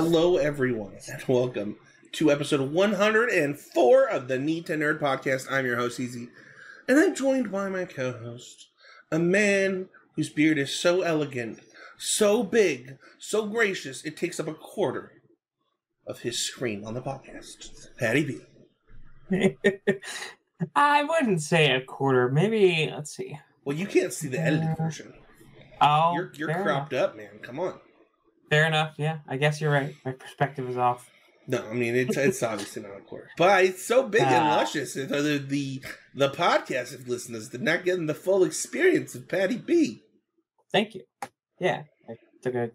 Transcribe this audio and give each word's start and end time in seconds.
Hello, 0.00 0.36
everyone, 0.36 0.92
and 1.10 1.24
welcome 1.26 1.74
to 2.12 2.30
episode 2.30 2.70
104 2.70 4.08
of 4.08 4.28
the 4.28 4.38
Need 4.38 4.66
to 4.66 4.74
Nerd 4.74 5.00
podcast. 5.00 5.50
I'm 5.50 5.66
your 5.66 5.74
host, 5.74 5.98
Heezy, 5.98 6.28
and 6.86 7.00
I'm 7.00 7.16
joined 7.16 7.50
by 7.50 7.68
my 7.68 7.84
co 7.84 8.12
host, 8.12 8.68
a 9.10 9.18
man 9.18 9.88
whose 10.14 10.30
beard 10.30 10.56
is 10.56 10.72
so 10.72 11.02
elegant, 11.02 11.58
so 11.98 12.44
big, 12.44 12.96
so 13.18 13.46
gracious, 13.46 14.04
it 14.04 14.16
takes 14.16 14.38
up 14.38 14.46
a 14.46 14.54
quarter 14.54 15.14
of 16.06 16.20
his 16.20 16.38
screen 16.38 16.84
on 16.84 16.94
the 16.94 17.02
podcast. 17.02 17.88
Paddy 17.98 18.40
B. 19.28 19.50
I 20.76 21.02
wouldn't 21.02 21.42
say 21.42 21.72
a 21.72 21.80
quarter. 21.80 22.28
Maybe 22.28 22.88
let's 22.94 23.16
see. 23.16 23.36
Well, 23.64 23.76
you 23.76 23.86
can't 23.86 24.12
see 24.12 24.28
the 24.28 24.38
edited 24.38 24.68
uh, 24.68 24.74
version. 24.76 25.12
Oh, 25.80 26.12
You're, 26.14 26.30
you're 26.36 26.62
cropped 26.62 26.92
up, 26.92 27.16
man. 27.16 27.40
Come 27.42 27.58
on. 27.58 27.80
Fair 28.50 28.66
enough. 28.66 28.94
Yeah, 28.98 29.18
I 29.28 29.36
guess 29.36 29.60
you're 29.60 29.72
right. 29.72 29.94
My 30.04 30.12
perspective 30.12 30.68
is 30.68 30.76
off. 30.78 31.08
No, 31.46 31.66
I 31.66 31.72
mean 31.72 31.94
it's 31.96 32.16
it's 32.16 32.42
obviously 32.42 32.82
not 32.82 32.96
a 32.96 33.00
quarter, 33.00 33.28
but 33.38 33.64
it's 33.64 33.84
so 33.86 34.06
big 34.06 34.20
and 34.22 34.34
Ah. 34.44 34.56
luscious. 34.56 34.96
And 34.96 35.08
the 35.08 35.38
the 35.38 35.82
the 36.14 36.28
podcast 36.30 37.08
listeners 37.08 37.48
they're 37.48 37.60
not 37.60 37.84
getting 37.84 38.06
the 38.06 38.14
full 38.14 38.44
experience 38.44 39.14
of 39.14 39.28
Paddy 39.28 39.56
B. 39.56 40.02
Thank 40.72 40.94
you. 40.94 41.02
Yeah, 41.58 41.84
I 42.08 42.14
took 42.42 42.54
a 42.54 42.70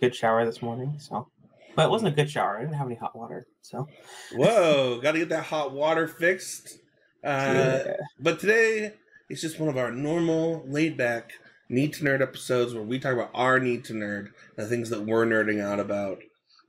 good 0.00 0.14
shower 0.14 0.46
this 0.46 0.62
morning, 0.62 0.96
so. 0.98 1.28
But 1.76 1.86
it 1.86 1.90
wasn't 1.90 2.12
a 2.12 2.16
good 2.16 2.30
shower. 2.30 2.56
I 2.56 2.60
didn't 2.62 2.76
have 2.76 2.86
any 2.86 2.96
hot 2.96 3.14
water, 3.16 3.46
so. 3.60 3.88
Whoa, 4.32 5.00
got 5.02 5.12
to 5.12 5.18
get 5.18 5.28
that 5.30 5.44
hot 5.44 5.72
water 5.72 6.06
fixed. 6.08 6.78
Uh, 7.22 7.82
yeah. 7.86 7.96
But 8.20 8.40
today 8.40 8.94
it's 9.28 9.40
just 9.42 9.58
one 9.60 9.68
of 9.68 9.76
our 9.76 9.90
normal, 9.90 10.64
laid 10.66 10.96
back 10.96 11.32
need 11.68 11.92
to 11.94 12.04
nerd 12.04 12.20
episodes 12.20 12.74
where 12.74 12.82
we 12.82 12.98
talk 12.98 13.14
about 13.14 13.30
our 13.34 13.58
need 13.58 13.84
to 13.84 13.92
nerd, 13.92 14.30
and 14.56 14.66
the 14.66 14.66
things 14.66 14.90
that 14.90 15.06
we're 15.06 15.26
nerding 15.26 15.60
out 15.60 15.80
about. 15.80 16.18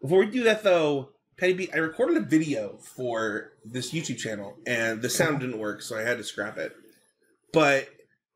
Before 0.01 0.19
we 0.19 0.27
do 0.27 0.43
that, 0.43 0.63
though, 0.63 1.09
Paddy 1.37 1.53
B, 1.53 1.69
I 1.73 1.77
recorded 1.77 2.17
a 2.17 2.25
video 2.25 2.77
for 2.77 3.51
this 3.65 3.91
YouTube 3.91 4.17
channel, 4.17 4.57
and 4.65 5.01
the 5.01 5.09
sound 5.09 5.41
didn't 5.41 5.59
work, 5.59 5.81
so 5.81 5.97
I 5.97 6.01
had 6.01 6.17
to 6.17 6.23
scrap 6.23 6.57
it. 6.57 6.73
But 7.51 7.89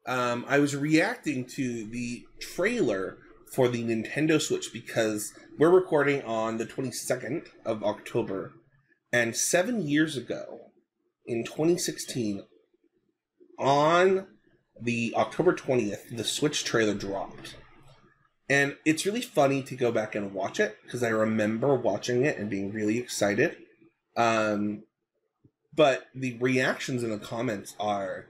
um, 0.05 0.45
I 0.47 0.59
was 0.59 0.75
reacting 0.75 1.45
to 1.55 1.85
the 1.85 2.25
trailer 2.39 3.17
for 3.53 3.67
the 3.67 3.83
Nintendo 3.83 4.41
Switch 4.41 4.71
because 4.73 5.33
we're 5.57 5.69
recording 5.69 6.21
on 6.23 6.57
the 6.57 6.65
22nd 6.65 7.47
of 7.65 7.83
October, 7.83 8.53
and 9.11 9.35
seven 9.35 9.87
years 9.87 10.17
ago, 10.17 10.59
in 11.25 11.43
2016, 11.43 12.43
on 13.59 14.27
the 14.81 15.13
October 15.15 15.53
20th, 15.53 16.15
the 16.15 16.23
Switch 16.23 16.63
trailer 16.63 16.93
dropped. 16.93 17.55
And 18.49 18.77
it's 18.83 19.05
really 19.05 19.21
funny 19.21 19.61
to 19.63 19.75
go 19.75 19.91
back 19.91 20.15
and 20.15 20.33
watch 20.33 20.59
it 20.59 20.77
because 20.83 21.03
I 21.03 21.09
remember 21.09 21.75
watching 21.75 22.25
it 22.25 22.37
and 22.37 22.49
being 22.49 22.71
really 22.71 22.97
excited. 22.97 23.57
Um, 24.17 24.83
but 25.75 26.05
the 26.15 26.37
reactions 26.39 27.03
in 27.03 27.11
the 27.11 27.19
comments 27.19 27.75
are 27.79 28.25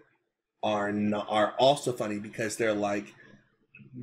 are 0.61 0.91
not, 0.91 1.25
are 1.30 1.53
also 1.58 1.94
funny 1.94 2.19
because 2.19 2.58
they're 2.58 2.73
like 2.73 3.13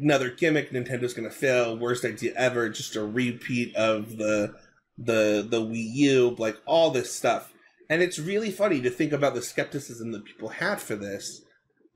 another 0.01 0.31
gimmick 0.31 0.71
Nintendo's 0.71 1.13
going 1.13 1.29
to 1.29 1.35
fail, 1.35 1.77
worst 1.77 2.05
idea 2.05 2.33
ever, 2.35 2.71
just 2.71 2.97
a 2.97 3.05
repeat 3.05 3.77
of 3.77 4.17
the 4.17 4.55
the 4.97 5.47
the 5.49 5.61
Wii 5.61 5.95
U, 5.95 6.37
like 6.39 6.57
all 6.65 6.91
this 6.91 7.13
stuff. 7.13 7.53
And 7.91 8.03
it's 8.03 8.19
really 8.19 8.51
funny 8.51 8.81
to 8.81 8.91
think 8.91 9.13
about 9.13 9.35
the 9.35 9.43
skepticism 9.43 10.13
that 10.13 10.25
people 10.25 10.49
had 10.49 10.81
for 10.81 10.97
this 10.97 11.43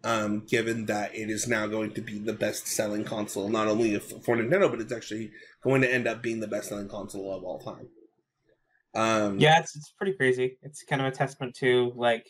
um, 0.05 0.45
given 0.47 0.87
that 0.87 1.15
it 1.15 1.31
is 1.31 1.47
now 1.47 1.67
going 1.67 1.93
to 1.93 2.01
be 2.01 2.19
the 2.19 2.33
best 2.33 2.67
selling 2.67 3.05
console, 3.05 3.49
not 3.49 3.67
only 3.67 3.99
for 3.99 4.37
Nintendo, 4.37 4.71
but 4.71 4.81
it's 4.81 4.93
actually 4.93 5.31
going 5.63 5.83
to 5.83 5.93
end 5.93 6.07
up 6.07 6.23
being 6.23 6.41
the 6.41 6.49
best 6.49 6.69
selling 6.69 6.89
console 6.89 7.35
of 7.35 7.45
all 7.45 7.59
time. 7.59 7.89
Um, 8.95 9.39
Yeah, 9.39 9.61
it's 9.61 9.77
it's 9.77 9.93
pretty 9.93 10.15
crazy. 10.15 10.59
It's 10.63 10.83
kind 10.83 11.01
of 11.01 11.09
a 11.09 11.11
testament 11.11 11.55
to 11.57 11.93
like 11.95 12.27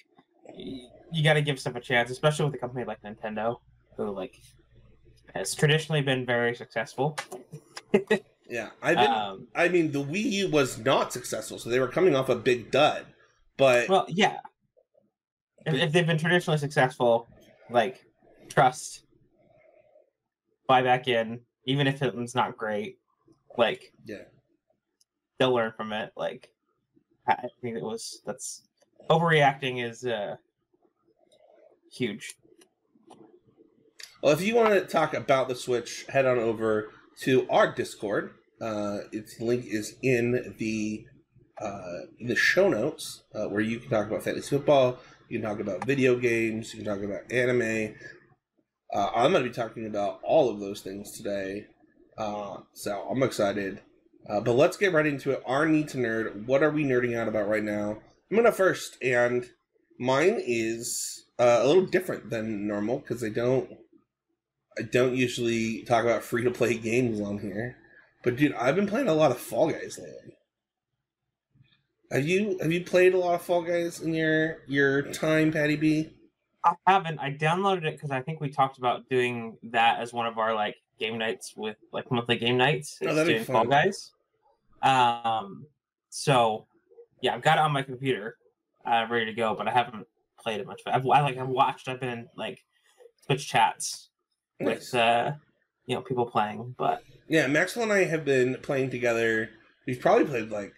you 0.57 1.25
got 1.25 1.35
to 1.35 1.43
give 1.43 1.59
stuff 1.59 1.77
a 1.77 1.81
chance, 1.81 2.11
especially 2.11 2.47
with 2.47 2.55
a 2.55 2.59
company 2.59 2.85
like 2.85 3.03
Nintendo, 3.03 3.57
who 3.97 4.11
like 4.11 4.35
has 5.35 5.55
traditionally 5.55 6.03
been 6.03 6.27
very 6.27 6.55
successful. 6.55 7.17
yeah. 8.49 8.71
I've 8.83 8.97
been, 8.97 9.11
Um, 9.11 9.47
I 9.55 9.69
mean, 9.69 9.93
the 9.93 10.03
Wii 10.03 10.25
U 10.33 10.51
was 10.51 10.79
not 10.79 11.13
successful, 11.13 11.59
so 11.59 11.71
they 11.71 11.81
were 11.81 11.89
coming 11.89 12.15
off 12.15 12.29
a 12.29 12.35
big 12.35 12.71
dud. 12.71 13.07
But 13.57 13.89
well, 13.89 14.07
yeah. 14.09 14.39
If, 15.67 15.75
if 15.75 15.93
they've 15.93 16.07
been 16.07 16.19
traditionally 16.19 16.59
successful, 16.59 17.29
like 17.71 18.05
trust, 18.49 19.05
buy 20.67 20.83
back 20.83 21.09
in, 21.09 21.41
even 21.65 21.87
if 21.87 22.03
it's 22.03 22.35
not 22.35 22.57
great. 22.57 22.99
Like 23.57 23.93
yeah, 24.05 24.25
they'll 25.39 25.55
learn 25.55 25.73
from 25.77 25.93
it. 25.93 26.13
Like 26.17 26.51
I 27.27 27.49
think 27.61 27.77
it 27.77 27.83
was 27.83 28.23
that's 28.25 28.63
overreacting 29.09 29.85
is 29.85 30.05
uh 30.05 30.37
huge. 31.91 32.35
Well, 34.23 34.33
if 34.33 34.43
you 34.43 34.55
want 34.55 34.75
to 34.75 34.83
talk 34.83 35.15
about 35.15 35.49
the 35.49 35.55
Switch, 35.55 36.05
head 36.09 36.27
on 36.27 36.39
over 36.39 36.91
to 37.21 37.49
our 37.49 37.73
Discord. 37.73 38.35
Uh, 38.61 38.99
its 39.13 39.41
link 39.41 39.65
is 39.65 39.97
in 40.03 40.55
the 40.59 41.07
uh, 41.59 42.01
in 42.19 42.27
the 42.27 42.37
show 42.37 42.69
notes, 42.69 43.23
uh, 43.35 43.47
where 43.47 43.61
you 43.61 43.79
can 43.79 43.91
talk 43.91 44.07
about 44.07 44.23
fantasy 44.23 44.49
football, 44.49 44.99
you 45.31 45.39
can 45.39 45.49
talk 45.49 45.61
about 45.61 45.85
video 45.85 46.17
games, 46.17 46.75
you 46.75 46.83
can 46.83 46.93
talk 46.93 47.03
about 47.03 47.31
anime. 47.33 47.95
Uh, 48.93 49.11
I'm 49.15 49.31
going 49.31 49.45
to 49.45 49.49
be 49.49 49.55
talking 49.55 49.87
about 49.87 50.21
all 50.25 50.51
of 50.51 50.59
those 50.59 50.81
things 50.81 51.13
today, 51.13 51.67
uh, 52.19 52.59
so 52.75 53.07
I'm 53.11 53.23
excited. 53.23 53.81
Uh, 54.29 54.41
but 54.41 54.53
let's 54.53 54.77
get 54.77 54.93
right 54.93 55.07
into 55.07 55.31
it. 55.31 55.43
Our 55.47 55.67
need 55.67 55.89
to 55.89 55.99
nerd. 55.99 56.47
What 56.47 56.63
are 56.63 56.71
we 56.71 56.85
nerding 56.85 57.17
out 57.17 57.29
about 57.29 57.49
right 57.49 57.63
now? 57.63 57.99
I'm 58.31 58.37
gonna 58.37 58.53
first, 58.53 58.97
and 59.03 59.49
mine 59.99 60.41
is 60.45 61.25
uh, 61.39 61.61
a 61.63 61.67
little 61.67 61.87
different 61.87 62.31
than 62.31 62.67
normal 62.69 62.99
because 62.99 63.25
I 63.25 63.29
don't 63.29 63.71
I 64.79 64.83
don't 64.83 65.17
usually 65.17 65.83
talk 65.83 66.05
about 66.05 66.23
free 66.23 66.45
to 66.45 66.51
play 66.51 66.77
games 66.77 67.21
on 67.21 67.39
here, 67.39 67.77
but 68.23 68.37
dude, 68.37 68.55
I've 68.55 68.77
been 68.77 68.87
playing 68.87 69.09
a 69.09 69.15
lot 69.15 69.31
of 69.31 69.39
Fall 69.39 69.71
Guys 69.71 69.99
lately. 69.99 70.37
Have 72.11 72.27
you 72.27 72.59
have 72.61 72.73
you 72.73 72.85
played 72.85 73.15
a 73.15 73.19
lot 73.19 73.35
of 73.35 73.43
Fall 73.43 73.63
Guys 73.63 74.01
in 74.01 74.13
your 74.15 74.59
your 74.67 75.03
time, 75.03 75.53
Paddy 75.53 75.77
B? 75.77 76.11
I 76.65 76.75
haven't. 76.87 77.19
I 77.21 77.33
downloaded 77.33 77.85
it 77.85 77.95
because 77.95 78.11
I 78.11 78.21
think 78.21 78.41
we 78.41 78.51
talked 78.51 78.79
about 78.79 79.09
doing 79.09 79.57
that 79.71 80.01
as 80.01 80.13
one 80.13 80.27
of 80.27 80.37
our 80.37 80.55
like 80.55 80.77
game 80.99 81.19
nights 81.19 81.55
with 81.57 81.77
like 81.93 82.11
monthly 82.11 82.37
game 82.37 82.57
nights. 82.57 82.99
Oh, 83.03 83.15
that'd 83.15 83.33
doing 83.33 83.45
Fall. 83.45 83.65
Guys. 83.65 84.13
Um. 84.83 85.67
So, 86.09 86.67
yeah, 87.23 87.35
I've 87.35 87.43
got 87.43 87.59
it 87.59 87.61
on 87.61 87.71
my 87.71 87.83
computer, 87.83 88.37
uh, 88.85 89.07
ready 89.09 89.27
to 89.27 89.33
go, 89.33 89.55
but 89.55 89.69
I 89.69 89.71
haven't 89.71 90.09
played 90.41 90.61
it 90.61 90.67
much. 90.67 90.83
But 90.85 90.95
I've 90.95 91.07
I, 91.07 91.21
like 91.21 91.39
I've 91.39 91.49
watched. 91.49 91.89
I've 91.89 92.01
been 92.01 92.09
in 92.09 92.29
like 92.37 92.65
Twitch 93.27 93.47
chats 93.47 94.11
Nice. 94.59 94.93
with 94.93 94.95
uh, 95.01 95.33
you 95.87 95.95
know, 95.95 96.03
people 96.03 96.27
playing, 96.27 96.75
but 96.77 97.05
Yeah, 97.29 97.47
Maxwell 97.47 97.85
and 97.85 97.93
I 97.93 98.05
have 98.05 98.25
been 98.25 98.57
playing 98.63 98.91
together. 98.91 99.51
We've 99.87 100.01
probably 100.01 100.25
played 100.25 100.51
like 100.51 100.75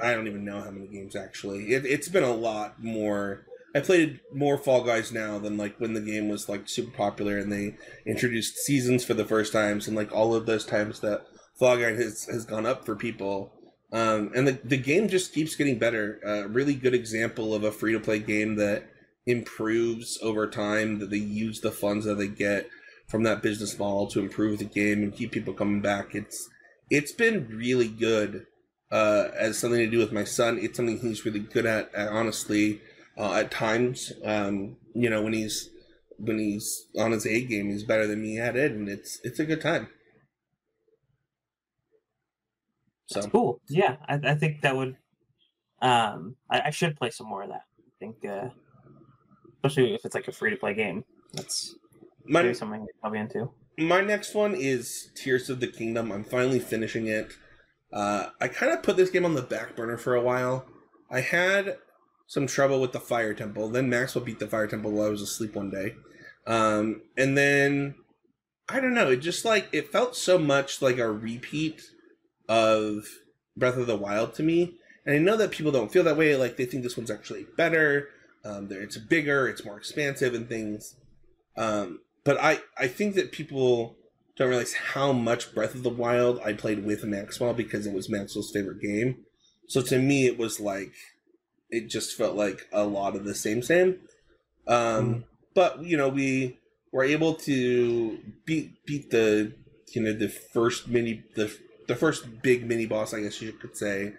I 0.00 0.12
don't 0.12 0.26
even 0.26 0.44
know 0.44 0.60
how 0.60 0.70
many 0.70 0.86
games 0.86 1.16
actually. 1.16 1.72
It, 1.72 1.84
it's 1.84 2.08
been 2.08 2.24
a 2.24 2.34
lot 2.34 2.82
more. 2.82 3.44
I 3.74 3.80
played 3.80 4.20
more 4.32 4.56
Fall 4.56 4.82
Guys 4.82 5.12
now 5.12 5.38
than 5.38 5.56
like 5.56 5.78
when 5.78 5.94
the 5.94 6.00
game 6.00 6.28
was 6.28 6.48
like 6.48 6.68
super 6.68 6.90
popular 6.90 7.38
and 7.38 7.52
they 7.52 7.76
introduced 8.06 8.56
seasons 8.56 9.04
for 9.04 9.14
the 9.14 9.24
first 9.24 9.52
times 9.52 9.86
and 9.86 9.96
like 9.96 10.12
all 10.12 10.34
of 10.34 10.46
those 10.46 10.64
times 10.64 11.00
that 11.00 11.26
Fall 11.58 11.76
Guys 11.76 11.98
has, 11.98 12.24
has 12.24 12.44
gone 12.44 12.66
up 12.66 12.84
for 12.84 12.96
people. 12.96 13.52
Um, 13.92 14.32
and 14.34 14.46
the, 14.46 14.58
the 14.64 14.76
game 14.76 15.08
just 15.08 15.32
keeps 15.32 15.56
getting 15.56 15.78
better. 15.78 16.20
A 16.24 16.48
really 16.48 16.74
good 16.74 16.94
example 16.94 17.54
of 17.54 17.64
a 17.64 17.72
free 17.72 17.92
to 17.92 18.00
play 18.00 18.18
game 18.18 18.56
that 18.56 18.84
improves 19.26 20.18
over 20.22 20.48
time, 20.48 20.98
that 20.98 21.10
they 21.10 21.18
use 21.18 21.60
the 21.60 21.70
funds 21.70 22.06
that 22.06 22.14
they 22.14 22.28
get 22.28 22.68
from 23.08 23.22
that 23.22 23.42
business 23.42 23.78
model 23.78 24.06
to 24.06 24.20
improve 24.20 24.58
the 24.58 24.64
game 24.64 25.02
and 25.02 25.14
keep 25.14 25.32
people 25.32 25.54
coming 25.54 25.80
back. 25.80 26.14
It's 26.14 26.48
it's 26.90 27.12
been 27.12 27.48
really 27.48 27.88
good 27.88 28.46
uh, 28.90 29.28
as 29.36 29.58
something 29.58 29.80
to 29.80 29.90
do 29.90 29.98
with 29.98 30.12
my 30.12 30.24
son. 30.24 30.58
It's 30.58 30.76
something 30.76 30.98
he's 30.98 31.24
really 31.24 31.40
good 31.40 31.66
at. 31.66 31.94
at 31.94 32.08
honestly, 32.08 32.80
uh, 33.16 33.34
at 33.34 33.50
times, 33.50 34.12
um, 34.24 34.76
you 34.94 35.10
know, 35.10 35.22
when 35.22 35.32
he's 35.32 35.70
when 36.18 36.38
he's 36.38 36.86
on 36.98 37.12
his 37.12 37.26
A 37.26 37.44
game, 37.44 37.70
he's 37.70 37.84
better 37.84 38.06
than 38.06 38.22
me 38.22 38.38
at 38.38 38.56
it, 38.56 38.72
and 38.72 38.88
it's 38.88 39.20
it's 39.24 39.38
a 39.38 39.44
good 39.44 39.60
time. 39.60 39.88
So 43.06 43.20
it's 43.20 43.28
cool. 43.28 43.60
Yeah, 43.68 43.96
I, 44.06 44.14
I 44.22 44.34
think 44.34 44.60
that 44.62 44.76
would. 44.76 44.96
Um, 45.80 46.36
I, 46.50 46.62
I 46.66 46.70
should 46.70 46.96
play 46.96 47.10
some 47.10 47.28
more 47.28 47.42
of 47.42 47.50
that. 47.50 47.62
I 47.78 47.92
think, 48.00 48.16
uh, 48.24 48.48
especially 49.56 49.94
if 49.94 50.04
it's 50.04 50.14
like 50.14 50.28
a 50.28 50.32
free 50.32 50.50
to 50.50 50.56
play 50.56 50.74
game. 50.74 51.04
That's 51.32 51.74
my 52.24 52.42
maybe 52.42 52.54
something 52.54 52.86
I'll 53.02 53.10
be 53.10 53.18
into. 53.18 53.50
my 53.78 54.00
next 54.00 54.34
one 54.34 54.54
is 54.54 55.10
Tears 55.14 55.48
of 55.48 55.60
the 55.60 55.68
Kingdom. 55.68 56.12
I'm 56.12 56.24
finally 56.24 56.60
finishing 56.60 57.06
it. 57.06 57.32
Uh, 57.92 58.26
I 58.40 58.48
kind 58.48 58.72
of 58.72 58.82
put 58.82 58.96
this 58.96 59.10
game 59.10 59.24
on 59.24 59.34
the 59.34 59.42
back 59.42 59.76
burner 59.76 59.96
for 59.96 60.14
a 60.14 60.22
while. 60.22 60.66
I 61.10 61.20
had 61.20 61.78
some 62.26 62.46
trouble 62.46 62.80
with 62.80 62.92
the 62.92 63.00
Fire 63.00 63.34
Temple. 63.34 63.68
Then 63.70 63.88
Maxwell 63.88 64.24
beat 64.24 64.38
the 64.38 64.46
Fire 64.46 64.66
Temple 64.66 64.92
while 64.92 65.06
I 65.06 65.10
was 65.10 65.22
asleep 65.22 65.54
one 65.54 65.70
day. 65.70 65.94
Um, 66.46 67.02
and 67.16 67.36
then 67.36 67.94
I 68.68 68.80
don't 68.80 68.94
know. 68.94 69.10
It 69.10 69.18
just 69.18 69.44
like 69.44 69.68
it 69.72 69.90
felt 69.90 70.16
so 70.16 70.38
much 70.38 70.82
like 70.82 70.98
a 70.98 71.10
repeat 71.10 71.82
of 72.48 73.04
Breath 73.56 73.76
of 73.76 73.86
the 73.86 73.96
Wild 73.96 74.34
to 74.34 74.42
me. 74.42 74.74
And 75.06 75.16
I 75.16 75.18
know 75.18 75.36
that 75.36 75.50
people 75.50 75.72
don't 75.72 75.90
feel 75.90 76.04
that 76.04 76.16
way. 76.16 76.36
Like 76.36 76.56
they 76.56 76.66
think 76.66 76.82
this 76.82 76.96
one's 76.96 77.10
actually 77.10 77.46
better. 77.56 78.08
Um, 78.44 78.68
it's 78.70 78.96
bigger, 78.96 79.48
it's 79.48 79.64
more 79.64 79.78
expansive, 79.78 80.34
and 80.34 80.48
things. 80.48 80.96
Um, 81.56 82.00
but 82.24 82.38
I 82.38 82.60
I 82.76 82.88
think 82.88 83.14
that 83.14 83.32
people 83.32 83.96
don't 84.38 84.48
realize 84.48 84.74
how 84.74 85.12
much 85.12 85.54
Breath 85.54 85.74
of 85.74 85.82
the 85.82 85.90
Wild 85.90 86.40
I 86.44 86.52
played 86.52 86.84
with 86.84 87.04
Maxwell 87.04 87.54
because 87.54 87.86
it 87.86 87.92
was 87.92 88.08
Maxwell's 88.08 88.50
favorite 88.50 88.80
game. 88.80 89.24
So 89.68 89.82
to 89.82 89.98
me, 89.98 90.26
it 90.26 90.38
was 90.38 90.60
like 90.60 90.92
it 91.70 91.88
just 91.88 92.16
felt 92.16 92.36
like 92.36 92.66
a 92.72 92.84
lot 92.84 93.16
of 93.16 93.24
the 93.24 93.34
same 93.34 93.62
same. 93.62 93.98
Um, 94.66 95.24
But 95.54 95.82
you 95.82 95.96
know, 95.96 96.08
we 96.08 96.58
were 96.92 97.04
able 97.04 97.34
to 97.34 98.18
beat 98.46 98.84
beat 98.86 99.10
the 99.10 99.52
you 99.94 100.02
know 100.02 100.12
the 100.12 100.28
first 100.28 100.88
mini 100.88 101.24
the 101.34 101.52
the 101.88 101.96
first 101.96 102.42
big 102.42 102.66
mini 102.66 102.86
boss, 102.86 103.12
I 103.12 103.22
guess 103.22 103.42
you 103.42 103.52
could 103.52 103.76
say, 103.76 104.14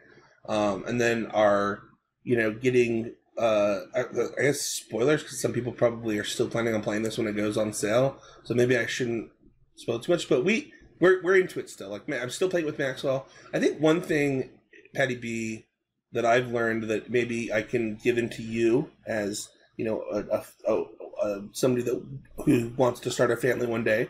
um, 0.47 0.83
and 0.85 0.99
then 0.99 1.27
our 1.27 1.79
you 2.23 2.35
know 2.37 2.51
getting 2.51 3.13
uh, 3.37 3.81
I, 3.95 4.01
I 4.37 4.41
guess 4.41 4.61
spoilers 4.61 5.23
because 5.23 5.41
some 5.41 5.53
people 5.53 5.71
probably 5.71 6.19
are 6.19 6.25
still 6.25 6.49
planning 6.49 6.75
on 6.75 6.81
playing 6.81 7.03
this 7.03 7.17
when 7.17 7.27
it 7.27 7.37
goes 7.37 7.57
on 7.57 7.71
sale. 7.71 8.21
So 8.43 8.53
maybe 8.53 8.77
I 8.77 8.85
shouldn't 8.85 9.31
spoil 9.79 9.99
too 9.99 10.11
much. 10.11 10.27
But 10.29 10.43
we 10.43 10.73
we're 10.99 11.21
we're 11.23 11.37
into 11.37 11.59
it 11.59 11.69
still. 11.69 11.89
Like 11.89 12.07
man, 12.07 12.21
I'm 12.21 12.29
still 12.29 12.49
playing 12.49 12.65
with 12.65 12.79
Maxwell. 12.79 13.27
I 13.53 13.59
think 13.59 13.79
one 13.79 14.01
thing, 14.01 14.49
Paddy 14.93 15.15
B, 15.15 15.65
that 16.11 16.25
I've 16.25 16.51
learned 16.51 16.83
that 16.83 17.09
maybe 17.09 17.51
I 17.53 17.61
can 17.61 17.95
give 17.95 18.17
into 18.17 18.43
you 18.43 18.89
as 19.07 19.49
you 19.77 19.85
know 19.85 20.03
a, 20.11 20.43
a, 20.71 20.85
a, 21.23 21.41
somebody 21.53 21.83
that 21.83 22.03
who 22.45 22.71
wants 22.77 22.99
to 23.01 23.11
start 23.11 23.31
a 23.31 23.37
family 23.37 23.67
one 23.67 23.83
day. 23.83 24.09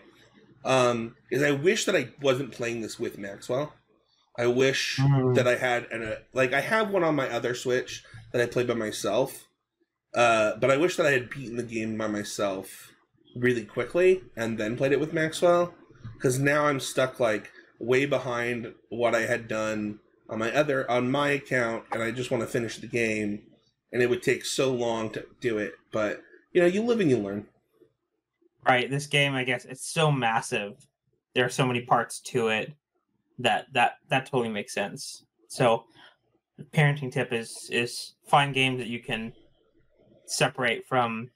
Um, 0.66 1.16
is 1.32 1.42
I 1.42 1.52
wish 1.52 1.86
that 1.86 1.96
I 1.96 2.10
wasn't 2.22 2.52
playing 2.52 2.82
this 2.82 3.00
with 3.00 3.18
Maxwell. 3.18 3.74
I 4.38 4.48
wish 4.48 4.98
Mm. 5.00 5.36
that 5.36 5.48
I 5.48 5.56
had 5.56 5.86
an 5.92 6.04
a, 6.04 6.18
like 6.34 6.54
I 6.54 6.62
have 6.62 6.90
one 6.90 7.04
on 7.04 7.16
my 7.16 7.30
other 7.30 7.56
Switch 7.56 8.04
that 8.32 8.42
I 8.42 8.46
play 8.46 8.64
by 8.64 8.74
myself. 8.74 9.48
Uh, 10.14 10.56
but 10.58 10.72
I 10.72 10.78
wish 10.78 10.96
that 10.98 11.06
I 11.06 11.12
had 11.12 11.30
beaten 11.30 11.56
the 11.56 11.64
game 11.64 11.98
by 11.98 12.08
myself 12.08 12.92
really 13.36 13.66
quickly 13.66 14.24
and 14.36 14.58
then 14.58 14.78
played 14.78 14.92
it 14.92 15.00
with 15.00 15.14
Maxwell. 15.14 15.74
Because 16.14 16.40
now 16.40 16.66
I'm 16.66 16.80
stuck 16.80 17.20
like 17.20 17.52
way 17.80 18.06
behind 18.06 18.74
what 18.90 19.16
I 19.16 19.22
had 19.22 19.48
done 19.48 20.00
on 20.30 20.40
my 20.40 20.52
other 20.54 20.90
on 20.90 21.10
my 21.12 21.30
account, 21.30 21.86
and 21.92 22.04
I 22.04 22.12
just 22.12 22.30
want 22.32 22.42
to 22.44 22.48
finish 22.48 22.78
the 22.78 22.88
game, 22.88 23.42
and 23.92 24.02
it 24.02 24.10
would 24.10 24.22
take 24.22 24.46
so 24.46 24.72
long 24.74 25.10
to 25.12 25.26
do 25.42 25.58
it. 25.58 25.74
But 25.92 26.22
you 26.54 26.62
know, 26.62 26.68
you 26.68 26.84
live 26.84 27.00
and 27.00 27.10
you 27.10 27.18
learn. 27.18 27.48
right 28.66 28.90
this 28.90 29.08
game 29.08 29.34
i 29.34 29.44
guess 29.44 29.66
it's 29.66 29.88
so 29.88 30.12
massive 30.12 30.86
there 31.34 31.46
are 31.46 31.50
so 31.50 31.66
many 31.66 31.82
parts 31.82 32.20
to 32.20 32.50
it 32.50 32.74
that 33.38 33.68
that 33.74 33.94
that 34.10 34.26
totally 34.26 34.50
makes 34.50 34.74
sense 34.74 35.24
so 35.48 35.86
parenting 36.74 37.12
tip 37.12 37.32
is 37.32 37.70
is 37.72 38.14
find 38.28 38.54
games 38.54 38.78
that 38.80 38.88
you 38.88 39.00
can 39.00 39.32
separate 40.26 40.86
from 40.86 41.30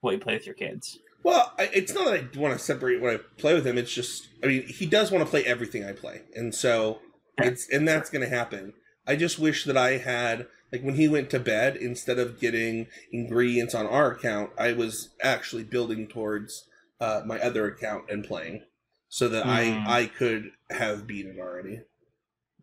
what 0.00 0.12
you 0.12 0.18
play 0.18 0.34
with 0.34 0.46
your 0.46 0.54
kids 0.54 0.98
Well, 1.26 1.52
I, 1.58 1.68
it's 1.74 1.92
not 1.92 2.04
that 2.04 2.14
I 2.14 2.38
want 2.38 2.56
to 2.56 2.64
separate 2.64 3.00
when 3.00 3.12
I 3.12 3.18
play 3.36 3.52
with 3.52 3.66
him. 3.66 3.76
It's 3.76 3.92
just, 3.92 4.28
I 4.44 4.46
mean, 4.46 4.62
he 4.68 4.86
does 4.86 5.10
want 5.10 5.24
to 5.24 5.28
play 5.28 5.42
everything 5.44 5.84
I 5.84 5.90
play, 5.90 6.22
and 6.36 6.54
so 6.54 7.00
it's 7.38 7.68
and 7.68 7.86
that's 7.88 8.10
going 8.10 8.22
to 8.22 8.32
happen. 8.32 8.74
I 9.08 9.16
just 9.16 9.36
wish 9.36 9.64
that 9.64 9.76
I 9.76 9.96
had 9.96 10.46
like 10.70 10.82
when 10.82 10.94
he 10.94 11.08
went 11.08 11.30
to 11.30 11.40
bed, 11.40 11.74
instead 11.74 12.20
of 12.20 12.38
getting 12.38 12.86
ingredients 13.10 13.74
on 13.74 13.88
our 13.88 14.12
account, 14.12 14.50
I 14.56 14.72
was 14.72 15.16
actually 15.20 15.64
building 15.64 16.06
towards 16.06 16.62
uh, 17.00 17.22
my 17.26 17.40
other 17.40 17.66
account 17.66 18.04
and 18.08 18.22
playing, 18.22 18.62
so 19.08 19.28
that 19.28 19.46
Mm. 19.46 19.84
I 19.88 20.02
I 20.02 20.06
could 20.06 20.52
have 20.70 21.08
beaten 21.08 21.40
already. 21.40 21.80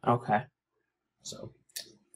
okay 0.07 0.43
So, 1.21 1.51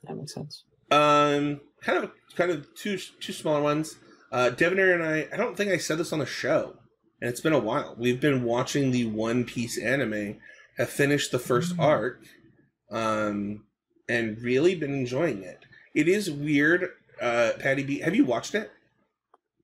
that 0.04 0.16
makes 0.16 0.34
sense 0.34 0.64
um, 0.92 1.60
kind 1.82 2.06
of 2.06 2.12
kind 2.38 2.52
of 2.52 2.74
two 2.74 2.98
two 3.20 3.34
smaller 3.34 3.62
ones. 3.62 3.98
Uh, 4.32 4.50
Devonair 4.54 4.94
and 4.94 5.04
I, 5.04 5.28
I 5.32 5.38
don't 5.38 5.56
think 5.56 5.72
I 5.72 5.78
said 5.78 5.98
this 5.98 6.12
on 6.14 6.20
the 6.20 6.26
show, 6.26 6.76
and 7.22 7.30
it's 7.30 7.42
been 7.42 7.54
a 7.54 7.60
while. 7.60 7.96
We've 7.98 8.20
been 8.20 8.44
watching 8.44 8.92
the 8.92 9.06
One 9.06 9.46
Piece 9.46 9.78
anime, 9.78 10.38
have 10.78 10.90
finished 10.90 11.32
the 11.32 11.40
first 11.40 11.76
Mm. 11.78 11.84
arc, 11.84 12.24
um, 12.92 13.64
and 14.10 14.40
really 14.42 14.76
been 14.76 14.94
enjoying 14.94 15.44
it. 15.44 15.60
It 15.94 16.08
is 16.08 16.30
weird, 16.30 16.90
uh, 17.22 17.52
Paddy 17.60 17.84
B. 17.84 18.00
Have 18.00 18.16
you 18.16 18.26
watched 18.26 18.56
it? 18.56 18.72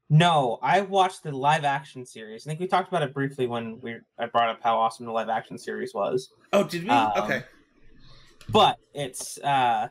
no 0.09 0.59
i 0.61 0.81
watched 0.81 1.23
the 1.23 1.31
live 1.31 1.63
action 1.63 2.05
series 2.05 2.45
i 2.45 2.49
think 2.49 2.59
we 2.59 2.67
talked 2.67 2.89
about 2.89 3.01
it 3.01 3.13
briefly 3.13 3.47
when 3.47 3.79
we 3.81 3.95
i 4.19 4.25
brought 4.25 4.49
up 4.49 4.59
how 4.61 4.77
awesome 4.77 5.05
the 5.05 5.11
live 5.11 5.29
action 5.29 5.57
series 5.57 5.93
was 5.93 6.29
Oh, 6.51 6.65
did 6.65 6.83
we? 6.83 6.89
Um, 6.89 7.11
okay. 7.23 7.43
but 8.49 8.77
it's 8.93 9.37
uh 9.39 9.87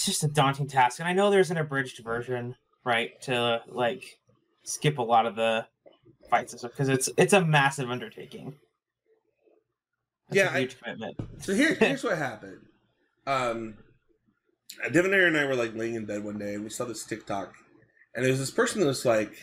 it's 0.00 0.06
just 0.06 0.24
a 0.24 0.28
daunting 0.28 0.66
task. 0.66 0.98
And 0.98 1.06
i 1.06 1.12
know 1.12 1.30
there's 1.30 1.50
an 1.50 1.58
abridged 1.58 2.02
version 2.02 2.56
right 2.86 3.20
to 3.20 3.60
like 3.68 4.02
skip 4.64 4.96
a 4.96 5.02
lot 5.02 5.26
of 5.26 5.36
the 5.36 5.66
fights 6.30 6.54
and 6.54 6.58
stuff 6.60 6.70
because 6.70 6.88
it's 6.88 7.10
it's 7.18 7.34
a 7.34 7.44
massive 7.44 7.90
undertaking. 7.90 8.54
It's 10.28 10.36
Yeah, 10.38 10.48
a 10.54 10.56
I- 10.56 10.60
huge 10.60 10.80
commitment. 10.80 11.16
So 11.40 11.54
here, 11.54 11.74
here's 11.78 12.02
what 12.02 12.16
happened. 12.16 12.62
Um, 13.26 13.74
Devonair 14.88 15.26
and 15.26 15.36
I 15.36 15.44
were 15.44 15.54
like 15.54 15.74
laying 15.74 15.96
in 15.96 16.06
bed 16.06 16.24
one 16.24 16.38
day, 16.38 16.54
and 16.54 16.64
we 16.64 16.70
saw 16.70 16.86
this 16.86 17.04
TikTok, 17.04 17.52
and 18.14 18.24
there 18.24 18.30
was 18.32 18.40
this 18.40 18.50
person 18.50 18.80
that 18.80 18.86
was 18.86 19.04
like, 19.04 19.34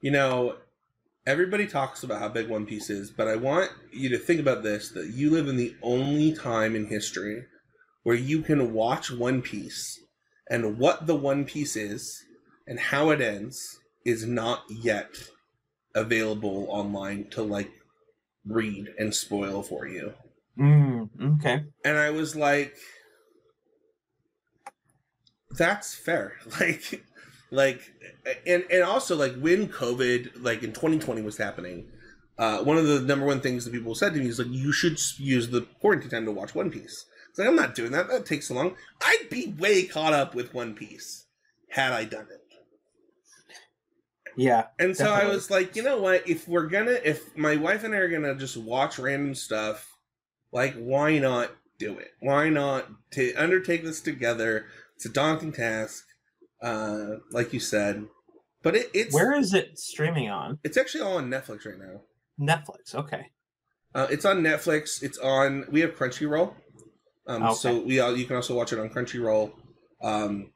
you 0.00 0.10
know, 0.10 0.56
everybody 1.24 1.68
talks 1.68 2.02
about 2.02 2.18
how 2.20 2.28
big 2.30 2.48
One 2.48 2.66
Piece 2.66 2.90
is, 2.90 3.12
but 3.12 3.28
I 3.28 3.36
want 3.36 3.70
you 3.92 4.08
to 4.08 4.18
think 4.18 4.40
about 4.40 4.64
this: 4.64 4.90
that 4.90 5.12
you 5.14 5.30
live 5.30 5.46
in 5.46 5.56
the 5.56 5.76
only 5.82 6.32
time 6.34 6.74
in 6.74 6.86
history 6.88 7.44
where 8.04 8.16
you 8.16 8.42
can 8.42 8.72
watch 8.72 9.10
One 9.10 9.42
Piece, 9.42 10.00
and 10.48 10.78
what 10.78 11.06
the 11.06 11.16
One 11.16 11.44
Piece 11.44 11.76
is 11.76 12.24
and 12.66 12.78
how 12.78 13.10
it 13.10 13.20
ends 13.20 13.80
is 14.06 14.26
not 14.26 14.62
yet 14.70 15.10
available 15.94 16.66
online 16.70 17.28
to 17.30 17.42
like 17.42 17.70
read 18.46 18.88
and 18.98 19.14
spoil 19.14 19.62
for 19.62 19.86
you 19.86 20.12
mm, 20.58 21.08
okay 21.36 21.64
and 21.84 21.98
I 21.98 22.10
was 22.10 22.34
like, 22.34 22.76
"That's 25.50 25.94
fair." 25.94 26.34
Like, 26.60 27.04
like, 27.50 27.92
and 28.46 28.64
and 28.70 28.82
also 28.82 29.16
like 29.16 29.36
when 29.36 29.68
COVID, 29.68 30.42
like 30.42 30.62
in 30.62 30.72
2020, 30.72 31.22
was 31.22 31.36
happening, 31.36 31.90
uh, 32.38 32.64
one 32.64 32.78
of 32.78 32.86
the 32.86 33.00
number 33.00 33.26
one 33.26 33.40
things 33.40 33.64
that 33.64 33.72
people 33.72 33.94
said 33.94 34.14
to 34.14 34.20
me 34.20 34.26
is 34.26 34.38
like, 34.38 34.48
"You 34.50 34.72
should 34.72 34.98
use 35.18 35.50
the 35.50 35.62
quarantine 35.80 36.10
time 36.10 36.24
to 36.24 36.32
watch 36.32 36.54
One 36.54 36.70
Piece." 36.70 37.06
It's 37.34 37.40
like 37.40 37.48
I'm 37.48 37.56
not 37.56 37.74
doing 37.74 37.90
that. 37.90 38.06
That 38.06 38.26
takes 38.26 38.46
so 38.46 38.54
long. 38.54 38.76
I'd 39.04 39.26
be 39.28 39.52
way 39.58 39.86
caught 39.86 40.12
up 40.12 40.36
with 40.36 40.54
One 40.54 40.72
Piece 40.72 41.26
had 41.68 41.92
I 41.92 42.04
done 42.04 42.28
it. 42.30 42.40
yeah 44.36 44.66
And 44.78 44.96
so 44.96 45.10
I 45.10 45.26
was 45.26 45.50
like, 45.50 45.74
you 45.74 45.82
know 45.82 45.98
what? 46.00 46.28
If 46.28 46.46
we're 46.46 46.68
gonna, 46.68 46.96
if 47.04 47.36
my 47.36 47.56
wife 47.56 47.82
and 47.82 47.92
I 47.92 47.96
are 47.96 48.08
gonna 48.08 48.36
just 48.36 48.56
watch 48.56 49.00
random 49.00 49.34
stuff, 49.34 49.96
like, 50.52 50.76
why 50.76 51.18
not 51.18 51.50
do 51.80 51.98
it? 51.98 52.12
Why 52.20 52.50
not 52.50 52.86
to 53.14 53.34
undertake 53.34 53.82
this 53.82 54.00
together? 54.00 54.66
It's 54.94 55.06
a 55.06 55.08
daunting 55.08 55.50
task, 55.50 56.04
uh, 56.62 57.16
like 57.32 57.52
you 57.52 57.58
said, 57.58 58.06
but 58.62 58.76
it, 58.76 58.90
it's 58.94 59.12
where 59.12 59.34
is 59.34 59.54
it 59.54 59.76
streaming 59.76 60.30
on 60.30 60.60
it's 60.62 60.76
actually 60.76 61.00
all 61.00 61.16
on 61.16 61.28
Netflix 61.28 61.66
right 61.66 61.80
now. 61.80 62.02
netflix 62.38 62.94
okay 62.94 63.26
Uh, 63.92 64.06
it's 64.08 64.24
on 64.24 64.40
Netflix. 64.40 65.02
It's 65.02 65.18
on. 65.18 65.64
We 65.70 65.80
have 65.80 65.94
Crunchyroll, 65.96 66.54
um, 67.26 67.42
Okay. 67.44 67.52
so 67.52 67.80
we 67.80 68.00
all, 68.00 68.16
you 68.16 68.26
can 68.26 68.36
also 68.36 68.54
watch 68.54 68.72
it 68.72 68.78
on 68.78 68.90
Crunchyroll. 68.90 69.52
Um, 70.02 70.52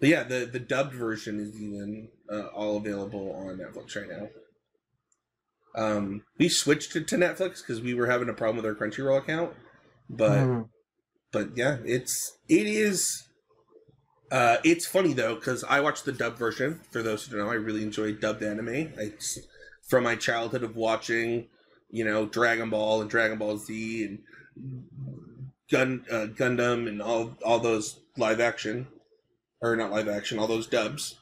but 0.00 0.08
yeah, 0.08 0.22
the 0.24 0.46
the 0.46 0.58
dubbed 0.60 0.94
version 0.94 1.40
is 1.40 1.60
even 1.60 2.08
uh, 2.30 2.46
all 2.48 2.76
available 2.76 3.32
on 3.34 3.58
Netflix 3.58 3.96
right 3.96 4.08
now. 4.08 4.28
Um, 5.74 6.22
we 6.38 6.48
switched 6.48 6.96
it 6.96 7.06
to 7.08 7.16
Netflix 7.16 7.58
because 7.60 7.80
we 7.80 7.94
were 7.94 8.06
having 8.06 8.28
a 8.28 8.34
problem 8.34 8.56
with 8.56 8.66
our 8.66 8.74
Crunchyroll 8.74 9.18
account, 9.18 9.52
but 10.08 10.46
Mm, 10.46 10.68
but 11.32 11.56
yeah, 11.56 11.78
it's 11.84 12.38
it 12.48 12.66
is. 12.66 13.24
Uh, 14.30 14.56
it's 14.64 14.86
funny 14.86 15.12
though 15.12 15.36
because 15.36 15.62
I 15.64 15.80
watched 15.80 16.04
the 16.04 16.12
dubbed 16.12 16.38
version. 16.38 16.80
For 16.90 17.02
those 17.02 17.24
who 17.26 17.36
don't 17.36 17.46
know, 17.46 17.52
I 17.52 17.56
really 17.56 17.82
enjoy 17.82 18.12
dubbed 18.12 18.42
anime. 18.42 18.92
It's 18.98 19.38
from 19.88 20.04
my 20.04 20.16
childhood 20.16 20.64
of 20.64 20.74
watching, 20.76 21.48
you 21.90 22.04
know, 22.04 22.26
Dragon 22.26 22.70
Ball 22.70 23.00
and 23.00 23.10
Dragon 23.10 23.38
Ball 23.38 23.56
Z 23.58 24.04
and 24.04 24.18
Gun 25.70 26.04
uh, 26.10 26.26
Gundam 26.26 26.88
and 26.88 27.02
all 27.02 27.36
all 27.44 27.58
those 27.58 28.00
live 28.16 28.40
action, 28.40 28.86
or 29.60 29.76
not 29.76 29.90
live 29.90 30.08
action, 30.08 30.38
all 30.38 30.46
those 30.46 30.66
dubs. 30.66 31.16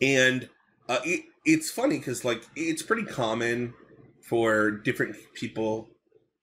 And 0.00 0.48
uh, 0.88 1.00
it, 1.04 1.24
it's 1.44 1.70
funny 1.70 1.98
because 1.98 2.24
like 2.24 2.42
it's 2.54 2.82
pretty 2.82 3.04
common 3.04 3.74
for 4.28 4.70
different 4.70 5.16
people 5.34 5.88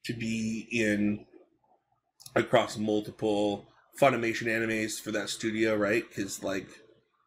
to 0.03 0.13
be 0.13 0.67
in 0.71 1.25
across 2.35 2.77
multiple 2.77 3.67
Funimation 3.99 4.45
animes 4.45 5.01
for 5.01 5.11
that 5.11 5.29
studio, 5.29 5.75
right? 5.75 6.03
Because 6.07 6.43
like, 6.43 6.67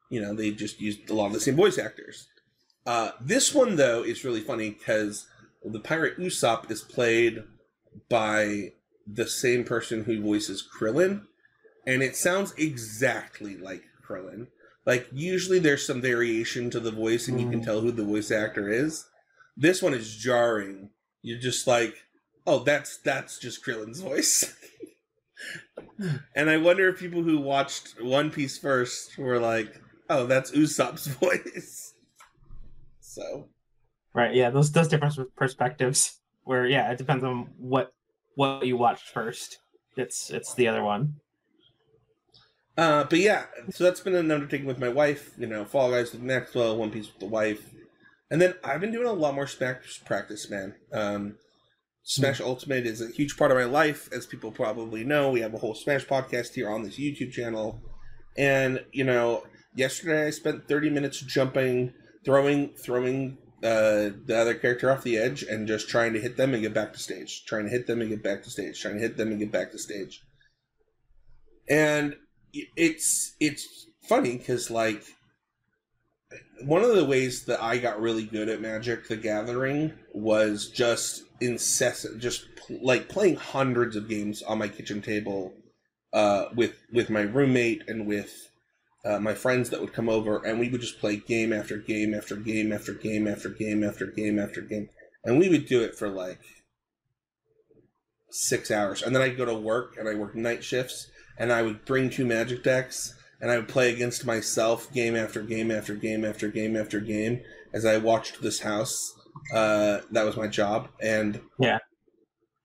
you 0.09 0.21
know, 0.21 0.35
they 0.35 0.53
just 0.53 0.81
used 0.81 1.11
a 1.11 1.15
lot 1.15 1.27
of 1.27 1.33
the 1.33 1.41
same 1.41 1.57
voice 1.57 1.79
actors. 1.79 2.29
Uh, 2.87 3.11
this 3.21 3.53
one 3.53 3.77
though 3.77 4.03
is 4.03 4.25
really 4.25 4.41
funny 4.41 4.71
because 4.71 5.27
the 5.65 5.81
pirate 5.81 6.19
Usopp 6.19 6.71
is 6.71 6.83
played 6.83 7.43
by 8.09 8.73
the 9.15 9.27
same 9.27 9.65
person 9.65 10.05
who 10.05 10.21
voices 10.23 10.67
Krillin, 10.79 11.23
and 11.87 12.03
it 12.03 12.17
sounds 12.17 12.53
exactly 12.57 13.57
like 13.57 13.85
Krillin. 14.07 14.49
Like 14.87 15.09
usually 15.13 15.59
there's 15.59 15.87
some 15.87 16.01
variation 16.01 16.71
to 16.71 16.81
the 16.81 16.91
voice, 16.91 17.29
and 17.29 17.41
you 17.41 17.49
can 17.51 17.61
Mm. 17.61 17.65
tell 17.65 17.81
who 17.81 17.93
the 17.93 18.05
voice 18.05 18.31
actor 18.31 18.69
is. 18.69 19.07
This 19.57 19.83
one 19.83 19.95
is 19.95 20.17
jarring. 20.17 20.91
You're 21.23 21.39
just 21.39 21.67
like, 21.67 21.95
oh, 22.47 22.61
that's 22.61 22.99
that's 22.99 23.39
just 23.39 23.65
Krillin's 23.65 24.01
voice. 24.01 24.55
and 26.35 26.49
I 26.51 26.57
wonder 26.57 26.89
if 26.89 26.99
people 26.99 27.23
who 27.23 27.39
watched 27.41 28.01
One 28.03 28.31
Piece 28.31 28.59
first 28.59 29.19
were 29.19 29.39
like, 29.39 29.81
oh, 30.09 30.27
that's 30.27 30.51
Usopp's 30.53 31.07
voice. 31.23 31.95
So 33.01 33.49
Right. 34.15 34.35
Yeah. 34.35 34.51
Those 34.51 34.73
those 34.73 34.89
different 34.89 35.17
perspectives. 35.37 36.19
Where 36.45 36.67
yeah, 36.67 36.91
it 36.91 36.99
depends 36.99 37.23
on 37.23 37.51
what 37.59 37.93
what 38.35 38.67
you 38.67 38.77
watched 38.77 39.09
first. 39.09 39.59
It's 39.97 40.31
it's 40.31 40.55
the 40.55 40.69
other 40.69 40.83
one. 40.83 41.15
Uh, 42.77 43.05
but 43.05 43.19
yeah, 43.19 43.45
so 43.71 43.85
that's 43.85 44.01
been 44.01 44.15
an 44.15 44.31
undertaking 44.31 44.67
with 44.67 44.79
my 44.79 44.89
wife. 44.89 45.33
You 45.37 45.47
know, 45.47 45.65
Fall 45.65 45.91
Guys 45.91 46.13
with 46.13 46.23
Maxwell, 46.23 46.77
One 46.77 46.91
Piece 46.91 47.09
with 47.09 47.19
the 47.19 47.27
wife, 47.27 47.71
and 48.31 48.41
then 48.41 48.55
I've 48.65 48.81
been 48.81 48.93
doing 48.93 49.07
a 49.07 49.13
lot 49.13 49.35
more 49.35 49.47
Smash 49.47 50.03
practice, 50.05 50.49
man. 50.49 50.75
Um, 50.93 51.37
Smash 52.03 52.41
Ultimate 52.41 52.87
is 52.87 53.03
a 53.03 53.11
huge 53.11 53.37
part 53.37 53.51
of 53.51 53.59
my 53.59 53.65
life, 53.65 54.09
as 54.13 54.25
people 54.27 54.51
probably 54.51 55.05
know. 55.05 55.31
We 55.31 55.41
have 55.41 55.55
a 55.55 55.59
whole 55.59 55.75
Smash 55.75 56.07
podcast 56.07 56.55
here 56.55 56.71
on 56.71 56.83
this 56.83 56.99
YouTube 56.99 57.33
channel, 57.33 57.83
and 58.39 58.83
you 58.93 59.05
know, 59.05 59.45
yesterday 59.75 60.27
I 60.27 60.31
spent 60.31 60.67
thirty 60.67 60.89
minutes 60.89 61.21
jumping, 61.21 61.93
throwing, 62.25 62.71
throwing 62.71 63.37
uh, 63.63 64.11
the 64.25 64.37
other 64.37 64.55
character 64.55 64.91
off 64.91 65.03
the 65.03 65.19
edge, 65.19 65.43
and 65.43 65.69
just 65.69 65.89
trying 65.89 66.13
to 66.13 66.21
hit 66.21 66.37
them 66.37 66.55
and 66.55 66.63
get 66.63 66.75
back 66.75 66.93
to 66.93 66.99
stage, 66.99 67.45
trying 67.45 67.65
to 67.65 67.71
hit 67.71 67.87
them 67.87 68.01
and 68.01 68.11
get 68.11 68.23
back 68.23 68.43
to 68.43 68.51
stage, 68.51 68.81
trying 68.81 68.95
to 68.95 69.01
hit 69.01 69.17
them 69.17 69.29
and 69.29 69.39
get 69.39 69.53
back 69.53 69.73
to 69.73 69.79
stage, 69.79 70.23
and 71.69 72.17
it's 72.53 73.35
it's 73.41 73.87
funny 74.03 74.37
because 74.39 74.71
like 74.71 75.05
one 76.65 76.83
of 76.83 76.95
the 76.95 77.05
ways 77.05 77.45
that 77.45 77.63
I 77.63 77.79
got 77.79 78.01
really 78.01 78.25
good 78.25 78.49
at 78.49 78.61
Magic 78.61 79.09
the 79.09 79.17
Gathering 79.17 79.93
was 80.13 80.69
just 80.69 81.25
incessant, 81.41 82.21
just 82.21 82.45
pl- 82.57 82.81
like 82.83 83.09
playing 83.09 83.37
hundreds 83.37 83.97
of 83.97 84.09
games 84.09 84.43
on 84.43 84.59
my 84.59 84.69
kitchen 84.69 85.03
table 85.03 85.55
uh, 86.13 86.47
with 86.55 86.75
with 86.93 87.11
my 87.11 87.23
roommate 87.23 87.85
and 87.89 88.07
with 88.07 88.50
uh, 89.05 89.19
my 89.19 89.35
friends 89.35 89.71
that 89.71 89.81
would 89.81 89.93
come 89.93 90.09
over, 90.09 90.45
and 90.45 90.59
we 90.59 90.69
would 90.69 90.81
just 90.81 91.01
play 91.01 91.17
game 91.17 91.53
after 91.53 91.77
game 91.79 92.15
after 92.15 92.37
game 92.37 92.73
after 92.73 92.93
game 92.95 93.27
after 93.27 93.49
game 93.49 93.83
after 93.85 94.07
game 94.07 94.39
after 94.39 94.61
game, 94.61 94.89
and 95.25 95.39
we 95.39 95.49
would 95.49 95.67
do 95.67 95.83
it 95.83 95.95
for 95.95 96.09
like 96.09 96.41
six 98.31 98.71
hours, 98.71 99.03
and 99.03 99.15
then 99.15 99.23
I'd 99.23 99.37
go 99.37 99.45
to 99.45 99.55
work 99.55 99.97
and 99.99 100.09
I 100.09 100.15
work 100.15 100.35
night 100.35 100.63
shifts, 100.63 101.11
and 101.39 101.53
I 101.53 101.63
would 101.63 101.85
bring 101.85 102.11
two 102.11 102.27
Magic 102.27 102.63
decks 102.63 103.15
and 103.41 103.51
I 103.51 103.57
would 103.57 103.69
play 103.69 103.93
against 103.93 104.27
myself 104.27 104.93
game 104.93 105.17
after 105.17 105.43
game 105.43 105.71
after 105.71 105.95
game 105.95 106.25
after 106.25 106.49
game 106.49 106.77
after 106.77 107.01
game 107.01 107.41
as 107.73 107.85
I 107.87 107.97
watched 107.97 108.43
this 108.43 108.61
house. 108.61 109.15
Uh, 109.55 110.01
that 110.11 110.25
was 110.27 110.37
my 110.37 110.47
job, 110.47 110.89
and 111.01 111.41
Yeah. 111.59 111.79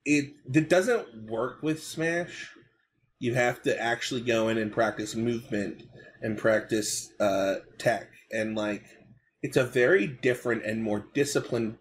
it 0.04 0.34
it 0.54 0.70
doesn't 0.70 1.30
work 1.30 1.64
with 1.64 1.82
Smash. 1.82 2.52
You 3.20 3.34
have 3.36 3.62
to 3.64 3.82
actually 3.82 4.22
go 4.22 4.50
in 4.50 4.58
and 4.58 4.72
practice 4.72 5.16
movement 5.16 5.84
and 6.26 6.38
practice 6.38 7.12
uh, 7.20 7.56
tech, 7.78 8.08
and 8.32 8.56
like 8.56 8.84
it's 9.42 9.58
a 9.58 9.64
very 9.64 10.08
different 10.08 10.66
and 10.66 10.84
more 10.84 11.06
disciplined 11.14 11.78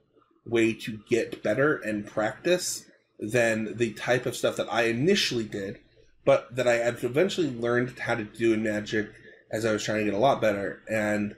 way 0.46 0.74
to 0.74 1.00
get 1.08 1.42
better 1.42 1.76
and 1.76 2.06
practice 2.06 2.84
than 3.18 3.76
the 3.76 3.92
type 3.94 4.26
of 4.26 4.36
stuff 4.36 4.56
that 4.56 4.70
I 4.70 4.82
initially 4.82 5.44
did 5.44 5.78
but 6.24 6.54
that 6.54 6.66
I 6.66 6.76
eventually 6.76 7.50
learned 7.50 7.98
how 7.98 8.14
to 8.14 8.24
do 8.24 8.52
in 8.52 8.62
Magic 8.62 9.10
as 9.50 9.64
I 9.64 9.72
was 9.72 9.84
trying 9.84 9.98
to 9.98 10.04
get 10.04 10.14
a 10.14 10.18
lot 10.18 10.40
better. 10.40 10.82
And 10.90 11.34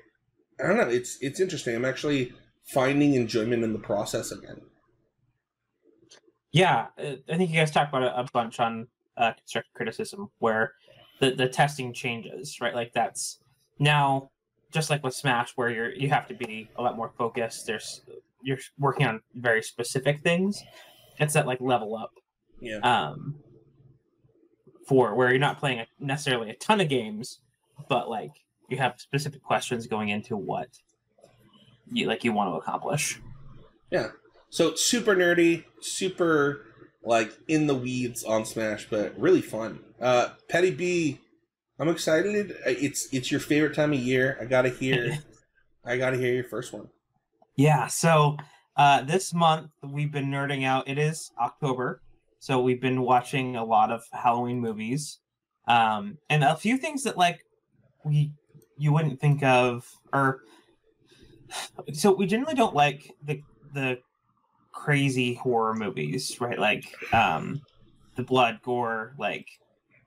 I 0.63 0.67
don't 0.67 0.77
know, 0.77 0.89
it's 0.89 1.19
it's 1.21 1.41
interesting. 1.41 1.75
I'm 1.75 1.85
actually 1.85 2.33
finding 2.73 3.15
enjoyment 3.15 3.65
in 3.65 3.73
the 3.73 3.79
process 3.79 4.31
again. 4.31 4.63
Yeah, 6.53 6.87
uh, 6.99 7.17
I 7.29 7.37
think 7.37 7.51
you 7.51 7.57
guys 7.57 7.71
talked 7.71 7.91
about 7.91 8.05
it 8.05 8.13
a 8.15 8.27
bunch 8.33 8.61
on 8.61 8.87
uh, 9.17 9.33
constructive 9.33 9.75
criticism, 9.75 10.31
where 10.39 10.73
the 11.20 11.30
the 11.32 11.49
testing 11.49 11.92
changes, 11.92 12.61
right? 12.61 12.75
Like 12.75 12.92
that's 12.92 13.38
now 13.78 14.30
just 14.73 14.90
like 14.90 15.02
with 15.02 15.14
Smash, 15.14 15.52
where 15.56 15.70
you're 15.70 15.92
you 15.92 16.08
have 16.11 16.26
to 16.28 16.35
be 16.35 16.68
a 16.76 16.82
lot 16.82 16.96
more 16.96 17.12
focused. 17.16 17.66
There's 17.66 18.02
you're 18.42 18.58
working 18.78 19.06
on 19.06 19.20
very 19.35 19.62
specific 19.62 20.20
things. 20.23 20.62
It's 21.18 21.35
that 21.35 21.46
like 21.46 21.61
level 21.61 21.96
up 21.96 22.12
Yeah. 22.61 22.78
um, 22.78 23.37
for 24.87 25.14
where 25.14 25.30
you're 25.30 25.38
not 25.38 25.58
playing 25.58 25.80
a, 25.80 25.87
necessarily 25.99 26.50
a 26.50 26.54
ton 26.54 26.80
of 26.80 26.88
games, 26.88 27.40
but 27.88 28.08
like 28.08 28.32
you 28.68 28.76
have 28.76 28.94
specific 29.00 29.42
questions 29.42 29.87
going 29.87 30.11
into 30.11 30.37
what 30.37 30.68
you 31.90 32.06
like 32.06 32.25
you 32.25 32.32
want 32.32 32.50
to 32.52 32.56
accomplish. 32.56 33.20
Yeah. 33.90 34.08
So 34.50 34.75
super 34.75 35.14
nerdy, 35.14 35.64
super 35.80 36.66
like 37.07 37.33
in 37.49 37.67
the 37.67 37.75
weeds 37.75 38.25
on 38.25 38.45
Smash, 38.45 38.89
but 38.91 39.19
really 39.19 39.41
fun. 39.43 39.81
Uh 40.01 40.31
Paddy 40.49 40.71
B, 40.73 41.21
I'm 41.79 41.89
excited. 41.89 42.53
Uh, 42.67 42.71
It's 42.71 43.09
it's 43.13 43.31
your 43.31 43.41
favorite 43.41 43.75
time 43.75 43.93
of 43.93 43.99
year. 43.99 44.37
I 44.41 44.45
gotta 44.45 44.69
hear 44.69 45.19
I 45.85 45.97
gotta 45.97 46.17
hear 46.19 46.35
your 46.35 46.45
first 46.45 46.73
one. 46.73 46.89
Yeah, 47.57 47.87
so 47.87 48.37
uh, 48.77 49.03
this 49.03 49.33
month 49.33 49.71
we've 49.83 50.13
been 50.13 50.27
nerding 50.27 50.65
out. 50.65 50.89
It 50.89 50.99
is 50.99 51.31
October, 51.41 52.03
so 52.39 52.61
we've 52.61 52.81
been 52.83 53.01
watching 53.01 53.57
a 53.57 53.65
lot 53.65 53.91
of 53.91 54.03
Halloween 54.13 54.61
movies, 54.61 55.21
um, 55.67 56.19
and 56.29 56.45
a 56.45 56.57
few 56.57 56.77
things 56.77 57.05
that 57.05 57.17
like 57.17 57.41
we 58.05 58.33
you 58.77 58.93
wouldn't 58.93 59.21
think 59.21 59.43
of, 59.43 59.89
or 60.13 60.43
so 61.95 62.13
we 62.13 62.27
generally 62.27 62.55
don't 62.55 62.75
like 62.75 63.11
the 63.25 63.41
the 63.73 63.99
crazy 64.76 65.35
horror 65.35 65.75
movies, 65.75 66.40
right? 66.40 66.59
Like 66.59 66.85
um, 67.12 67.62
the 68.14 68.23
blood, 68.23 68.61
gore, 68.62 69.14
like 69.18 69.49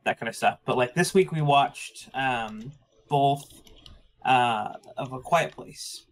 that 0.05 0.19
kind 0.19 0.29
of 0.29 0.35
stuff. 0.35 0.59
But 0.65 0.77
like 0.77 0.93
this 0.93 1.13
week 1.13 1.31
we 1.31 1.41
watched 1.41 2.09
um, 2.13 2.71
both 3.09 3.43
uh, 4.23 4.73
of 4.95 5.11
A 5.11 5.19
Quiet 5.19 5.51
Place 5.51 6.05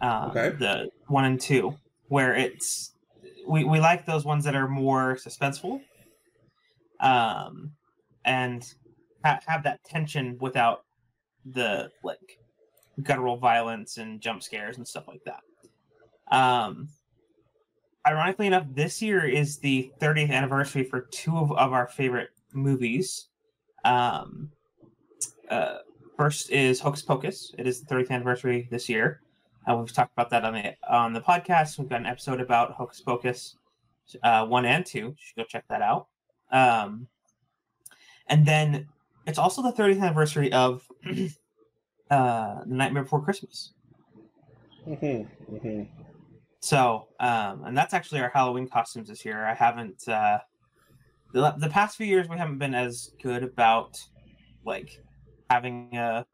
um, 0.00 0.30
Okay. 0.30 0.56
the 0.58 0.88
one 1.08 1.24
and 1.24 1.40
two, 1.40 1.76
where 2.08 2.34
it's 2.34 2.94
we, 3.46 3.64
we 3.64 3.78
like 3.80 4.06
those 4.06 4.24
ones 4.24 4.44
that 4.44 4.54
are 4.54 4.68
more 4.68 5.16
suspenseful, 5.16 5.80
um, 7.00 7.72
and 8.24 8.64
ha- 9.24 9.40
have 9.46 9.62
that 9.64 9.84
tension 9.84 10.38
without 10.40 10.84
the 11.44 11.90
like 12.02 12.38
guttural 13.02 13.36
violence 13.36 13.98
and 13.98 14.20
jump 14.20 14.42
scares 14.42 14.76
and 14.78 14.88
stuff 14.88 15.06
like 15.08 15.22
that. 15.24 15.40
Um, 16.34 16.88
ironically 18.10 18.48
enough, 18.48 18.66
this 18.70 19.00
year 19.00 19.24
is 19.24 19.58
the 19.58 19.92
30th 20.00 20.30
anniversary 20.30 20.84
for 20.84 21.02
two 21.12 21.36
of, 21.36 21.52
of 21.52 21.72
our 21.72 21.86
favorite 21.86 22.30
movies. 22.52 23.28
Um, 23.84 24.50
uh, 25.48 25.78
first 26.16 26.50
is 26.50 26.80
Hocus 26.80 27.02
Pocus. 27.02 27.54
It 27.56 27.66
is 27.66 27.80
the 27.80 27.94
30th 27.94 28.10
anniversary 28.10 28.68
this 28.70 28.88
year. 28.88 29.20
Uh, 29.66 29.76
we've 29.76 29.92
talked 29.92 30.12
about 30.12 30.30
that 30.30 30.44
on 30.44 30.54
the 30.54 30.74
on 30.88 31.12
the 31.12 31.20
podcast. 31.20 31.78
We've 31.78 31.88
got 31.88 32.00
an 32.00 32.06
episode 32.06 32.40
about 32.40 32.72
Hocus 32.72 33.00
Pocus 33.00 33.56
uh, 34.22 34.46
one 34.46 34.64
and 34.64 34.84
two. 34.84 34.98
You 34.98 35.14
should 35.16 35.36
go 35.36 35.44
check 35.44 35.64
that 35.68 35.82
out. 35.82 36.08
Um, 36.50 37.06
and 38.26 38.46
then 38.46 38.88
it's 39.26 39.38
also 39.38 39.62
the 39.62 39.72
30th 39.72 40.00
anniversary 40.00 40.52
of 40.52 40.82
uh, 42.10 42.64
The 42.64 42.74
Nightmare 42.74 43.04
Before 43.04 43.22
Christmas. 43.22 43.72
Mm-hmm, 44.88 45.54
mm-hmm. 45.54 46.09
So, 46.60 47.08
um, 47.18 47.64
and 47.64 47.76
that's 47.76 47.94
actually 47.94 48.20
our 48.20 48.28
Halloween 48.28 48.68
costumes 48.68 49.08
this 49.08 49.24
year. 49.24 49.46
I 49.46 49.54
haven't 49.54 50.06
uh, 50.06 50.38
the 51.32 51.54
the 51.58 51.68
past 51.68 51.96
few 51.96 52.06
years 52.06 52.28
we 52.28 52.36
haven't 52.36 52.58
been 52.58 52.74
as 52.74 53.12
good 53.22 53.42
about 53.42 53.98
like 54.64 55.02
having 55.48 55.96
a 55.96 56.26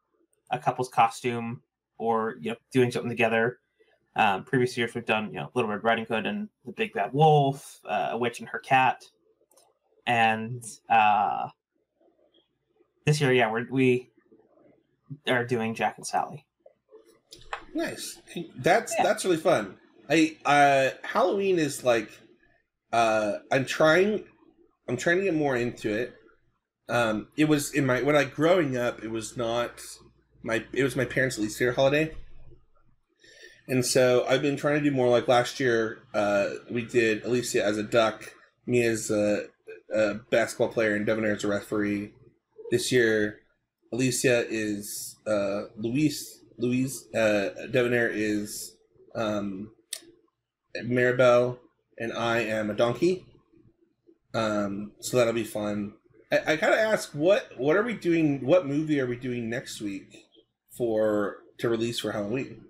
a 0.51 0.59
couple's 0.59 0.89
costume 0.89 1.61
or 1.97 2.35
you 2.41 2.51
know 2.51 2.57
doing 2.71 2.91
something 2.91 3.09
together. 3.09 3.59
Um, 4.17 4.43
previous 4.43 4.75
years 4.77 4.93
we've 4.95 5.05
done 5.05 5.27
you 5.27 5.39
know 5.39 5.49
Little 5.53 5.71
Red 5.71 5.83
Riding 5.83 6.05
Hood 6.05 6.25
and 6.25 6.49
the 6.65 6.73
Big 6.73 6.93
Bad 6.93 7.13
Wolf, 7.13 7.79
uh, 7.85 8.09
a 8.11 8.17
witch 8.17 8.39
and 8.39 8.49
her 8.49 8.59
cat, 8.59 9.05
and 10.05 10.61
uh, 10.89 11.47
this 13.05 13.21
year 13.21 13.31
yeah 13.31 13.49
we're, 13.49 13.67
we 13.69 14.09
are 15.27 15.45
doing 15.45 15.73
Jack 15.73 15.97
and 15.97 16.05
Sally. 16.05 16.45
Nice. 17.73 18.19
That's 18.57 18.93
Yeah. 18.97 19.03
that's 19.03 19.23
really 19.23 19.37
fun. 19.37 19.77
I 20.09 20.37
uh 20.45 20.89
Halloween 21.03 21.59
is 21.59 21.83
like 21.83 22.09
uh 22.93 23.33
I'm 23.51 23.65
trying 23.65 24.23
I'm 24.87 24.97
trying 24.97 25.17
to 25.17 25.23
get 25.23 25.35
more 25.35 25.55
into 25.55 25.93
it. 25.93 26.13
Um 26.89 27.27
it 27.37 27.45
was 27.45 27.73
in 27.73 27.85
my 27.85 28.01
when 28.01 28.15
I 28.15 28.23
growing 28.23 28.77
up 28.77 29.03
it 29.03 29.11
was 29.11 29.37
not 29.37 29.81
my 30.43 30.65
it 30.73 30.83
was 30.83 30.95
my 30.95 31.05
parents' 31.05 31.37
least 31.37 31.59
favorite 31.59 31.75
holiday. 31.75 32.15
And 33.67 33.85
so 33.85 34.25
I've 34.29 34.41
been 34.41 34.55
trying 34.55 34.81
to 34.81 34.89
do 34.89 34.95
more 34.95 35.09
like 35.09 35.27
last 35.27 35.59
year 35.59 35.99
uh 36.13 36.49
we 36.71 36.83
did 36.83 37.23
Alicia 37.25 37.63
as 37.63 37.77
a 37.77 37.83
duck 37.83 38.33
Me 38.65 38.83
as 38.83 39.09
a, 39.09 39.45
a 39.93 40.15
basketball 40.29 40.67
player 40.67 40.93
and 40.95 41.07
Devonair 41.07 41.35
as 41.35 41.43
a 41.43 41.47
referee. 41.47 42.11
This 42.69 42.91
year, 42.91 43.39
Alicia 43.93 44.45
is 44.49 45.15
uh, 45.25 45.63
Luis. 45.77 46.43
Louise 46.57 47.07
uh, 47.15 47.49
Devonair 47.71 48.11
is 48.13 48.75
um, 49.15 49.71
Mirabel, 50.85 51.59
and 51.97 52.13
I 52.13 52.39
am 52.39 52.69
a 52.69 52.73
donkey. 52.73 53.25
Um, 54.33 54.91
so 54.99 55.17
that'll 55.17 55.33
be 55.33 55.43
fun. 55.43 55.93
I, 56.31 56.53
I 56.53 56.55
gotta 56.55 56.79
ask, 56.79 57.11
what 57.13 57.51
what 57.57 57.75
are 57.75 57.83
we 57.83 57.93
doing? 57.93 58.45
What 58.45 58.67
movie 58.67 58.99
are 58.99 59.07
we 59.07 59.15
doing 59.15 59.49
next 59.49 59.81
week 59.81 60.25
for 60.71 61.37
to 61.59 61.69
release 61.69 61.99
for 61.99 62.11
Halloween? 62.11 62.65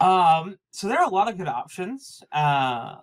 Um, 0.00 0.58
so 0.70 0.88
there 0.88 0.98
are 0.98 1.06
a 1.06 1.14
lot 1.14 1.30
of 1.30 1.38
good 1.38 1.48
options. 1.48 2.22
Uh, 2.32 2.96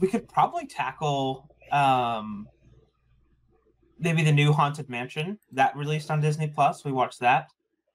we 0.00 0.08
could 0.08 0.28
probably 0.28 0.66
tackle 0.66 1.48
um, 1.70 2.46
maybe 3.98 4.22
the 4.22 4.32
new 4.32 4.52
Haunted 4.52 4.88
Mansion 4.88 5.38
that 5.52 5.76
released 5.76 6.10
on 6.10 6.20
Disney 6.20 6.48
Plus. 6.48 6.84
We 6.84 6.92
watched 6.92 7.20
that. 7.20 7.48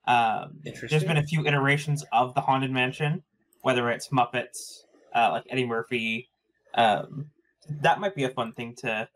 Um, 0.07 0.59
Interesting. 0.65 0.89
there's 0.89 1.07
been 1.07 1.17
a 1.17 1.27
few 1.27 1.45
iterations 1.45 2.03
of 2.13 2.33
the 2.33 2.41
Haunted 2.41 2.71
Mansion, 2.71 3.23
whether 3.61 3.89
it's 3.89 4.09
Muppets, 4.09 4.83
uh, 5.13 5.29
like 5.31 5.43
Eddie 5.49 5.65
Murphy. 5.65 6.29
Um, 6.75 7.29
that 7.81 7.99
might 7.99 8.15
be 8.15 8.23
a 8.23 8.29
fun 8.29 8.53
thing 8.53 8.75
to 8.79 9.07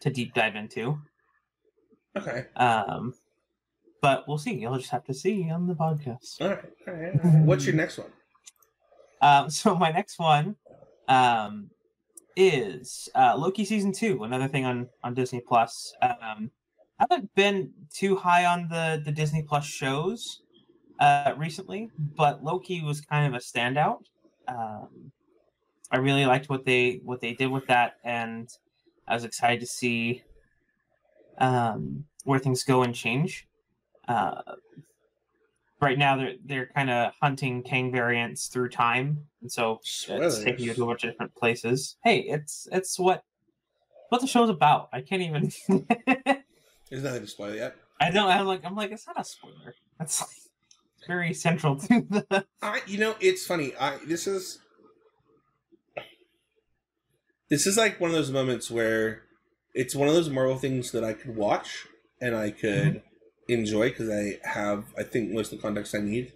to 0.00 0.10
deep 0.10 0.34
dive 0.34 0.56
into. 0.56 0.98
Okay. 2.16 2.46
Um, 2.56 3.14
but 4.02 4.28
we'll 4.28 4.38
see. 4.38 4.54
You'll 4.54 4.76
just 4.76 4.90
have 4.90 5.04
to 5.04 5.14
see 5.14 5.50
on 5.50 5.66
the 5.66 5.74
podcast. 5.74 6.40
All 6.40 6.48
right. 6.48 6.64
All 6.86 6.94
right. 6.94 7.12
All 7.24 7.30
right. 7.30 7.42
What's 7.44 7.64
your 7.64 7.74
next 7.74 7.98
one? 7.98 8.10
Um, 9.22 9.50
so 9.50 9.74
my 9.74 9.90
next 9.90 10.18
one 10.18 10.56
um, 11.08 11.70
is 12.36 13.08
uh, 13.14 13.34
Loki 13.36 13.64
season 13.64 13.92
two, 13.92 14.22
another 14.24 14.48
thing 14.48 14.64
on 14.64 14.88
on 15.02 15.14
Disney 15.14 15.40
Plus. 15.40 15.94
Um, 16.02 16.50
I 16.98 17.06
haven't 17.10 17.34
been 17.34 17.72
too 17.92 18.16
high 18.16 18.44
on 18.46 18.68
the 18.68 19.02
the 19.04 19.12
Disney 19.12 19.42
Plus 19.42 19.64
shows 19.64 20.40
uh, 20.98 21.34
recently, 21.36 21.90
but 21.98 22.42
Loki 22.42 22.82
was 22.82 23.00
kind 23.00 23.26
of 23.26 23.40
a 23.40 23.42
standout. 23.42 24.00
Um, 24.48 25.12
I 25.90 25.98
really 25.98 26.26
liked 26.26 26.48
what 26.48 26.64
they 26.64 27.00
what 27.04 27.20
they 27.20 27.34
did 27.34 27.48
with 27.48 27.66
that, 27.66 27.94
and 28.02 28.48
I 29.06 29.14
was 29.14 29.24
excited 29.24 29.60
to 29.60 29.66
see 29.66 30.22
um, 31.38 32.04
where 32.24 32.38
things 32.38 32.64
go 32.64 32.82
and 32.82 32.94
change. 32.94 33.46
Uh, 34.08 34.40
right 35.80 35.98
now, 35.98 36.16
they're 36.16 36.34
they're 36.44 36.70
kind 36.74 36.90
of 36.90 37.12
hunting 37.20 37.62
Kang 37.62 37.92
variants 37.92 38.46
through 38.46 38.70
time, 38.70 39.26
and 39.42 39.52
so 39.52 39.80
it's 39.82 40.42
taking 40.42 40.64
you 40.64 40.74
to 40.74 40.84
a 40.84 40.86
bunch 40.86 41.04
of 41.04 41.10
different 41.10 41.34
places. 41.34 41.96
Hey, 42.02 42.20
it's 42.20 42.66
it's 42.72 42.98
what 42.98 43.22
what 44.08 44.22
the 44.22 44.26
show's 44.26 44.50
about. 44.50 44.88
I 44.92 45.02
can't 45.02 45.22
even. 45.22 45.52
There's 46.90 47.02
nothing 47.02 47.22
to 47.22 47.26
spoil 47.26 47.54
yet. 47.54 47.76
I 48.00 48.10
don't. 48.10 48.28
I'm 48.28 48.46
like 48.46 48.64
I'm 48.64 48.74
like 48.76 48.92
it's 48.92 49.06
not 49.06 49.20
a 49.20 49.24
spoiler. 49.24 49.74
That's 49.98 50.20
like 50.20 50.30
very 51.06 51.34
central 51.34 51.76
to 51.76 52.06
the. 52.08 52.46
I, 52.62 52.80
you 52.86 52.98
know, 52.98 53.16
it's 53.20 53.46
funny. 53.46 53.72
I 53.78 53.98
this 54.06 54.26
is 54.26 54.58
this 57.48 57.66
is 57.66 57.76
like 57.76 58.00
one 58.00 58.10
of 58.10 58.16
those 58.16 58.30
moments 58.30 58.70
where 58.70 59.22
it's 59.74 59.94
one 59.94 60.08
of 60.08 60.14
those 60.14 60.30
Marvel 60.30 60.56
things 60.58 60.90
that 60.92 61.04
I 61.04 61.12
could 61.12 61.36
watch 61.36 61.86
and 62.20 62.34
I 62.34 62.50
could 62.50 63.02
enjoy 63.48 63.90
because 63.90 64.10
I 64.10 64.38
have, 64.48 64.86
I 64.98 65.02
think, 65.02 65.30
most 65.30 65.52
of 65.52 65.58
the 65.58 65.62
context 65.62 65.94
I 65.94 65.98
need. 65.98 66.32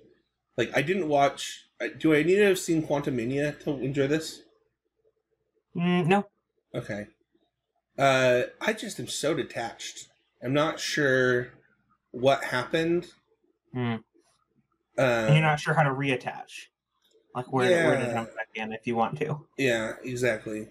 Like, 0.56 0.70
I 0.76 0.82
didn't 0.82 1.08
watch. 1.08 1.64
Do 1.98 2.14
I 2.14 2.22
need 2.22 2.36
to 2.36 2.44
have 2.44 2.58
seen 2.58 2.86
Quantumania 2.86 3.58
to 3.64 3.70
enjoy 3.78 4.06
this? 4.06 4.42
Mm, 5.74 6.06
no, 6.06 6.26
Okay. 6.74 7.06
Uh, 7.98 8.42
I 8.60 8.72
just 8.72 9.00
am 9.00 9.08
so 9.08 9.34
detached. 9.34 10.09
I'm 10.42 10.52
not 10.52 10.78
sure 10.80 11.52
what 12.10 12.44
happened. 12.44 13.12
Mm. 13.74 14.02
You're 15.26 15.40
not 15.40 15.60
sure 15.60 15.72
how 15.74 15.82
to 15.84 15.90
reattach, 15.90 16.68
like 17.34 17.52
where 17.52 17.78
where 17.80 17.96
to 17.96 18.06
Yeah. 18.06 18.08
jump 18.08 18.34
back 18.36 18.48
in 18.54 18.72
if 18.72 18.86
you 18.86 18.96
want 18.96 19.18
to. 19.18 19.48
Yeah, 19.56 19.96
exactly. 20.02 20.68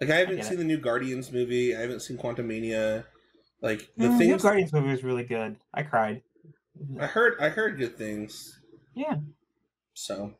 Like 0.00 0.10
I 0.10 0.16
haven't 0.16 0.36
get 0.36 0.46
seen 0.46 0.58
it. 0.58 0.58
the 0.58 0.64
new 0.64 0.78
Guardians 0.78 1.32
movie. 1.32 1.74
I 1.76 1.80
haven't 1.80 2.00
seen 2.00 2.18
Quantumania. 2.18 3.06
Like 3.60 3.90
the 3.96 4.08
Mm, 4.08 4.26
New 4.26 4.38
Guardians 4.38 4.72
movie 4.72 4.90
was 4.90 5.02
really 5.04 5.24
good. 5.24 5.60
I 5.72 5.82
cried. 5.82 6.22
I 6.98 7.06
heard, 7.06 7.38
I 7.40 7.50
heard 7.50 7.78
good 7.78 7.96
things. 7.96 8.58
Yeah, 8.94 9.18
So 9.94 10.34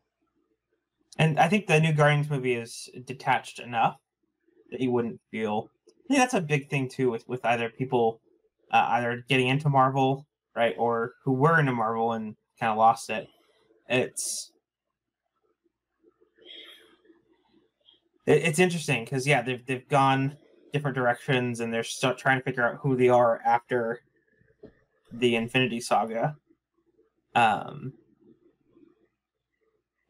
and 1.18 1.38
I 1.38 1.48
think 1.48 1.66
the 1.66 1.80
new 1.80 1.92
Guardians 1.92 2.30
movie 2.30 2.54
is 2.54 2.88
detached 3.04 3.58
enough 3.58 4.00
that 4.70 4.80
you 4.80 4.92
wouldn't 4.92 5.22
feel. 5.30 5.72
I 6.04 6.12
think 6.12 6.20
that's 6.20 6.34
a 6.34 6.40
big 6.40 6.68
thing 6.68 6.88
too 6.88 7.10
with 7.10 7.26
with 7.28 7.44
either 7.44 7.70
people 7.70 8.20
uh, 8.70 8.86
either 8.90 9.24
getting 9.28 9.48
into 9.48 9.68
Marvel 9.68 10.26
right 10.54 10.74
or 10.78 11.14
who 11.24 11.32
were 11.32 11.58
into 11.58 11.72
Marvel 11.72 12.12
and 12.12 12.36
kind 12.60 12.70
of 12.70 12.78
lost 12.78 13.08
it. 13.08 13.28
It's 13.88 14.52
it, 18.26 18.42
it's 18.42 18.58
interesting 18.58 19.04
because 19.04 19.26
yeah 19.26 19.40
they've 19.40 19.64
they've 19.64 19.88
gone 19.88 20.36
different 20.72 20.94
directions 20.94 21.60
and 21.60 21.72
they're 21.72 21.84
still 21.84 22.14
trying 22.14 22.38
to 22.38 22.44
figure 22.44 22.68
out 22.68 22.80
who 22.82 22.96
they 22.96 23.08
are 23.08 23.40
after 23.46 24.00
the 25.12 25.36
Infinity 25.36 25.80
Saga. 25.80 26.36
Um, 27.34 27.92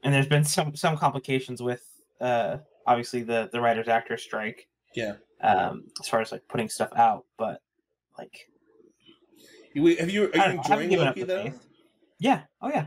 and 0.02 0.12
there's 0.12 0.26
been 0.26 0.44
some 0.44 0.74
some 0.74 0.96
complications 0.96 1.62
with 1.62 1.86
uh 2.20 2.58
obviously 2.86 3.22
the 3.22 3.48
the 3.52 3.60
writers 3.60 3.88
actor 3.88 4.16
strike 4.16 4.66
yeah, 4.94 5.14
um 5.44 5.84
as 6.00 6.08
far 6.08 6.20
as 6.20 6.32
like 6.32 6.42
putting 6.48 6.68
stuff 6.68 6.90
out 6.96 7.24
but 7.38 7.60
like 8.18 8.48
you, 9.74 9.96
have 9.96 10.08
you? 10.10 10.24
Are 10.26 10.30
you 10.32 10.38
know, 10.38 10.62
enjoying 10.62 10.94
up 10.94 11.06
Loki 11.06 11.20
the 11.22 11.26
though? 11.26 11.42
faith. 11.44 11.66
yeah 12.18 12.42
oh 12.62 12.68
yeah 12.68 12.86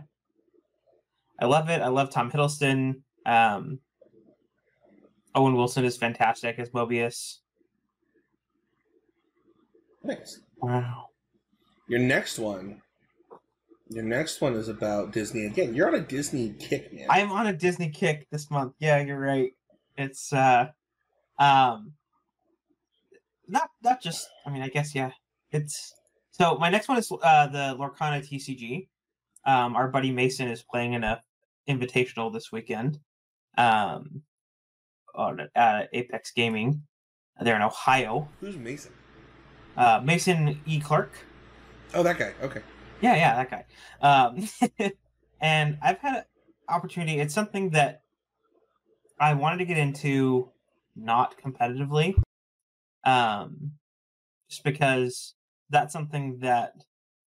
i 1.40 1.46
love 1.46 1.70
it 1.70 1.82
i 1.82 1.88
love 1.88 2.10
tom 2.10 2.32
hiddleston 2.32 3.02
um 3.26 3.80
owen 5.36 5.54
wilson 5.56 5.84
is 5.86 5.98
fantastic 5.98 6.58
as 6.60 6.70
mobius 6.72 7.40
Thanks. 10.06 10.40
wow 10.58 11.08
Your 11.90 12.00
next 12.00 12.40
one. 12.40 12.82
Your 13.90 14.04
next 14.04 14.42
one 14.42 14.54
is 14.56 14.68
about 14.68 15.12
Disney 15.14 15.46
again. 15.46 15.74
You're 15.74 15.88
on 15.88 15.96
a 15.96 16.02
Disney 16.02 16.54
kick, 16.60 16.92
man. 16.94 17.08
i'm 17.10 17.32
on 17.32 17.48
a 17.48 17.54
disney 17.54 17.90
kick 17.90 18.28
this 18.32 18.50
month 18.52 18.74
yeah 18.80 19.00
you're 19.02 19.20
right 19.20 19.52
it's 19.98 20.32
uh 20.34 20.68
um 21.40 21.94
not 23.48 23.70
not 23.84 24.02
just 24.02 24.28
i 24.46 24.50
mean 24.50 24.62
i 24.62 24.68
guess 24.68 24.94
yeah 24.96 25.12
it's 25.52 25.94
so 26.32 26.58
my 26.58 26.70
next 26.70 26.88
one 26.88 26.98
is 26.98 27.12
uh 27.24 27.48
the 27.48 27.76
lorcana 27.80 28.20
tcg 28.22 28.88
um 29.46 29.76
our 29.76 29.88
buddy 29.88 30.12
mason 30.12 30.48
is 30.48 30.62
playing 30.64 30.94
in 30.94 31.04
a 31.04 31.22
invitational 31.70 32.32
this 32.32 32.52
weekend 32.52 33.00
um 33.58 34.22
on 35.16 35.48
uh, 35.56 35.84
apex 35.94 36.32
gaming 36.32 36.84
they're 37.42 37.56
in 37.56 37.62
ohio 37.62 38.28
Who's 38.40 38.56
Mason? 38.58 38.92
uh 39.76 40.02
mason 40.04 40.60
e 40.66 40.80
clark 40.80 41.12
Oh, 41.94 42.04
that 42.04 42.20
guy. 42.20 42.34
Okay. 42.42 42.62
yeah, 43.00 43.16
yeah, 43.16 43.44
that 43.44 43.50
guy. 43.50 43.66
Um, 44.02 44.92
and 45.42 45.78
I've 45.82 46.00
had 46.00 46.16
an 46.18 46.24
opportunity. 46.68 47.18
It's 47.18 47.34
something 47.34 47.70
that 47.70 48.02
I 49.20 49.34
wanted 49.36 49.60
to 49.60 49.66
get 49.66 49.78
into, 49.78 50.52
not 50.98 51.36
competitively, 51.44 52.16
um, 53.08 53.72
just 54.50 54.64
because 54.64 55.34
that's 55.70 55.94
something 55.94 56.40
that, 56.40 56.74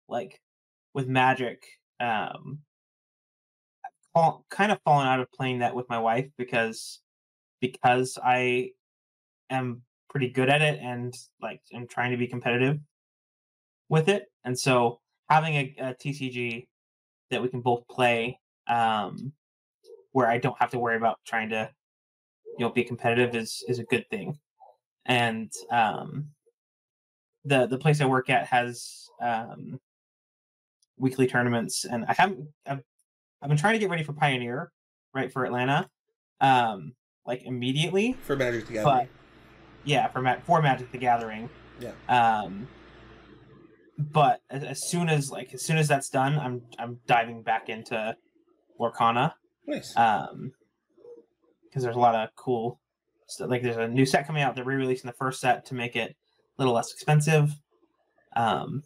like, 0.09 0.41
with 0.95 1.09
Magic, 1.09 1.65
um, 1.99 2.61
kind 4.51 4.73
of 4.73 4.81
fallen 4.85 5.07
out 5.07 5.21
of 5.21 5.31
playing 5.33 5.61
that 5.61 5.75
with 5.75 5.89
my 5.89 5.99
wife 5.99 6.27
because 6.37 7.01
because 7.61 8.19
I 8.23 8.71
am 9.51 9.83
pretty 10.09 10.29
good 10.29 10.49
at 10.49 10.61
it 10.61 10.81
and 10.83 11.15
like 11.41 11.61
i'm 11.73 11.87
trying 11.87 12.11
to 12.11 12.17
be 12.17 12.27
competitive 12.27 12.81
with 13.91 14.09
it. 14.09 14.27
And 14.45 14.59
so 14.59 15.01
having 15.29 15.55
a, 15.55 15.75
a 15.79 15.95
TCG 15.95 16.67
that 17.31 17.43
we 17.43 17.49
can 17.49 17.61
both 17.61 17.87
play, 17.89 18.39
um, 18.67 19.33
where 20.13 20.29
I 20.29 20.39
don't 20.39 20.59
have 20.59 20.71
to 20.71 20.79
worry 20.79 20.97
about 20.97 21.19
trying 21.27 21.51
to, 21.51 21.69
you 22.57 22.65
know, 22.65 22.71
be 22.71 22.85
competitive 22.85 23.35
is 23.35 23.63
is 23.69 23.79
a 23.79 23.85
good 23.85 24.09
thing. 24.11 24.39
And 25.11 25.53
um, 25.73 26.27
the 27.45 27.67
the 27.67 27.79
place 27.79 28.01
I 28.01 28.07
work 28.07 28.31
at 28.31 28.47
has 28.47 29.09
um, 29.21 29.81
weekly 30.97 31.27
tournaments, 31.27 31.85
and 31.85 32.05
I 32.07 32.13
haven't. 32.13 32.47
I've, 32.65 32.85
I've 33.43 33.49
been 33.49 33.59
trying 33.59 33.73
to 33.73 33.81
get 33.81 33.91
ready 33.91 34.05
for 34.05 34.13
Pioneer, 34.13 34.71
right 35.13 35.33
for 35.33 35.45
Atlanta, 35.45 35.91
um, 36.41 36.93
like 37.27 37.43
immediately 37.43 38.13
For 38.23 38.37
Magic 38.37 38.67
the 38.69 38.75
Gathering. 38.75 38.85
but 38.85 39.09
yeah, 39.85 40.07
for 40.09 40.23
Ma- 40.23 40.39
for 40.45 40.63
Magic 40.63 40.93
the 40.93 40.99
Gathering. 40.99 41.51
Yeah. 41.81 41.93
Um, 42.09 42.69
but 43.99 44.43
as, 44.49 44.63
as 44.63 44.89
soon 44.89 45.09
as 45.09 45.31
like 45.33 45.53
as 45.55 45.63
soon 45.63 45.77
as 45.77 45.89
that's 45.89 46.09
done, 46.09 46.39
I'm 46.39 46.63
I'm 46.79 47.01
diving 47.07 47.43
back 47.43 47.69
into 47.69 48.15
Lorcana. 48.79 49.33
Nice. 49.67 49.97
Um, 49.97 50.53
because 51.65 51.83
there's 51.83 51.97
a 51.97 52.01
lot 52.01 52.15
of 52.15 52.29
cool 52.37 52.81
stuff. 53.31 53.51
Like 53.51 53.63
there's 53.63 53.77
a 53.77 53.89
new 53.89 54.07
set 54.07 54.27
coming 54.27 54.43
out. 54.43 54.55
They're 54.55 54.65
re-releasing 54.65 55.09
the 55.09 55.17
first 55.17 55.41
set 55.41 55.65
to 55.67 55.75
make 55.75 55.97
it 55.97 56.11
a 56.11 56.15
little 56.63 56.75
less 56.75 56.93
expensive. 56.93 57.51
Um, 58.37 58.83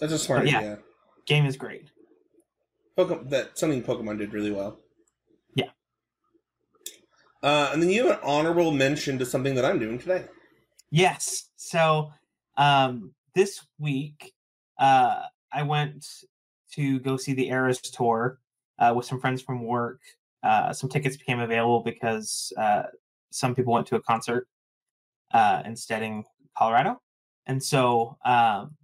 That's 0.00 0.12
a 0.12 0.18
smart 0.18 0.46
yeah. 0.46 0.58
idea. 0.58 0.78
game 1.26 1.46
is 1.46 1.56
great. 1.56 1.90
Pokemon, 2.96 3.30
that 3.30 3.58
something 3.58 3.82
Pokemon 3.82 4.18
did 4.18 4.32
really 4.32 4.50
well. 4.50 4.78
Yeah. 5.54 5.70
Uh, 7.42 7.70
and 7.72 7.82
then 7.82 7.90
you 7.90 8.06
have 8.06 8.18
an 8.18 8.22
honorable 8.22 8.70
mention 8.70 9.18
to 9.18 9.26
something 9.26 9.54
that 9.54 9.64
I'm 9.64 9.78
doing 9.78 9.98
today. 9.98 10.26
Yes. 10.90 11.48
So 11.56 12.12
um, 12.56 13.12
this 13.34 13.66
week, 13.78 14.34
uh, 14.78 15.22
I 15.52 15.62
went 15.62 16.06
to 16.72 17.00
go 17.00 17.16
see 17.16 17.32
the 17.32 17.48
Eras 17.48 17.80
tour 17.80 18.38
uh, 18.78 18.92
with 18.94 19.06
some 19.06 19.20
friends 19.20 19.42
from 19.42 19.64
work. 19.64 20.00
Uh, 20.42 20.72
some 20.72 20.90
tickets 20.90 21.16
became 21.16 21.40
available 21.40 21.80
because 21.80 22.52
uh, 22.58 22.84
some 23.32 23.54
people 23.54 23.72
went 23.72 23.86
to 23.88 23.96
a 23.96 24.02
concert 24.02 24.46
uh, 25.32 25.62
instead 25.64 26.02
in 26.02 26.24
Colorado, 26.56 27.00
and 27.46 27.62
so 27.62 28.16
um, 28.24 28.76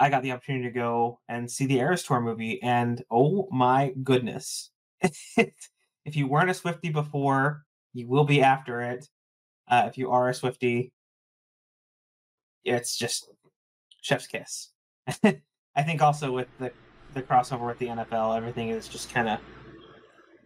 I 0.00 0.10
got 0.10 0.22
the 0.22 0.32
opportunity 0.32 0.64
to 0.64 0.70
go 0.70 1.20
and 1.28 1.50
see 1.50 1.66
the 1.66 1.78
Eras 1.78 2.02
tour 2.02 2.20
movie. 2.20 2.62
And 2.62 3.02
oh 3.10 3.48
my 3.50 3.92
goodness, 4.02 4.70
if 5.36 6.16
you 6.16 6.26
weren't 6.26 6.50
a 6.50 6.54
Swifty 6.54 6.90
before, 6.90 7.64
you 7.92 8.06
will 8.06 8.24
be 8.24 8.42
after 8.42 8.80
it. 8.80 9.08
Uh, 9.68 9.84
if 9.86 9.98
you 9.98 10.10
are 10.10 10.28
a 10.28 10.34
Swifty, 10.34 10.92
it's 12.64 12.96
just 12.96 13.28
chef's 14.00 14.26
kiss. 14.26 14.70
I 15.24 15.82
think 15.82 16.02
also 16.02 16.32
with 16.32 16.48
the 16.58 16.72
the 17.14 17.22
crossover 17.22 17.66
with 17.66 17.78
the 17.78 17.86
NFL, 17.86 18.36
everything 18.36 18.68
is 18.68 18.86
just 18.86 19.12
kind 19.12 19.28
of 19.28 19.40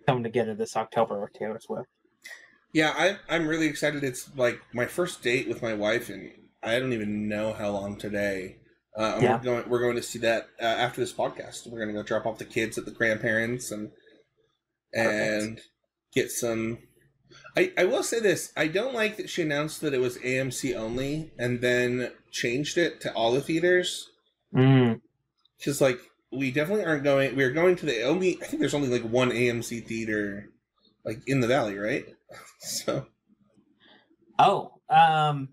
coming 0.06 0.22
together 0.22 0.54
this 0.54 0.76
October 0.76 1.20
with 1.20 1.32
Taylor 1.32 1.58
Swift. 1.60 1.88
Yeah, 2.72 2.92
I, 2.96 3.18
I'm 3.28 3.46
really 3.46 3.66
excited. 3.66 4.02
It's 4.02 4.30
like 4.36 4.60
my 4.72 4.86
first 4.86 5.22
date 5.22 5.48
with 5.48 5.62
my 5.62 5.74
wife, 5.74 6.08
and 6.08 6.30
I 6.62 6.78
don't 6.78 6.92
even 6.92 7.28
know 7.28 7.52
how 7.52 7.70
long 7.70 7.96
today. 7.98 8.56
Uh, 8.96 9.18
Yeah. 9.20 9.36
we're 9.36 9.42
going. 9.42 9.68
We're 9.68 9.80
going 9.80 9.96
to 9.96 10.02
see 10.02 10.18
that 10.20 10.48
uh, 10.60 10.64
after 10.64 11.00
this 11.00 11.12
podcast. 11.12 11.66
We're 11.66 11.78
going 11.78 11.88
to 11.94 11.94
go 11.94 12.02
drop 12.02 12.26
off 12.26 12.38
the 12.38 12.44
kids 12.44 12.78
at 12.78 12.84
the 12.84 12.90
grandparents 12.90 13.70
and 13.70 13.90
and 14.92 15.60
get 16.14 16.30
some. 16.30 16.78
I, 17.56 17.72
I 17.78 17.84
will 17.84 18.02
say 18.02 18.20
this. 18.20 18.52
I 18.56 18.68
don't 18.68 18.94
like 18.94 19.16
that 19.16 19.30
she 19.30 19.42
announced 19.42 19.80
that 19.80 19.94
it 19.94 20.00
was 20.00 20.18
AMC 20.18 20.76
only 20.76 21.32
and 21.38 21.60
then 21.62 22.10
changed 22.30 22.76
it 22.76 23.00
to 23.02 23.12
all 23.14 23.32
the 23.32 23.40
theaters. 23.40 24.08
Mm. 24.54 25.00
Because 25.58 25.80
like 25.80 25.98
we 26.30 26.50
definitely 26.50 26.84
aren't 26.84 27.04
going. 27.04 27.36
We're 27.36 27.52
going 27.52 27.76
to 27.76 27.86
the 27.86 28.02
only. 28.02 28.38
I 28.42 28.46
think 28.46 28.60
there's 28.60 28.74
only 28.74 28.88
like 28.88 29.02
one 29.02 29.30
AMC 29.30 29.86
theater, 29.86 30.50
like 31.04 31.22
in 31.26 31.40
the 31.40 31.46
valley, 31.46 31.78
right? 31.78 32.06
So 32.60 33.06
Oh, 34.38 34.72
um, 34.88 35.50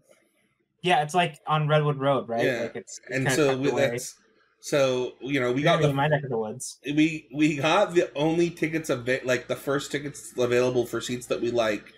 yeah, 0.84 1.04
it's 1.04 1.14
like 1.14 1.40
on 1.48 1.68
Redwood 1.68 1.98
Road, 2.00 2.30
right? 2.30 2.46
Yeah, 2.46 2.62
Like 2.62 2.76
it's, 2.76 3.00
it's 3.08 3.18
and 3.18 3.32
so 3.32 3.58
we, 3.58 3.72
that's 3.72 4.16
so 4.62 5.14
you 5.22 5.40
know 5.40 5.52
we 5.52 5.62
got 5.62 5.82
the 5.82 5.94
my 5.94 6.08
neck 6.08 6.24
of 6.24 6.30
the 6.30 6.38
woods. 6.38 6.80
we 6.86 7.28
we 7.34 7.58
got 7.58 7.94
the 7.94 8.12
only 8.16 8.50
tickets 8.50 8.90
of 8.90 9.08
like 9.24 9.48
the 9.48 9.56
first 9.56 9.92
tickets 9.92 10.34
available 10.38 10.86
for 10.86 11.02
seats 11.02 11.28
that 11.28 11.42
we 11.42 11.52
liked, 11.52 11.94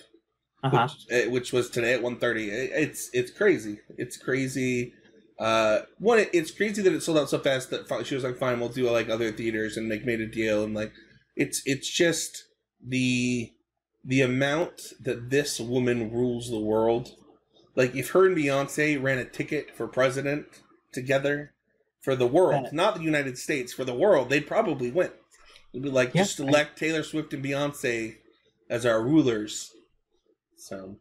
Uh-huh. 0.63 0.88
which, 0.88 1.06
uh, 1.12 1.30
which 1.30 1.54
was 1.54 1.70
today 1.70 1.94
at 1.94 2.02
1.30. 2.02 2.48
It, 2.48 2.72
it's 2.74 3.10
it's 3.13 3.32
crazy. 3.32 3.80
It's 3.98 4.17
crazy. 4.17 4.94
Uh, 5.39 5.82
one, 6.00 6.20
it, 6.20 6.30
it's 6.34 6.52
crazy 6.52 6.82
that 6.82 6.94
it 6.94 7.02
sold 7.02 7.17
out 7.17 7.30
so 7.30 7.39
fast 7.39 7.70
that 7.72 8.06
she 8.06 8.15
was 8.15 8.24
like, 8.24 8.38
"Fine, 8.38 8.60
we'll 8.60 8.70
do 8.70 8.89
like 8.89 9.10
other 9.10 9.32
theaters," 9.32 9.78
and 9.78 9.89
like 9.89 10.06
made 10.06 10.22
a 10.22 10.28
deal. 10.28 10.63
And 10.63 10.74
like, 10.74 10.94
it's 11.36 11.62
it's 11.65 11.89
just 11.89 12.44
the 12.86 13.52
the 14.04 14.22
amount 14.22 14.94
that 15.02 15.30
this 15.30 15.60
woman 15.60 16.12
rules 16.12 16.50
the 16.50 16.60
world. 16.60 17.16
Like, 17.76 17.96
if 17.96 18.12
her 18.12 18.26
and 18.28 18.36
Beyonce 18.36 19.02
ran 19.02 19.18
a 19.20 19.26
ticket 19.26 19.76
for 19.76 19.88
president 19.88 20.48
together 20.92 21.54
for 22.02 22.16
the 22.16 22.28
world, 22.28 22.74
not 22.74 22.96
the 22.96 23.04
United 23.04 23.38
States, 23.38 23.72
for 23.74 23.86
the 23.86 23.94
world, 23.94 24.30
they'd 24.30 24.48
probably 24.48 24.92
win. 24.92 25.12
It'd 25.72 25.84
be 25.84 25.90
like 25.90 26.14
just 26.14 26.40
I- 26.42 26.44
elect 26.46 26.78
Taylor 26.78 27.04
Swift 27.04 27.34
and 27.34 27.44
Beyonce 27.46 28.18
as 28.70 28.86
our 28.86 29.02
rulers. 29.02 29.72
So, 30.58 30.98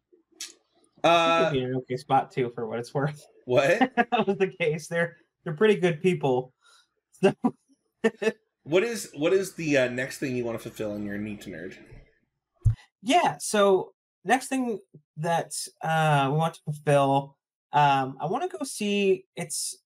Uh, 1.03 1.07
uh, 1.07 1.51
be 1.53 1.63
an 1.63 1.75
okay 1.77 1.97
spot 1.97 2.31
too, 2.31 2.53
for 2.55 2.67
what 2.69 2.79
it's 2.79 2.93
worth. 2.95 3.25
what? 3.47 3.79
that 3.97 4.27
was 4.27 4.37
the 4.37 4.49
case. 4.49 4.87
They're 4.87 5.17
they're 5.45 5.55
pretty 5.57 5.77
good 5.77 6.03
people. 6.03 6.53
So 7.23 7.35
What 8.63 8.83
is 8.85 9.11
what 9.15 9.33
is 9.33 9.55
the 9.55 9.77
uh, 9.79 9.89
next 9.89 10.19
thing 10.19 10.37
you 10.37 10.45
want 10.45 10.59
to 10.59 10.63
fulfill 10.63 10.95
in 10.95 11.05
your 11.05 11.19
need 11.19 11.41
to 11.43 11.51
nerd? 11.51 11.77
Yeah. 13.03 13.37
So 13.39 13.93
next 14.25 14.49
thing 14.49 14.79
that 15.17 15.53
uh, 15.83 16.29
we 16.31 16.39
want 16.39 16.55
to 16.55 16.61
fulfill, 16.65 17.37
um, 17.73 18.17
I 18.21 18.27
want 18.27 18.51
to 18.51 18.57
go 18.57 18.65
see. 18.65 19.25
It's 19.37 19.77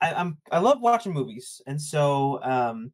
I, 0.00 0.12
I'm 0.14 0.38
I 0.50 0.58
love 0.58 0.80
watching 0.80 1.12
movies, 1.12 1.60
and 1.66 1.80
so 1.80 2.42
um, 2.42 2.92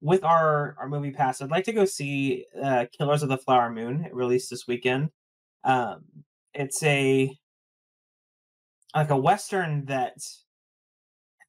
with 0.00 0.24
our 0.24 0.76
our 0.78 0.88
movie 0.88 1.10
pass, 1.10 1.40
I'd 1.40 1.50
like 1.50 1.64
to 1.64 1.72
go 1.72 1.84
see 1.84 2.46
uh, 2.60 2.86
Killers 2.96 3.22
of 3.22 3.28
the 3.28 3.38
Flower 3.38 3.70
Moon. 3.70 4.04
It 4.04 4.14
released 4.14 4.50
this 4.50 4.66
weekend. 4.66 5.10
Um, 5.64 6.04
it's 6.54 6.82
a 6.82 7.36
like 8.94 9.10
a 9.10 9.16
western 9.16 9.84
that 9.86 10.14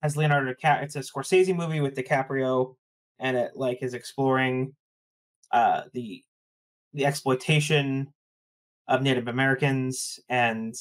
has 0.01 0.17
Leonardo 0.17 0.53
DiCaprio. 0.53 0.83
It's 0.83 0.95
a 0.95 0.99
Scorsese 0.99 1.55
movie 1.55 1.81
with 1.81 1.95
DiCaprio, 1.95 2.75
and 3.19 3.37
it 3.37 3.51
like 3.55 3.79
is 3.81 3.93
exploring 3.93 4.75
uh, 5.51 5.83
the 5.93 6.23
the 6.93 7.05
exploitation 7.05 8.13
of 8.87 9.01
Native 9.01 9.27
Americans 9.27 10.19
and 10.29 10.75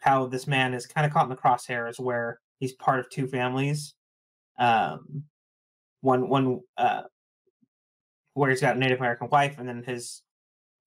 how 0.00 0.26
this 0.26 0.46
man 0.46 0.74
is 0.74 0.86
kind 0.86 1.06
of 1.06 1.12
caught 1.12 1.24
in 1.24 1.30
the 1.30 1.36
crosshairs 1.36 1.98
where 1.98 2.40
he's 2.58 2.72
part 2.72 3.00
of 3.00 3.08
two 3.10 3.26
families. 3.26 3.94
Um, 4.58 5.24
one 6.00 6.28
one 6.28 6.60
uh, 6.76 7.02
where 8.34 8.50
he's 8.50 8.60
got 8.60 8.76
a 8.76 8.78
Native 8.78 8.98
American 8.98 9.28
wife, 9.30 9.58
and 9.58 9.68
then 9.68 9.82
his 9.82 10.22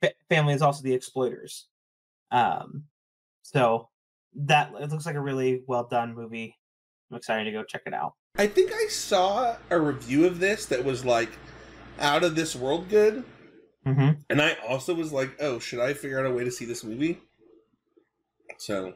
fa- 0.02 0.14
family 0.30 0.54
is 0.54 0.62
also 0.62 0.84
the 0.84 0.94
exploiters. 0.94 1.68
Um, 2.32 2.84
so 3.42 3.90
that 4.36 4.72
it 4.80 4.90
looks 4.92 5.06
like 5.06 5.16
a 5.16 5.22
really 5.22 5.64
well 5.68 5.88
done 5.90 6.14
movie. 6.14 6.58
I'm 7.10 7.18
excited 7.18 7.46
to 7.46 7.52
go 7.52 7.64
check 7.64 7.82
it 7.86 7.94
out. 7.94 8.14
I 8.38 8.48
think 8.48 8.72
I 8.72 8.88
saw 8.88 9.58
a 9.70 9.80
review 9.80 10.26
of 10.26 10.40
this 10.40 10.66
that 10.68 10.84
was 10.84 11.04
like 11.04 11.32
out 12.00 12.24
of 12.24 12.36
this 12.36 12.56
world 12.56 12.88
good, 12.90 13.24
Mm-hmm. 13.90 14.22
and 14.30 14.42
I 14.42 14.54
also 14.68 14.94
was 14.94 15.12
like, 15.12 15.36
"Oh, 15.42 15.60
should 15.60 15.80
I 15.80 15.94
figure 15.94 16.20
out 16.20 16.26
a 16.26 16.32
way 16.32 16.44
to 16.44 16.52
see 16.52 16.66
this 16.66 16.84
movie?" 16.84 17.20
So, 18.58 18.94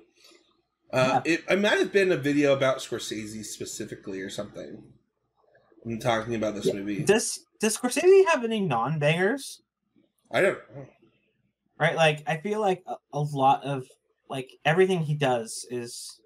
uh, 0.91 1.21
it 1.25 1.43
I 1.49 1.55
might 1.55 1.79
have 1.79 1.91
been 1.91 2.11
a 2.11 2.17
video 2.17 2.53
about 2.53 2.77
Scorsese 2.77 3.43
specifically 3.45 4.21
or 4.21 4.29
something. 4.29 4.83
I'm 5.85 5.99
talking 5.99 6.35
about 6.35 6.55
this 6.55 6.65
Yeah. 6.67 6.73
movie. 6.73 7.03
Does 7.03 7.45
Does 7.59 7.77
Scorsese 7.77 8.25
have 8.27 8.43
any 8.43 8.59
non 8.59 8.99
bangers? 8.99 9.61
I 10.31 10.41
don't 10.41 10.57
know. 10.75 10.87
Right, 11.79 11.95
like 11.95 12.23
I 12.27 12.37
feel 12.37 12.59
like 12.61 12.83
a, 12.85 12.95
a 13.11 13.19
lot 13.19 13.63
of 13.63 13.85
like 14.29 14.51
everything 14.63 14.99
he 15.01 15.15
does 15.15 15.65
is 15.69 16.19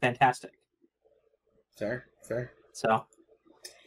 fantastic. 0.00 0.52
Fair, 1.76 2.06
fair. 2.22 2.52
So, 2.72 3.04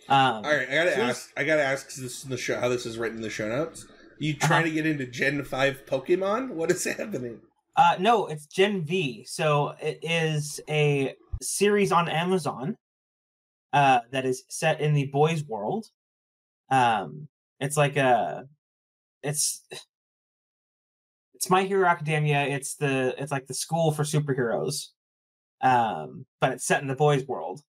um, 0.09 0.35
All 0.35 0.41
right, 0.43 0.69
I 0.69 0.75
gotta 0.75 0.95
so 0.95 1.01
ask. 1.01 1.31
I 1.37 1.43
gotta 1.43 1.63
ask 1.63 1.93
this 1.95 2.23
in 2.23 2.29
the 2.29 2.37
show. 2.37 2.59
How 2.59 2.69
this 2.69 2.85
is 2.85 2.97
written 2.97 3.17
in 3.17 3.23
the 3.23 3.29
show 3.29 3.47
notes. 3.47 3.85
You 4.19 4.33
trying 4.35 4.63
to 4.63 4.71
get 4.71 4.85
into 4.85 5.05
Gen 5.05 5.43
Five 5.43 5.85
Pokemon? 5.85 6.51
What 6.51 6.71
is 6.71 6.83
happening? 6.97 7.39
Uh, 7.75 7.95
no, 7.99 8.25
it's 8.25 8.47
Gen 8.47 8.83
V. 8.83 9.23
So 9.25 9.75
it 9.79 9.99
is 10.01 10.59
a 10.67 11.15
series 11.41 11.91
on 11.91 12.09
Amazon 12.09 12.75
uh, 13.71 13.99
that 14.11 14.25
is 14.25 14.43
set 14.49 14.81
in 14.81 14.93
the 14.93 15.05
boys' 15.05 15.43
world. 15.43 15.85
Um, 16.71 17.27
it's 17.59 17.77
like 17.77 17.95
a, 17.95 18.47
it's, 19.21 19.61
it's 21.35 21.49
My 21.51 21.63
Hero 21.63 21.87
Academia. 21.87 22.45
It's 22.45 22.75
the, 22.75 23.13
it's 23.19 23.31
like 23.31 23.45
the 23.45 23.53
school 23.53 23.91
for 23.91 24.03
superheroes, 24.03 24.87
um, 25.61 26.25
but 26.41 26.53
it's 26.53 26.65
set 26.65 26.81
in 26.81 26.87
the 26.87 26.95
boys' 26.95 27.27
world 27.27 27.61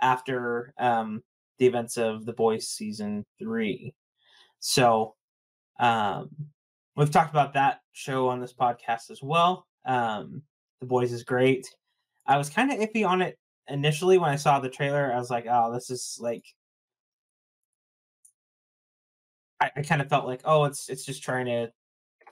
after 0.00 0.72
um, 0.78 1.22
the 1.62 1.68
events 1.68 1.96
of 1.96 2.26
the 2.26 2.32
boys 2.32 2.66
season 2.66 3.24
three. 3.38 3.94
So, 4.58 5.14
um, 5.78 6.30
we've 6.96 7.10
talked 7.10 7.30
about 7.30 7.54
that 7.54 7.82
show 7.92 8.28
on 8.28 8.40
this 8.40 8.52
podcast 8.52 9.12
as 9.12 9.22
well. 9.22 9.64
Um, 9.84 10.42
the 10.80 10.86
Boys 10.86 11.12
is 11.12 11.22
great. 11.22 11.68
I 12.26 12.36
was 12.36 12.50
kind 12.50 12.72
of 12.72 12.80
iffy 12.80 13.06
on 13.06 13.22
it 13.22 13.38
initially 13.68 14.18
when 14.18 14.30
I 14.30 14.34
saw 14.34 14.58
the 14.58 14.68
trailer. 14.68 15.12
I 15.12 15.18
was 15.18 15.30
like, 15.30 15.46
oh, 15.48 15.72
this 15.72 15.88
is 15.88 16.18
like. 16.20 16.44
I, 19.60 19.70
I 19.76 19.82
kind 19.82 20.02
of 20.02 20.08
felt 20.08 20.26
like, 20.26 20.40
oh, 20.44 20.64
it's 20.64 20.88
it's 20.88 21.04
just 21.04 21.22
trying 21.22 21.46
to 21.46 21.70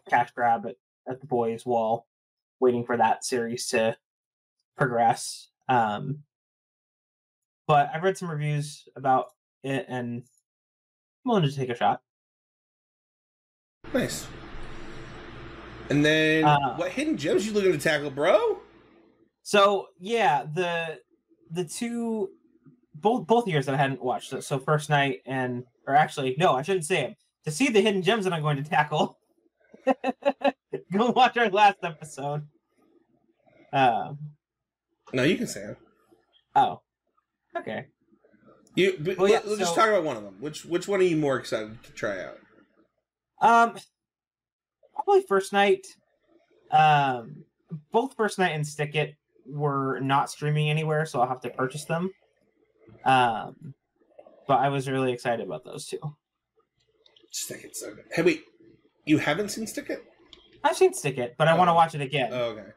cash 0.08 0.32
grab 0.32 0.66
at, 0.66 0.74
at 1.08 1.20
the 1.20 1.26
boys 1.28 1.64
wall, 1.64 2.08
waiting 2.58 2.84
for 2.84 2.96
that 2.96 3.24
series 3.24 3.68
to 3.68 3.96
progress. 4.76 5.50
Um, 5.68 6.24
but 7.70 7.88
I've 7.94 8.02
read 8.02 8.18
some 8.18 8.28
reviews 8.28 8.88
about 8.96 9.26
it, 9.62 9.86
and 9.86 10.24
I'm 11.24 11.30
willing 11.30 11.48
to 11.48 11.54
take 11.54 11.68
a 11.68 11.76
shot. 11.76 12.00
Nice. 13.94 14.26
And 15.88 16.04
then, 16.04 16.44
Uh, 16.44 16.74
what 16.74 16.90
hidden 16.90 17.16
gems 17.16 17.46
you 17.46 17.52
looking 17.52 17.70
to 17.70 17.78
tackle, 17.78 18.10
bro? 18.10 18.58
So 19.44 19.86
yeah, 20.00 20.46
the 20.52 20.98
the 21.52 21.64
two 21.64 22.30
both 22.96 23.28
both 23.28 23.46
years 23.46 23.66
that 23.66 23.76
I 23.76 23.78
hadn't 23.78 24.02
watched. 24.02 24.30
So, 24.30 24.40
so 24.40 24.58
first 24.58 24.90
night 24.90 25.20
and 25.24 25.62
or 25.86 25.94
actually 25.94 26.34
no, 26.36 26.54
I 26.54 26.62
shouldn't 26.62 26.86
say 26.86 27.04
it. 27.04 27.16
To 27.44 27.52
see 27.52 27.68
the 27.68 27.80
hidden 27.80 28.02
gems 28.02 28.24
that 28.24 28.32
I'm 28.32 28.42
going 28.42 28.56
to 28.56 28.68
tackle, 28.68 29.16
go 30.92 31.10
watch 31.12 31.36
our 31.36 31.50
last 31.50 31.78
episode. 31.84 32.48
Um. 33.72 34.18
No, 35.12 35.22
you 35.22 35.36
can 35.36 35.46
say 35.46 35.60
it. 35.60 35.76
Oh. 36.56 36.80
Okay. 37.56 37.86
You, 38.76 38.96
but 39.00 39.18
Well, 39.18 39.28
yeah, 39.28 39.36
let, 39.36 39.46
us 39.46 39.58
just 39.58 39.74
so- 39.74 39.80
talk 39.80 39.88
about 39.88 40.04
one 40.04 40.16
of 40.16 40.22
them. 40.22 40.36
Which 40.40 40.64
which 40.64 40.86
one 40.88 41.00
are 41.00 41.04
you 41.04 41.16
more 41.16 41.36
excited 41.38 41.82
to 41.82 41.92
try 41.92 42.22
out? 42.24 42.38
Um. 43.42 43.76
Probably 44.94 45.22
first 45.28 45.52
night. 45.52 45.86
Um. 46.70 47.44
Both 47.92 48.14
first 48.16 48.38
night 48.38 48.50
and 48.52 48.66
Stick 48.66 48.94
It 48.94 49.14
were 49.46 49.98
not 50.00 50.30
streaming 50.30 50.70
anywhere, 50.70 51.06
so 51.06 51.20
I'll 51.20 51.28
have 51.28 51.40
to 51.42 51.50
purchase 51.50 51.84
them. 51.84 52.10
Um. 53.04 53.74
But 54.46 54.58
I 54.60 54.68
was 54.68 54.88
really 54.88 55.12
excited 55.12 55.44
about 55.46 55.64
those 55.64 55.86
two. 55.86 55.98
Stick 57.32 57.64
it 57.64 57.76
so 57.76 57.94
good. 57.94 58.04
Hey, 58.12 58.22
wait, 58.22 58.42
you 59.04 59.18
haven't 59.18 59.50
seen 59.50 59.66
Stick 59.66 59.90
It? 59.90 60.02
I've 60.64 60.76
seen 60.76 60.92
Stick 60.92 61.16
It, 61.18 61.36
but 61.38 61.46
I 61.48 61.52
Oh. 61.52 61.56
want 61.56 61.68
to 61.68 61.74
watch 61.74 61.94
it 61.94 62.00
again. 62.00 62.30
Oh, 62.32 62.42
okay. 62.56 62.70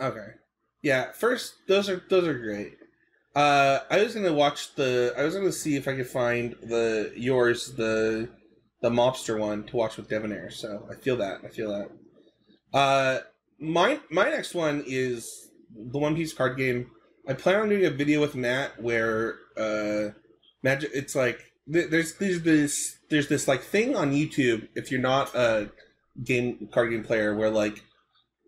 Okay. 0.00 0.26
Yeah, 0.82 1.12
first 1.12 1.54
those 1.66 1.88
are 1.90 2.02
those 2.08 2.26
are 2.26 2.38
great. 2.38 2.77
Uh 3.38 3.78
I 3.88 4.02
was 4.02 4.14
gonna 4.14 4.32
watch 4.32 4.74
the 4.74 5.14
I 5.16 5.22
was 5.22 5.36
gonna 5.36 5.52
see 5.52 5.76
if 5.76 5.86
I 5.86 5.94
could 5.94 6.08
find 6.08 6.56
the 6.60 7.12
yours, 7.14 7.72
the 7.76 8.28
the 8.82 8.90
mobster 8.90 9.38
one 9.38 9.62
to 9.66 9.76
watch 9.76 9.96
with 9.96 10.08
Debonair, 10.08 10.50
so 10.50 10.88
I 10.90 10.96
feel 10.96 11.16
that. 11.18 11.42
I 11.44 11.48
feel 11.48 11.70
that. 11.70 11.88
Uh 12.76 13.20
my 13.60 14.00
my 14.10 14.28
next 14.28 14.54
one 14.54 14.82
is 14.88 15.50
the 15.72 15.98
One 15.98 16.16
Piece 16.16 16.32
card 16.32 16.56
game. 16.56 16.90
I 17.28 17.34
plan 17.34 17.60
on 17.60 17.68
doing 17.68 17.84
a 17.84 17.90
video 17.90 18.20
with 18.20 18.34
Matt 18.34 18.82
where 18.82 19.36
uh 19.56 20.08
Magic 20.64 20.90
it's 20.92 21.14
like 21.14 21.38
th- 21.72 21.90
there's 21.90 22.14
there's 22.14 22.42
this 22.42 22.98
there's 23.08 23.28
this 23.28 23.46
like 23.46 23.62
thing 23.62 23.94
on 23.94 24.10
YouTube 24.10 24.66
if 24.74 24.90
you're 24.90 25.00
not 25.00 25.32
a 25.36 25.70
game 26.24 26.68
card 26.72 26.90
game 26.90 27.04
player 27.04 27.36
where 27.36 27.50
like 27.50 27.84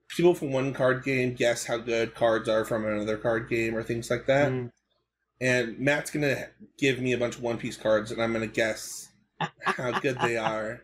people 0.08 0.34
from 0.34 0.50
one 0.50 0.72
card 0.72 1.04
game 1.04 1.34
guess 1.34 1.66
how 1.66 1.76
good 1.76 2.16
cards 2.16 2.48
are 2.48 2.64
from 2.64 2.84
another 2.84 3.16
card 3.16 3.48
game 3.48 3.76
or 3.76 3.84
things 3.84 4.10
like 4.10 4.26
that. 4.26 4.50
Mm. 4.50 4.72
And 5.40 5.78
Matt's 5.78 6.10
gonna 6.10 6.48
give 6.78 7.00
me 7.00 7.12
a 7.12 7.18
bunch 7.18 7.36
of 7.36 7.42
One 7.42 7.58
Piece 7.58 7.76
cards, 7.76 8.10
and 8.10 8.22
I'm 8.22 8.32
gonna 8.32 8.46
guess 8.46 9.08
how 9.64 9.98
good 10.00 10.18
they 10.20 10.36
are. 10.36 10.82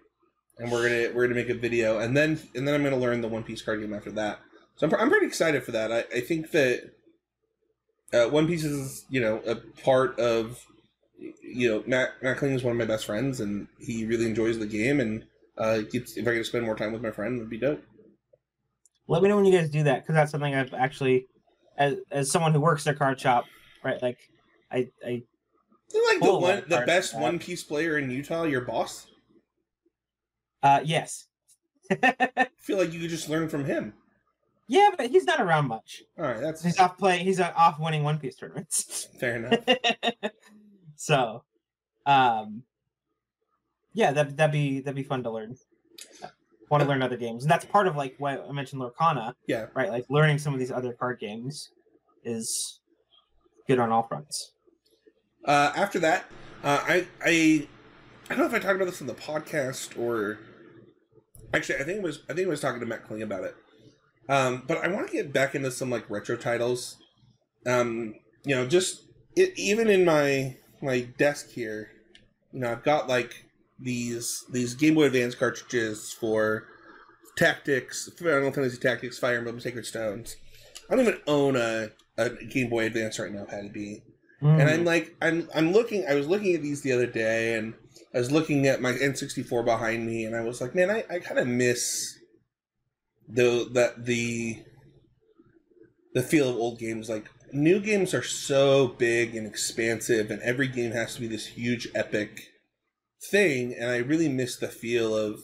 And 0.58 0.72
we're 0.72 0.88
gonna 0.88 1.14
we're 1.14 1.26
gonna 1.26 1.34
make 1.34 1.50
a 1.50 1.54
video, 1.54 1.98
and 1.98 2.16
then 2.16 2.40
and 2.54 2.66
then 2.66 2.74
I'm 2.74 2.82
gonna 2.82 2.96
learn 2.96 3.20
the 3.20 3.28
One 3.28 3.42
Piece 3.42 3.62
card 3.62 3.80
game 3.80 3.92
after 3.92 4.10
that. 4.12 4.40
So 4.76 4.86
I'm, 4.86 4.94
I'm 4.94 5.10
pretty 5.10 5.26
excited 5.26 5.62
for 5.64 5.72
that. 5.72 5.92
I, 5.92 6.04
I 6.14 6.20
think 6.20 6.50
that 6.52 6.90
uh, 8.14 8.28
One 8.28 8.46
Piece 8.46 8.64
is 8.64 9.04
you 9.10 9.20
know 9.20 9.42
a 9.46 9.56
part 9.56 10.18
of 10.18 10.64
you 11.18 11.68
know 11.68 11.84
Matt 11.86 12.22
Matt 12.22 12.38
Kling 12.38 12.52
is 12.52 12.62
one 12.62 12.72
of 12.72 12.78
my 12.78 12.84
best 12.84 13.06
friends, 13.06 13.40
and 13.40 13.68
he 13.78 14.06
really 14.06 14.26
enjoys 14.26 14.58
the 14.58 14.66
game. 14.66 15.00
And 15.00 15.24
uh, 15.58 15.78
gets, 15.80 16.16
if 16.16 16.26
I 16.26 16.32
get 16.32 16.38
to 16.38 16.44
spend 16.44 16.64
more 16.64 16.76
time 16.76 16.92
with 16.92 17.02
my 17.02 17.10
friend, 17.10 17.36
it'd 17.36 17.50
be 17.50 17.58
dope. 17.58 17.82
Let 19.08 19.22
me 19.22 19.28
know 19.28 19.36
when 19.36 19.44
you 19.44 19.56
guys 19.56 19.70
do 19.70 19.84
that 19.84 20.02
because 20.02 20.14
that's 20.14 20.32
something 20.32 20.54
I've 20.54 20.74
actually, 20.74 21.26
as 21.78 21.96
as 22.10 22.30
someone 22.30 22.52
who 22.52 22.60
works 22.60 22.84
their 22.84 22.94
card 22.94 23.20
shop, 23.20 23.44
right? 23.84 24.02
Like, 24.02 24.18
I 24.70 24.88
I 25.04 25.22
like 25.92 26.20
the 26.20 26.38
one, 26.38 26.62
the 26.68 26.82
best 26.86 27.12
shop. 27.12 27.20
One 27.20 27.38
Piece 27.38 27.62
player 27.64 27.98
in 27.98 28.10
Utah. 28.10 28.42
Your 28.44 28.62
boss. 28.62 29.06
uh 30.62 30.80
yes, 30.84 31.26
I 32.02 32.48
feel 32.58 32.78
like 32.78 32.92
you 32.92 33.00
could 33.00 33.10
just 33.10 33.28
learn 33.28 33.48
from 33.48 33.64
him. 33.64 33.94
yeah, 34.68 34.90
but 34.96 35.10
he's 35.10 35.24
not 35.24 35.40
around 35.40 35.68
much. 35.68 36.02
All 36.18 36.24
right, 36.24 36.40
that's 36.40 36.62
He's 36.64 36.78
off 36.78 36.98
playing. 36.98 37.24
He's 37.24 37.38
uh, 37.40 37.52
off 37.56 37.78
winning 37.78 38.02
One 38.02 38.18
Piece 38.18 38.34
tournaments. 38.36 39.06
fair 39.20 39.36
enough. 39.36 39.64
so, 40.96 41.44
um, 42.04 42.62
yeah, 43.92 44.10
that 44.12 44.36
that'd 44.36 44.52
be 44.52 44.80
that'd 44.80 44.96
be 44.96 45.02
fun 45.04 45.22
to 45.22 45.30
learn. 45.30 45.54
Want 46.68 46.82
to 46.82 46.88
learn 46.88 47.00
other 47.00 47.16
games, 47.16 47.44
and 47.44 47.50
that's 47.50 47.64
part 47.64 47.86
of 47.86 47.94
like 47.94 48.16
what 48.18 48.44
I 48.48 48.52
mentioned, 48.52 48.82
Lorcana, 48.82 49.34
Yeah. 49.46 49.66
right? 49.74 49.88
Like 49.88 50.04
learning 50.10 50.38
some 50.38 50.52
of 50.52 50.58
these 50.58 50.72
other 50.72 50.92
card 50.92 51.20
games 51.20 51.70
is 52.24 52.80
good 53.68 53.78
on 53.78 53.92
all 53.92 54.02
fronts. 54.02 54.52
Uh, 55.46 55.72
after 55.76 56.00
that, 56.00 56.24
uh, 56.64 56.80
I 56.82 57.06
I 57.24 57.68
I 58.28 58.34
don't 58.34 58.38
know 58.38 58.46
if 58.46 58.54
I 58.54 58.58
talked 58.58 58.74
about 58.74 58.86
this 58.86 59.00
in 59.00 59.06
the 59.06 59.14
podcast 59.14 59.98
or 59.98 60.38
actually 61.54 61.76
I 61.76 61.84
think 61.84 61.98
it 61.98 62.02
was 62.02 62.22
I 62.28 62.34
think 62.34 62.46
I 62.46 62.50
was 62.50 62.60
talking 62.60 62.80
to 62.80 62.86
Matt 62.86 63.06
Kling 63.06 63.22
about 63.22 63.44
it. 63.44 63.54
Um, 64.28 64.64
but 64.66 64.78
I 64.78 64.88
want 64.88 65.06
to 65.06 65.12
get 65.12 65.32
back 65.32 65.54
into 65.54 65.70
some 65.70 65.88
like 65.88 66.10
retro 66.10 66.36
titles. 66.36 66.96
Um, 67.64 68.14
you 68.44 68.56
know, 68.56 68.66
just 68.66 69.04
it, 69.36 69.52
even 69.56 69.88
in 69.88 70.04
my 70.04 70.56
my 70.82 71.00
desk 71.16 71.50
here, 71.50 71.90
you 72.52 72.60
know, 72.60 72.72
I've 72.72 72.82
got 72.82 73.08
like 73.08 73.44
these 73.78 74.44
these 74.50 74.74
Game 74.74 74.94
Boy 74.94 75.04
Advance 75.04 75.36
cartridges 75.36 76.12
for 76.12 76.66
Tactics, 77.36 78.10
Final 78.18 78.50
Fantasy 78.50 78.78
Tactics, 78.78 79.18
Fire 79.18 79.38
Emblem, 79.38 79.60
Sacred 79.60 79.86
Stones. 79.86 80.36
I 80.90 80.96
don't 80.96 81.06
even 81.06 81.20
own 81.28 81.54
a, 81.54 81.90
a 82.18 82.30
Game 82.30 82.68
Boy 82.68 82.86
Advance 82.86 83.20
right 83.20 83.32
now, 83.32 83.44
Paddy 83.44 83.68
B 83.68 84.02
and 84.40 84.60
Mm. 84.60 84.72
I'm 84.72 84.84
like, 84.84 85.14
I'm 85.22 85.48
I'm 85.54 85.72
looking. 85.72 86.06
I 86.06 86.14
was 86.14 86.26
looking 86.26 86.54
at 86.54 86.62
these 86.62 86.82
the 86.82 86.92
other 86.92 87.06
day, 87.06 87.54
and 87.56 87.74
I 88.14 88.18
was 88.18 88.30
looking 88.30 88.66
at 88.66 88.82
my 88.82 88.92
N64 88.92 89.64
behind 89.64 90.06
me, 90.06 90.24
and 90.24 90.36
I 90.36 90.42
was 90.42 90.60
like, 90.60 90.74
man, 90.74 90.90
I, 90.90 91.04
I 91.10 91.18
kind 91.20 91.38
of 91.38 91.46
miss 91.46 92.18
the 93.28 93.68
that 93.72 94.04
the 94.04 94.62
the 96.14 96.22
feel 96.22 96.48
of 96.50 96.56
old 96.56 96.78
games. 96.78 97.08
Like 97.08 97.30
new 97.52 97.80
games 97.80 98.12
are 98.12 98.22
so 98.22 98.88
big 98.88 99.34
and 99.34 99.46
expansive, 99.46 100.30
and 100.30 100.42
every 100.42 100.68
game 100.68 100.92
has 100.92 101.14
to 101.14 101.20
be 101.20 101.26
this 101.26 101.46
huge 101.46 101.88
epic 101.94 102.48
thing, 103.30 103.74
and 103.78 103.90
I 103.90 103.98
really 103.98 104.28
miss 104.28 104.56
the 104.56 104.68
feel 104.68 105.16
of 105.16 105.40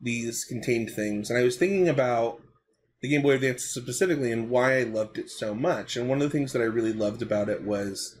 these 0.00 0.44
contained 0.44 0.90
things. 0.90 1.30
And 1.30 1.38
I 1.38 1.44
was 1.44 1.56
thinking 1.56 1.88
about 1.88 2.40
the 3.00 3.08
Game 3.08 3.22
Boy 3.22 3.34
Advance 3.34 3.64
specifically 3.64 4.32
and 4.32 4.50
why 4.50 4.78
I 4.78 4.82
loved 4.82 5.18
it 5.18 5.30
so 5.30 5.54
much. 5.54 5.96
And 5.96 6.08
one 6.08 6.20
of 6.20 6.30
the 6.30 6.36
things 6.36 6.52
that 6.52 6.62
I 6.62 6.66
really 6.66 6.92
loved 6.92 7.22
about 7.22 7.48
it 7.48 7.62
was 7.62 8.20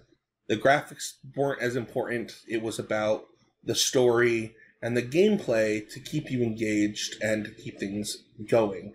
the 0.52 0.58
graphics 0.58 1.14
weren't 1.34 1.62
as 1.62 1.76
important. 1.76 2.30
It 2.46 2.60
was 2.60 2.78
about 2.78 3.24
the 3.64 3.74
story 3.74 4.54
and 4.82 4.94
the 4.94 5.02
gameplay 5.02 5.88
to 5.94 5.98
keep 5.98 6.30
you 6.30 6.42
engaged 6.42 7.16
and 7.22 7.46
to 7.46 7.50
keep 7.52 7.80
things 7.80 8.18
going. 8.50 8.92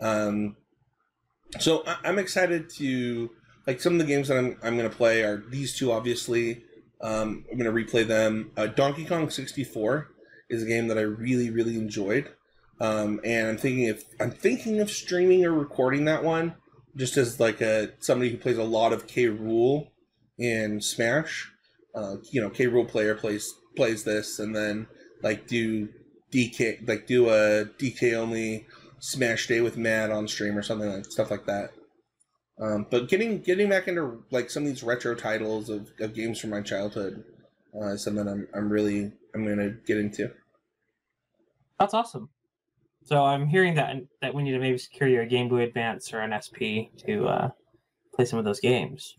Um, 0.00 0.56
so 1.60 1.82
I- 1.86 1.98
I'm 2.04 2.18
excited 2.18 2.70
to 2.78 3.28
like 3.66 3.82
some 3.82 3.92
of 3.92 3.98
the 3.98 4.06
games 4.06 4.28
that 4.28 4.38
I'm 4.38 4.56
I'm 4.62 4.78
going 4.78 4.88
to 4.88 4.96
play 4.96 5.22
are 5.22 5.44
these 5.46 5.76
two. 5.76 5.92
Obviously, 5.92 6.64
um, 7.02 7.44
I'm 7.52 7.58
going 7.58 7.70
to 7.70 7.84
replay 7.84 8.06
them. 8.06 8.50
Uh, 8.56 8.66
Donkey 8.66 9.04
Kong 9.04 9.28
64 9.28 10.08
is 10.48 10.62
a 10.62 10.66
game 10.66 10.88
that 10.88 10.96
I 10.96 11.02
really 11.02 11.50
really 11.50 11.76
enjoyed, 11.76 12.30
um, 12.80 13.20
and 13.24 13.46
I'm 13.50 13.58
thinking 13.58 13.84
if 13.84 14.04
I'm 14.18 14.30
thinking 14.30 14.80
of 14.80 14.90
streaming 14.90 15.44
or 15.44 15.52
recording 15.52 16.06
that 16.06 16.24
one 16.24 16.54
just 16.96 17.18
as 17.18 17.38
like 17.38 17.60
a 17.60 17.90
somebody 18.00 18.30
who 18.30 18.38
plays 18.38 18.56
a 18.56 18.64
lot 18.64 18.94
of 18.94 19.06
K. 19.06 19.26
Rool 19.26 19.88
in 20.38 20.80
Smash. 20.80 21.50
Uh, 21.94 22.16
you 22.30 22.40
know, 22.40 22.50
K. 22.50 22.66
Rool 22.66 22.88
player 22.88 23.14
plays 23.14 23.54
plays 23.76 24.04
this, 24.04 24.38
and 24.38 24.54
then 24.54 24.86
like 25.22 25.46
do 25.46 25.88
DK 26.32 26.86
like 26.88 27.06
do 27.06 27.28
a 27.28 27.66
DK 27.78 28.14
only 28.14 28.66
Smash 29.00 29.46
Day 29.46 29.60
with 29.60 29.76
Matt 29.76 30.10
on 30.10 30.28
stream 30.28 30.56
or 30.56 30.62
something 30.62 30.90
like 30.90 31.04
stuff 31.06 31.30
like 31.30 31.46
that. 31.46 31.72
Um, 32.60 32.86
but 32.90 33.08
getting 33.08 33.40
getting 33.40 33.68
back 33.68 33.88
into 33.88 34.24
like 34.30 34.50
some 34.50 34.62
of 34.62 34.68
these 34.68 34.82
retro 34.82 35.14
titles 35.14 35.68
of, 35.68 35.90
of 36.00 36.14
games 36.14 36.40
from 36.40 36.50
my 36.50 36.62
childhood 36.62 37.24
uh, 37.74 37.94
is 37.94 38.04
something 38.04 38.28
I'm 38.28 38.46
I'm 38.54 38.70
really 38.70 39.12
I'm 39.34 39.46
gonna 39.46 39.70
get 39.86 39.98
into. 39.98 40.30
That's 41.78 41.94
awesome. 41.94 42.28
So 43.04 43.24
I'm 43.24 43.48
hearing 43.48 43.74
that 43.74 43.96
that 44.20 44.34
we 44.34 44.42
need 44.42 44.52
to 44.52 44.58
maybe 44.58 44.78
secure 44.78 45.08
your 45.08 45.26
Game 45.26 45.48
Boy 45.48 45.62
Advance 45.62 46.12
or 46.12 46.20
an 46.20 46.40
SP 46.40 46.94
to 47.06 47.26
uh, 47.26 47.50
play 48.14 48.24
some 48.24 48.38
of 48.38 48.44
those 48.44 48.60
games. 48.60 49.16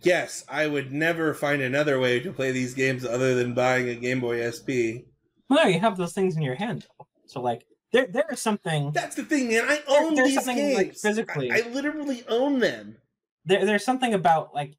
Yes, 0.00 0.44
I 0.48 0.66
would 0.66 0.92
never 0.92 1.34
find 1.34 1.60
another 1.62 2.00
way 2.00 2.18
to 2.20 2.32
play 2.32 2.50
these 2.50 2.74
games 2.74 3.04
other 3.04 3.34
than 3.34 3.54
buying 3.54 3.88
a 3.88 3.94
Game 3.94 4.20
Boy 4.20 4.48
SP. 4.50 5.04
Well, 5.48 5.64
no, 5.64 5.68
you 5.68 5.80
have 5.80 5.96
those 5.96 6.12
things 6.14 6.36
in 6.36 6.42
your 6.42 6.54
hand. 6.54 6.86
Though. 6.98 7.06
So 7.26 7.40
like 7.40 7.66
there 7.92 8.06
there 8.06 8.24
is 8.30 8.40
something 8.40 8.90
That's 8.92 9.16
the 9.16 9.24
thing, 9.24 9.48
man. 9.48 9.64
I 9.68 9.80
own 9.86 10.14
there's 10.14 10.34
these 10.34 10.46
games. 10.46 10.76
like, 10.76 10.94
physically- 10.96 11.52
I, 11.52 11.58
I 11.58 11.68
literally 11.68 12.24
own 12.28 12.58
them. 12.58 12.96
there 13.44 13.64
there's 13.66 13.84
something 13.84 14.14
about 14.14 14.54
like 14.54 14.76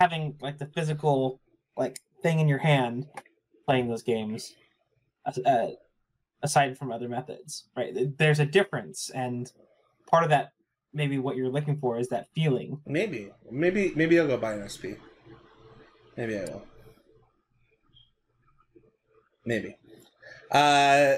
having 0.00 0.36
like 0.40 0.58
the 0.58 0.66
physical 0.66 1.40
like 1.76 2.00
thing 2.22 2.40
in 2.40 2.48
your 2.48 2.58
hand 2.58 3.06
playing 3.66 3.88
those 3.88 4.02
games 4.02 4.54
uh, 5.46 5.66
aside 6.42 6.76
from 6.76 6.90
other 6.92 7.08
methods 7.08 7.64
right 7.76 7.94
there's 8.18 8.40
a 8.40 8.46
difference 8.46 9.10
and 9.10 9.52
part 10.06 10.24
of 10.24 10.30
that 10.30 10.52
maybe 10.94 11.18
what 11.18 11.36
you're 11.36 11.50
looking 11.50 11.78
for 11.78 11.98
is 11.98 12.08
that 12.08 12.28
feeling 12.34 12.80
Maybe, 12.86 13.30
maybe, 13.50 13.92
maybe 13.96 14.18
I'll 14.18 14.26
go 14.26 14.36
buy 14.36 14.54
an 14.54 14.68
SP. 14.70 14.96
Maybe 16.16 16.38
I 16.38 16.44
will. 16.44 16.64
maybe. 19.44 19.76
Uh, 20.50 21.16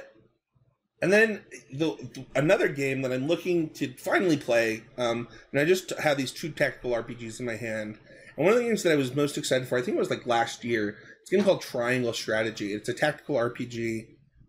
and 1.02 1.12
then 1.12 1.42
the, 1.70 2.24
another 2.34 2.68
game 2.68 3.02
that 3.02 3.12
I'm 3.12 3.26
looking 3.26 3.70
to 3.74 3.92
finally 3.98 4.36
play, 4.36 4.82
um, 4.96 5.28
and 5.52 5.60
I 5.60 5.64
just 5.64 5.90
have 5.90 6.16
these 6.16 6.32
two 6.32 6.50
tactical 6.50 6.92
RPGs 6.92 7.38
in 7.38 7.46
my 7.46 7.56
hand. 7.56 7.98
And 8.36 8.44
one 8.46 8.54
of 8.54 8.58
the 8.58 8.64
games 8.64 8.82
that 8.82 8.92
I 8.92 8.96
was 8.96 9.14
most 9.14 9.36
excited 9.36 9.68
for, 9.68 9.78
I 9.78 9.82
think 9.82 9.96
it 9.96 10.00
was 10.00 10.10
like 10.10 10.26
last 10.26 10.64
year. 10.64 10.96
It's 11.20 11.32
a 11.32 11.36
game 11.36 11.44
called 11.44 11.60
Triangle 11.60 12.12
Strategy. 12.12 12.72
It's 12.72 12.88
a 12.88 12.94
tactical 12.94 13.36
RPG 13.36 14.06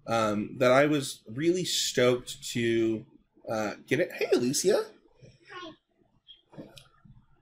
um, 0.07 0.55
that 0.59 0.71
I 0.71 0.85
was 0.85 1.21
really 1.27 1.65
stoked 1.65 2.41
to 2.51 3.05
uh, 3.51 3.73
get 3.87 3.99
it. 3.99 4.11
Hey, 4.13 4.27
Alicia. 4.33 4.85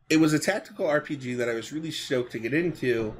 It 0.09 0.17
was 0.17 0.33
a 0.33 0.39
tactical 0.39 0.85
RPG 0.85 1.37
that 1.37 1.49
I 1.49 1.53
was 1.53 1.71
really 1.71 1.91
stoked 1.91 2.31
to 2.33 2.39
get 2.39 2.53
into. 2.53 3.15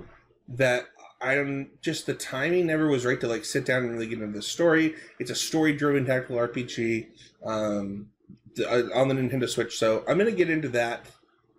That 0.48 0.86
I'm 1.22 1.72
just 1.82 2.06
the 2.06 2.14
timing 2.14 2.68
never 2.68 2.88
was 2.88 3.06
right 3.06 3.20
to 3.20 3.28
like 3.28 3.46
sit 3.46 3.66
down 3.66 3.84
and 3.84 3.92
really 3.92 4.08
get 4.08 4.22
into 4.22 4.38
the 4.38 4.44
story. 4.44 4.96
It's 5.20 5.32
a 5.32 5.36
story-driven 5.36 6.06
tactical 6.06 6.38
RPG 6.38 7.08
um, 7.44 8.10
uh, 8.60 8.84
on 8.94 9.08
the 9.08 9.16
Nintendo 9.16 9.50
Switch, 9.50 9.78
so 9.78 10.04
I'm 10.08 10.18
gonna 10.18 10.32
get 10.32 10.50
into 10.50 10.70
that. 10.70 11.06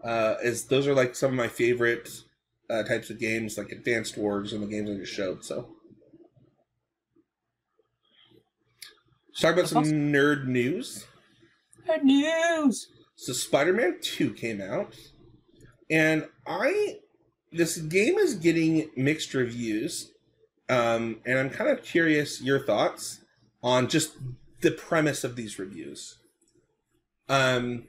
Uh, 0.04 0.36
as 0.42 0.66
those 0.66 0.86
are 0.86 0.94
like 0.94 1.16
some 1.16 1.30
of 1.30 1.36
my 1.36 1.48
favorite 1.48 2.08
uh, 2.70 2.84
types 2.84 3.10
of 3.10 3.18
games, 3.18 3.58
like 3.58 3.70
Advanced 3.70 4.16
Wars 4.16 4.52
and 4.52 4.62
the 4.62 4.68
games 4.68 4.88
I 4.88 4.94
just 4.94 5.12
showed. 5.12 5.44
So, 5.44 5.74
let's 9.28 9.40
talk 9.40 9.54
about 9.54 9.68
some 9.68 9.78
awesome. 9.78 10.12
nerd 10.12 10.46
news. 10.46 11.06
Good 11.86 12.04
news. 12.04 12.88
So 13.16 13.32
Spider-Man 13.32 13.98
2 14.02 14.34
came 14.34 14.60
out, 14.60 14.94
and 15.90 16.26
I 16.46 16.98
this 17.52 17.78
game 17.78 18.18
is 18.18 18.34
getting 18.34 18.90
mixed 18.96 19.34
reviews. 19.34 20.12
Um, 20.68 21.20
and 21.24 21.38
I'm 21.38 21.50
kind 21.50 21.70
of 21.70 21.84
curious 21.84 22.42
your 22.42 22.64
thoughts 22.64 23.20
on 23.62 23.88
just 23.88 24.16
the 24.62 24.72
premise 24.72 25.24
of 25.24 25.36
these 25.36 25.58
reviews. 25.58 26.18
Um, 27.28 27.84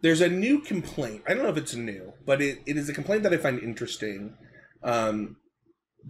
there's 0.00 0.20
a 0.20 0.28
new 0.28 0.60
complaint. 0.60 1.22
I 1.26 1.34
don't 1.34 1.44
know 1.44 1.50
if 1.50 1.56
it's 1.56 1.74
new, 1.74 2.12
but 2.26 2.42
it, 2.42 2.60
it 2.66 2.76
is 2.76 2.88
a 2.88 2.94
complaint 2.94 3.22
that 3.22 3.32
I 3.32 3.36
find 3.36 3.60
interesting. 3.60 4.34
Um, 4.82 5.36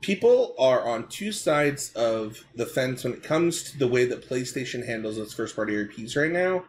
people 0.00 0.54
are 0.58 0.87
on 0.88 1.08
two 1.08 1.32
sides 1.32 1.92
of 1.92 2.46
the 2.54 2.64
fence 2.64 3.04
when 3.04 3.12
it 3.12 3.22
comes 3.22 3.62
to 3.64 3.78
the 3.78 3.88
way 3.88 4.06
that 4.06 4.26
PlayStation 4.26 4.87
handles 4.87 5.18
its 5.18 5.35
first 5.35 5.54
party 5.54 5.74
RPs 5.74 6.16
right 6.16 6.32
now. 6.32 6.64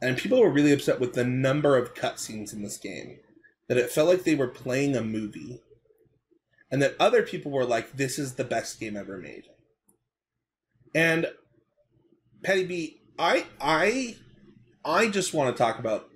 And 0.00 0.16
people 0.16 0.40
are 0.40 0.50
really 0.50 0.72
upset 0.72 1.00
with 1.00 1.14
the 1.14 1.24
number 1.24 1.76
of 1.76 1.94
cutscenes 1.94 2.52
in 2.52 2.62
this 2.62 2.76
game. 2.76 3.18
That 3.68 3.78
it 3.78 3.90
felt 3.90 4.08
like 4.08 4.24
they 4.24 4.34
were 4.34 4.48
playing 4.48 4.96
a 4.96 5.02
movie. 5.02 5.60
And 6.70 6.82
that 6.82 6.96
other 6.98 7.22
people 7.22 7.50
were 7.50 7.64
like, 7.64 7.96
this 7.96 8.18
is 8.18 8.34
the 8.34 8.44
best 8.44 8.80
game 8.80 8.96
ever 8.96 9.16
made. 9.16 9.44
And 10.94 11.26
Paddy 12.42 12.64
B, 12.64 13.00
I 13.18 13.46
I 13.60 14.16
I 14.84 15.08
just 15.08 15.34
want 15.34 15.54
to 15.54 15.62
talk 15.62 15.78
about 15.78 16.08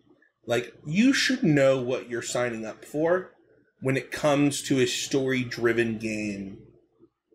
like 0.47 0.75
you 0.87 1.13
should 1.13 1.43
know 1.43 1.81
what 1.81 2.09
you're 2.09 2.23
signing 2.23 2.65
up 2.65 2.85
for 2.85 3.33
when 3.81 3.97
it 3.97 4.11
comes 4.11 4.63
to 4.63 4.81
a 4.81 4.87
story 4.87 5.43
driven 5.43 5.99
game 5.99 6.59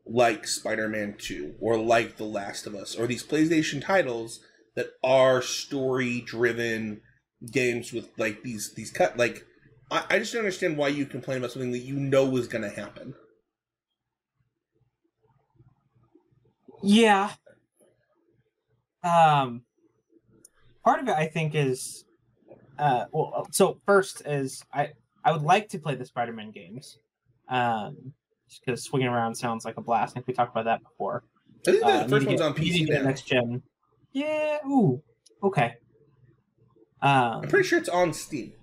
like 0.06 0.46
Spider-Man 0.46 1.16
2 1.18 1.56
or 1.62 1.78
like 1.78 2.18
The 2.18 2.26
Last 2.26 2.68
of 2.68 2.76
Us 2.76 2.96
or 2.96 3.08
these 3.08 3.26
PlayStation 3.26 3.82
titles 3.82 4.42
that 4.76 4.88
are 5.04 5.42
story 5.42 6.22
driven 6.22 7.02
games 7.52 7.92
with 7.94 8.10
like 8.18 8.44
these 8.44 8.74
these 8.76 8.92
cut 8.92 9.18
like 9.18 9.46
I, 9.94 10.04
I 10.10 10.20
just 10.20 10.34
don't 10.34 10.40
understand 10.40 10.76
why 10.78 10.90
you 10.90 11.06
complain 11.06 11.38
about 11.38 11.52
something 11.52 11.72
that 11.72 11.80
you 11.80 11.96
know 11.96 12.36
is 12.38 12.48
gonna 12.48 12.70
happen. 12.70 13.14
Yeah. 16.82 17.32
Um 19.04 19.64
part 20.84 21.00
of 21.02 21.08
it 21.08 21.16
I 21.16 21.28
think 21.28 21.56
is 21.56 22.06
uh 22.80 23.06
well 23.12 23.48
so 23.52 23.80
first 23.86 24.22
is 24.26 24.64
I 24.74 24.90
I 25.24 25.32
would 25.32 25.44
like 25.44 25.70
to 25.70 25.80
play 25.80 25.96
the 25.96 26.06
Spider-Man 26.06 26.52
games. 26.52 26.98
Um 27.50 28.14
because 28.66 28.84
swinging 28.84 29.08
around 29.08 29.36
sounds 29.36 29.66
like 29.66 29.78
a 29.78 29.82
blast. 29.82 30.12
I 30.12 30.14
think 30.16 30.28
we 30.28 30.34
talked 30.34 30.52
about 30.52 30.66
that 30.66 30.84
before. 30.84 31.24
I 31.68 31.72
think 31.72 31.80
the 31.84 31.88
Uh, 31.88 32.08
first 32.08 32.28
one's 32.28 32.40
get- 32.40 32.46
on 32.48 32.54
PC 32.54 32.88
now. 32.90 33.02
next 33.04 33.26
gen. 33.26 33.64
Yeah. 34.12 34.60
Ooh. 34.68 35.02
Okay. 35.42 35.76
Um, 37.02 37.42
I'm 37.42 37.48
pretty 37.50 37.68
sure 37.68 37.80
it's 37.80 37.90
on 37.90 38.14
Steam. 38.14 38.54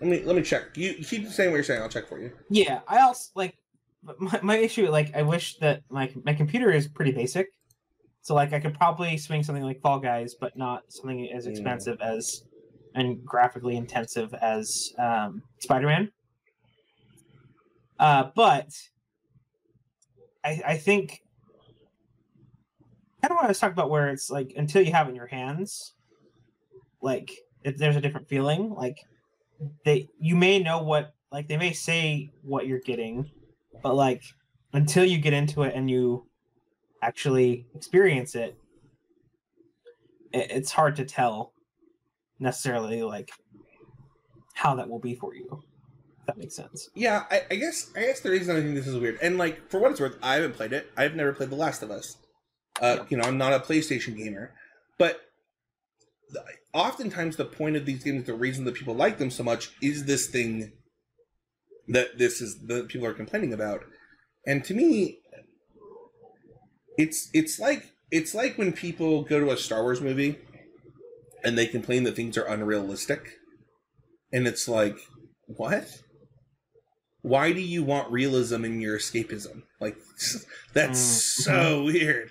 Let 0.00 0.08
me 0.10 0.22
let 0.24 0.36
me 0.36 0.42
check. 0.42 0.76
You, 0.76 0.94
keep 0.94 1.28
saying 1.28 1.50
what 1.50 1.56
you're 1.56 1.64
saying. 1.64 1.82
I'll 1.82 1.88
check 1.88 2.06
for 2.08 2.20
you. 2.20 2.30
yeah. 2.50 2.80
I 2.86 3.00
also 3.00 3.30
like 3.34 3.56
my, 4.18 4.38
my 4.42 4.56
issue. 4.58 4.88
Like, 4.90 5.14
I 5.16 5.22
wish 5.22 5.56
that 5.58 5.82
my 5.90 6.12
my 6.24 6.34
computer 6.34 6.70
is 6.70 6.86
pretty 6.86 7.12
basic, 7.12 7.48
so 8.20 8.34
like 8.34 8.52
I 8.52 8.60
could 8.60 8.74
probably 8.74 9.16
swing 9.16 9.42
something 9.42 9.64
like 9.64 9.80
Fall 9.80 9.98
Guys, 9.98 10.34
but 10.38 10.56
not 10.56 10.82
something 10.88 11.30
as 11.32 11.46
Mm. 11.46 11.50
expensive 11.50 12.00
as 12.02 12.44
and 12.94 13.24
graphically 13.24 13.76
intensive 13.76 14.32
as 14.34 14.92
um, 14.98 15.42
Spider 15.60 15.86
Man. 15.86 16.12
Uh, 17.98 18.30
but 18.34 18.68
I 20.44 20.62
I 20.66 20.76
think 20.76 21.22
kind 23.22 23.30
of 23.32 23.36
what 23.36 23.44
I 23.46 23.48
was 23.48 23.58
talking 23.58 23.72
about, 23.72 23.88
where 23.90 24.08
it's 24.10 24.28
like 24.30 24.52
until 24.56 24.82
you 24.82 24.92
have 24.92 25.06
it 25.06 25.10
in 25.10 25.16
your 25.16 25.26
hands, 25.26 25.94
like 27.00 27.30
it, 27.64 27.78
there's 27.78 27.96
a 27.96 28.00
different 28.00 28.28
feeling. 28.28 28.70
Like 28.74 28.98
they, 29.84 30.08
you 30.18 30.36
may 30.36 30.58
know 30.58 30.82
what, 30.82 31.14
like 31.32 31.48
they 31.48 31.56
may 31.56 31.72
say 31.72 32.32
what 32.42 32.66
you're 32.66 32.80
getting, 32.80 33.30
but 33.82 33.94
like 33.94 34.22
until 34.72 35.04
you 35.04 35.18
get 35.18 35.32
into 35.32 35.62
it 35.62 35.74
and 35.74 35.90
you 35.90 36.26
actually 37.02 37.66
experience 37.74 38.34
it, 38.34 38.56
it 40.32 40.50
it's 40.50 40.72
hard 40.72 40.96
to 40.96 41.04
tell 41.04 41.52
necessarily 42.38 43.02
like 43.02 43.30
how 44.54 44.74
that 44.74 44.88
will 44.88 44.98
be 44.98 45.14
for 45.14 45.34
you. 45.34 45.62
If 46.20 46.26
that 46.26 46.38
makes 46.38 46.56
sense. 46.56 46.90
Yeah, 46.94 47.24
I, 47.30 47.42
I 47.50 47.54
guess 47.56 47.90
I 47.96 48.00
guess 48.00 48.20
the 48.20 48.30
reason 48.30 48.56
I 48.56 48.60
think 48.60 48.74
this 48.74 48.86
is 48.86 48.96
weird, 48.96 49.18
and 49.22 49.38
like 49.38 49.70
for 49.70 49.78
what 49.78 49.92
it's 49.92 50.00
worth, 50.00 50.16
I 50.22 50.34
haven't 50.34 50.54
played 50.54 50.72
it. 50.72 50.90
I've 50.96 51.14
never 51.14 51.32
played 51.32 51.50
The 51.50 51.56
Last 51.56 51.82
of 51.82 51.90
Us. 51.90 52.16
Uh, 52.80 53.04
You 53.08 53.16
know, 53.16 53.24
I'm 53.24 53.38
not 53.38 53.52
a 53.52 53.60
PlayStation 53.60 54.16
gamer, 54.16 54.52
but 54.98 55.20
the, 56.30 56.42
oftentimes 56.76 57.36
the 57.36 57.44
point 57.44 57.76
of 57.76 57.86
these 57.86 58.04
games, 58.04 58.26
the 58.26 58.34
reason 58.34 58.64
that 58.64 58.74
people 58.74 58.94
like 58.94 59.18
them 59.18 59.30
so 59.30 59.42
much, 59.42 59.70
is 59.82 60.04
this 60.04 60.28
thing 60.28 60.72
that 61.88 62.18
this 62.18 62.40
is 62.40 62.66
that 62.66 62.88
people 62.88 63.06
are 63.06 63.14
complaining 63.14 63.52
about, 63.52 63.84
and 64.46 64.64
to 64.64 64.74
me, 64.74 65.18
it's 66.96 67.28
it's 67.32 67.58
like 67.58 67.92
it's 68.10 68.34
like 68.34 68.58
when 68.58 68.72
people 68.72 69.22
go 69.22 69.40
to 69.40 69.50
a 69.50 69.56
Star 69.56 69.82
Wars 69.82 70.00
movie 70.00 70.38
and 71.44 71.56
they 71.56 71.66
complain 71.66 72.04
that 72.04 72.16
things 72.16 72.36
are 72.36 72.44
unrealistic, 72.44 73.34
and 74.32 74.46
it's 74.46 74.68
like, 74.68 74.98
what? 75.46 75.88
why 77.22 77.52
do 77.52 77.60
you 77.60 77.82
want 77.82 78.10
realism 78.12 78.64
in 78.64 78.80
your 78.80 78.98
escapism? 78.98 79.62
Like 79.80 79.96
that's 80.74 81.00
Mm, 81.00 81.26
so 81.44 81.84
weird. 81.84 82.30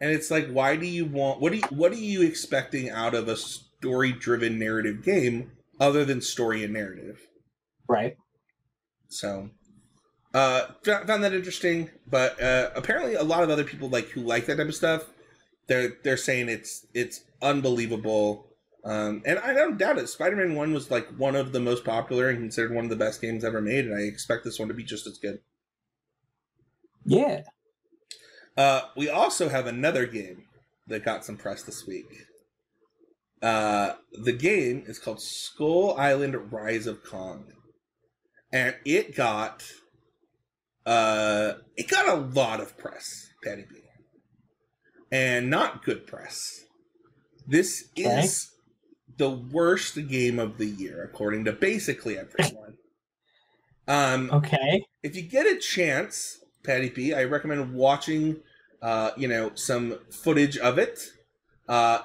And 0.00 0.10
it's 0.10 0.30
like, 0.30 0.48
why 0.48 0.76
do 0.76 0.86
you 0.86 1.06
want 1.06 1.40
what 1.40 1.52
do 1.52 1.58
you, 1.58 1.64
what 1.70 1.92
are 1.92 1.96
you 1.96 2.22
expecting 2.22 2.90
out 2.90 3.14
of 3.14 3.28
a 3.28 3.36
story 3.86 4.10
driven 4.10 4.58
narrative 4.58 5.04
game 5.04 5.52
other 5.78 6.04
than 6.04 6.20
story 6.20 6.64
and 6.64 6.74
narrative? 6.74 7.20
Right. 7.88 8.16
So 9.08 9.50
uh 10.34 10.66
found 10.84 11.22
that 11.22 11.32
interesting, 11.32 11.90
but 12.06 12.40
uh 12.42 12.70
apparently 12.74 13.14
a 13.14 13.22
lot 13.22 13.44
of 13.44 13.50
other 13.50 13.64
people 13.64 13.88
like 13.88 14.08
who 14.08 14.22
like 14.22 14.46
that 14.46 14.56
type 14.56 14.66
of 14.66 14.74
stuff, 14.74 15.04
they're 15.68 15.92
they're 16.02 16.16
saying 16.16 16.48
it's 16.48 16.86
it's 16.94 17.20
unbelievable. 17.40 18.48
Um, 18.84 19.22
and 19.24 19.38
I 19.40 19.52
don't 19.52 19.78
doubt 19.78 19.98
it. 19.98 20.08
Spider-Man 20.08 20.54
One 20.54 20.72
was 20.72 20.90
like 20.92 21.08
one 21.16 21.34
of 21.34 21.52
the 21.52 21.58
most 21.58 21.84
popular 21.84 22.28
and 22.28 22.38
considered 22.38 22.72
one 22.72 22.84
of 22.84 22.90
the 22.90 22.96
best 22.96 23.20
games 23.20 23.44
ever 23.44 23.60
made, 23.60 23.84
and 23.84 23.94
I 23.94 24.02
expect 24.02 24.44
this 24.44 24.60
one 24.60 24.68
to 24.68 24.74
be 24.74 24.84
just 24.84 25.08
as 25.08 25.18
good. 25.18 25.40
Yeah. 27.04 27.42
Uh, 28.56 28.82
we 28.96 29.08
also 29.08 29.48
have 29.48 29.66
another 29.66 30.06
game 30.06 30.44
that 30.86 31.04
got 31.04 31.24
some 31.24 31.36
press 31.36 31.64
this 31.64 31.84
week. 31.84 32.26
Uh, 33.46 33.94
the 34.24 34.32
game 34.32 34.82
is 34.88 34.98
called 34.98 35.22
Skull 35.22 35.94
Island: 35.96 36.52
Rise 36.52 36.88
of 36.88 37.04
Kong, 37.04 37.52
and 38.52 38.74
it 38.84 39.14
got 39.14 39.62
uh, 40.84 41.54
it 41.76 41.88
got 41.88 42.08
a 42.08 42.20
lot 42.20 42.60
of 42.60 42.76
press, 42.76 43.06
Paddy 43.44 43.64
B, 43.70 43.76
and 45.12 45.48
not 45.48 45.84
good 45.84 46.08
press. 46.08 46.64
This 47.46 47.88
Okay. 48.04 48.26
is 48.26 48.50
the 49.16 49.30
worst 49.30 49.94
game 50.08 50.40
of 50.40 50.58
the 50.58 50.66
year, 50.66 51.04
according 51.04 51.44
to 51.44 51.52
basically 51.52 52.18
everyone. 52.18 52.78
Um, 53.86 54.32
Okay. 54.32 54.84
if 55.04 55.14
you 55.14 55.22
get 55.22 55.46
a 55.46 55.58
chance, 55.60 56.40
Paddy 56.64 56.90
B, 56.90 57.14
I 57.14 57.24
recommend 57.24 57.74
watching, 57.74 58.42
uh, 58.82 59.12
you 59.16 59.28
know, 59.28 59.52
some 59.54 60.00
footage 60.10 60.58
of 60.58 60.78
it. 60.78 60.98
Uh, 61.68 62.00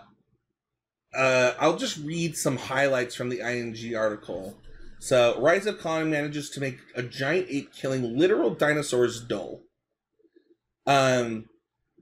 uh, 1.16 1.54
I'll 1.60 1.78
just 1.78 1.98
read 1.98 2.38
some 2.38 2.58
highlights 2.58 3.16
from 3.16 3.30
the 3.30 3.40
IGN 3.40 3.98
article. 3.98 4.58
So, 5.00 5.40
Rise 5.42 5.66
of 5.66 5.80
Kong 5.80 6.10
manages 6.10 6.50
to 6.52 6.60
make 6.60 6.78
a 6.96 7.02
giant 7.02 7.48
ape 7.50 7.74
killing 7.74 8.18
literal 8.18 8.52
dinosaurs 8.52 9.20
dull. 9.20 9.62
Um, 10.86 11.46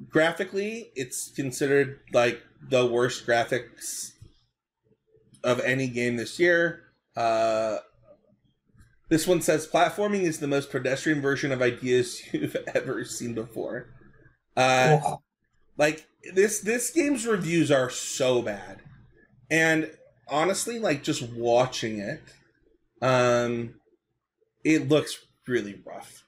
graphically, 0.10 0.92
it's 0.96 1.32
considered 1.32 2.00
like 2.14 2.42
the 2.62 2.86
worst 2.86 3.26
graphics 3.26 4.12
of 5.44 5.60
any 5.62 5.88
game 5.88 6.18
this 6.18 6.40
year. 6.40 6.84
Uh, 7.16 7.78
this 9.10 9.26
one 9.26 9.42
says 9.42 9.68
platforming 9.68 10.22
is 10.22 10.40
the 10.40 10.48
most 10.48 10.70
pedestrian 10.70 11.22
version 11.22 11.52
of 11.52 11.62
ideas 11.62 12.22
you've 12.34 12.56
ever 12.76 13.04
seen 13.06 13.34
before. 13.34 13.88
Uh, 14.56 15.00
Oh, 15.04 15.22
like 15.78 16.06
this 16.34 16.60
this 16.60 16.92
game's 16.92 17.26
reviews 17.26 17.72
are 17.72 17.90
so 17.90 18.42
bad 18.42 18.82
and 19.50 19.92
honestly 20.28 20.80
like 20.80 21.04
just 21.04 21.24
watching 21.34 22.00
it 22.00 22.22
um 23.02 23.74
it 24.64 24.88
looks 24.88 25.26
really 25.48 25.80
rough 25.86 26.26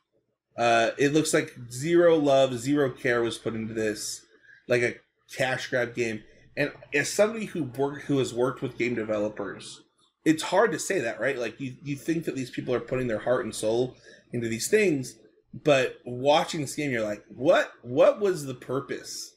uh 0.58 0.92
it 0.98 1.14
looks 1.14 1.34
like 1.34 1.56
zero 1.70 2.18
love 2.18 2.58
zero 2.58 2.90
care 2.90 3.22
was 3.22 3.38
put 3.38 3.54
into 3.54 3.74
this 3.74 4.26
like 4.68 4.82
a 4.82 4.96
cash 5.36 5.68
grab 5.70 5.94
game 5.94 6.24
and 6.58 6.72
as 6.94 7.12
somebody 7.12 7.46
who 7.46 7.64
worked 7.64 8.04
who 8.04 8.18
has 8.18 8.34
worked 8.34 8.62
with 8.62 8.78
game 8.78 8.96
developers 8.96 9.82
it's 10.26 10.44
hard 10.44 10.72
to 10.72 10.80
say 10.80 11.00
that 11.00 11.20
right 11.20 11.38
like 11.38 11.60
you 11.60 11.76
you 11.84 11.96
think 11.96 12.26
that 12.26 12.36
these 12.36 12.50
people 12.50 12.74
are 12.74 12.80
putting 12.80 13.08
their 13.08 13.20
heart 13.20 13.46
and 13.46 13.54
soul 13.54 13.96
into 14.34 14.48
these 14.48 14.68
things 14.68 15.18
but 15.64 16.00
watching 16.06 16.62
this 16.62 16.76
game 16.76 16.92
you're 16.92 17.04
like 17.04 17.24
what 17.30 17.72
what 17.82 18.20
was 18.20 18.46
the 18.46 18.54
purpose 18.54 19.36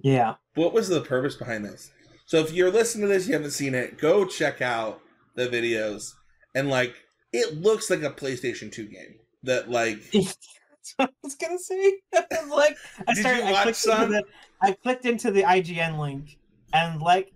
yeah. 0.00 0.34
what 0.54 0.72
was 0.72 0.88
the 0.88 1.00
purpose 1.00 1.34
behind 1.34 1.64
this? 1.64 1.90
So 2.32 2.38
if 2.38 2.50
you're 2.50 2.70
listening 2.70 3.02
to 3.02 3.12
this, 3.12 3.26
you 3.28 3.34
haven't 3.34 3.50
seen 3.50 3.74
it, 3.74 3.98
go 3.98 4.24
check 4.24 4.62
out 4.62 5.02
the 5.34 5.48
videos. 5.48 6.14
And 6.54 6.70
like, 6.70 6.94
it 7.30 7.60
looks 7.60 7.90
like 7.90 8.00
a 8.02 8.08
PlayStation 8.08 8.72
2 8.72 8.86
game. 8.86 9.16
That 9.42 9.70
like, 9.70 9.98
That's 10.14 10.94
what 10.96 11.10
I 11.10 11.12
was 11.22 11.34
gonna 11.34 11.58
say. 11.58 11.98
I'm 12.32 12.48
like 12.48 12.78
I 13.06 13.12
Did 13.12 13.20
started. 13.20 13.38
you 13.40 13.44
I 13.44 13.52
watch 13.52 13.62
clicked 13.64 13.76
some? 13.76 14.02
into 14.04 14.12
the. 14.14 14.24
I 14.66 14.72
clicked 14.72 15.04
into 15.04 15.30
the 15.30 15.42
IGN 15.42 15.98
link, 15.98 16.38
and 16.72 17.02
like 17.02 17.34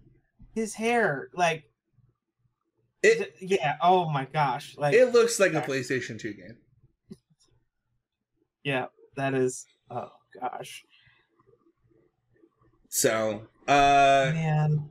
his 0.55 0.73
hair, 0.73 1.29
like 1.35 1.65
it 3.03 3.37
th- 3.39 3.51
yeah. 3.53 3.77
Oh 3.83 4.09
my 4.09 4.25
gosh! 4.33 4.77
Like 4.79 4.95
it 4.95 5.13
looks 5.13 5.39
like 5.39 5.53
a 5.53 5.61
PlayStation 5.61 6.19
2 6.19 6.33
game. 6.33 6.57
yeah, 8.65 8.87
that 9.19 9.35
is. 9.35 9.67
Oh 9.91 10.09
gosh, 10.41 10.85
So, 12.89 13.43
uh, 13.69 14.31
man. 14.33 14.89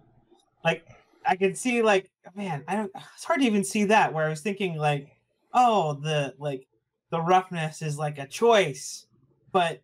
Like 0.63 0.85
I 1.25 1.35
could 1.35 1.57
see, 1.57 1.81
like 1.81 2.09
man, 2.35 2.63
I 2.67 2.75
don't. 2.75 2.91
It's 3.15 3.23
hard 3.23 3.39
to 3.41 3.45
even 3.45 3.63
see 3.63 3.85
that. 3.85 4.13
Where 4.13 4.25
I 4.25 4.29
was 4.29 4.41
thinking, 4.41 4.77
like, 4.77 5.09
oh, 5.53 5.93
the 5.93 6.33
like 6.37 6.67
the 7.09 7.21
roughness 7.21 7.81
is 7.81 7.97
like 7.97 8.17
a 8.17 8.27
choice, 8.27 9.05
but 9.51 9.81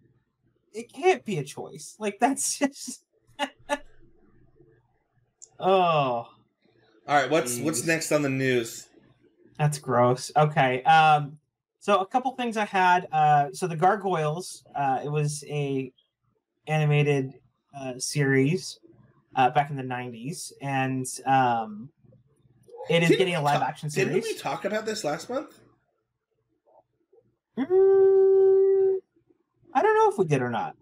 it 0.74 0.92
can't 0.92 1.24
be 1.26 1.38
a 1.38 1.44
choice. 1.44 1.96
Like 2.00 2.20
that's 2.20 2.60
just. 2.60 3.04
oh. 5.60 5.66
all 5.66 6.28
right, 7.08 7.30
what's 7.30 7.60
what's 7.60 7.86
next 7.86 8.12
on 8.12 8.22
the 8.22 8.30
news? 8.30 8.88
That's 9.58 9.78
gross. 9.78 10.32
Okay. 10.36 10.82
Um, 10.84 11.38
so 11.80 12.00
a 12.00 12.06
couple 12.06 12.32
things 12.32 12.58
I 12.58 12.66
had. 12.66 13.08
Uh, 13.12 13.50
so 13.54 13.68
the 13.68 13.76
Gargoyles. 13.76 14.64
Uh, 14.76 15.00
it 15.04 15.10
was 15.10 15.44
a 15.48 15.92
animated 16.68 17.34
uh, 17.78 17.94
series 17.98 18.80
uh, 19.36 19.50
back 19.52 19.70
in 19.70 19.76
the 19.78 19.84
'90s, 19.84 20.52
and 20.62 21.06
um, 21.26 21.90
it 22.90 23.04
is 23.04 23.10
Didn't 23.10 23.20
getting 23.20 23.36
a 23.36 23.42
live 23.42 23.60
talk- 23.60 23.70
action 23.70 23.90
series. 23.90 24.14
Didn't 24.14 24.24
we 24.26 24.36
talk 24.38 24.66
about 24.66 24.86
this 24.86 25.04
last 25.04 25.30
month? 25.30 25.60
Mm, 27.58 28.98
I 29.74 29.82
don't 29.82 29.96
know 29.96 30.10
if 30.12 30.18
we 30.18 30.26
did 30.26 30.42
or 30.42 30.50
not. 30.50 30.76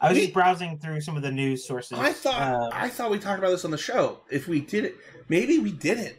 I 0.00 0.08
was 0.08 0.16
We- 0.16 0.22
just 0.24 0.34
browsing 0.34 0.78
through 0.78 1.00
some 1.00 1.16
of 1.16 1.22
the 1.22 1.30
news 1.32 1.66
sources. 1.66 1.98
I 1.98 2.12
thought 2.12 2.40
uh, 2.40 2.70
I 2.72 2.88
thought 2.88 3.10
we 3.10 3.18
talked 3.18 3.38
about 3.38 3.50
this 3.50 3.64
on 3.64 3.70
the 3.70 3.78
show. 3.78 4.20
If 4.30 4.46
we 4.48 4.60
did 4.60 4.84
it, 4.84 4.96
maybe 5.28 5.58
we 5.58 5.72
didn't. 5.72 6.16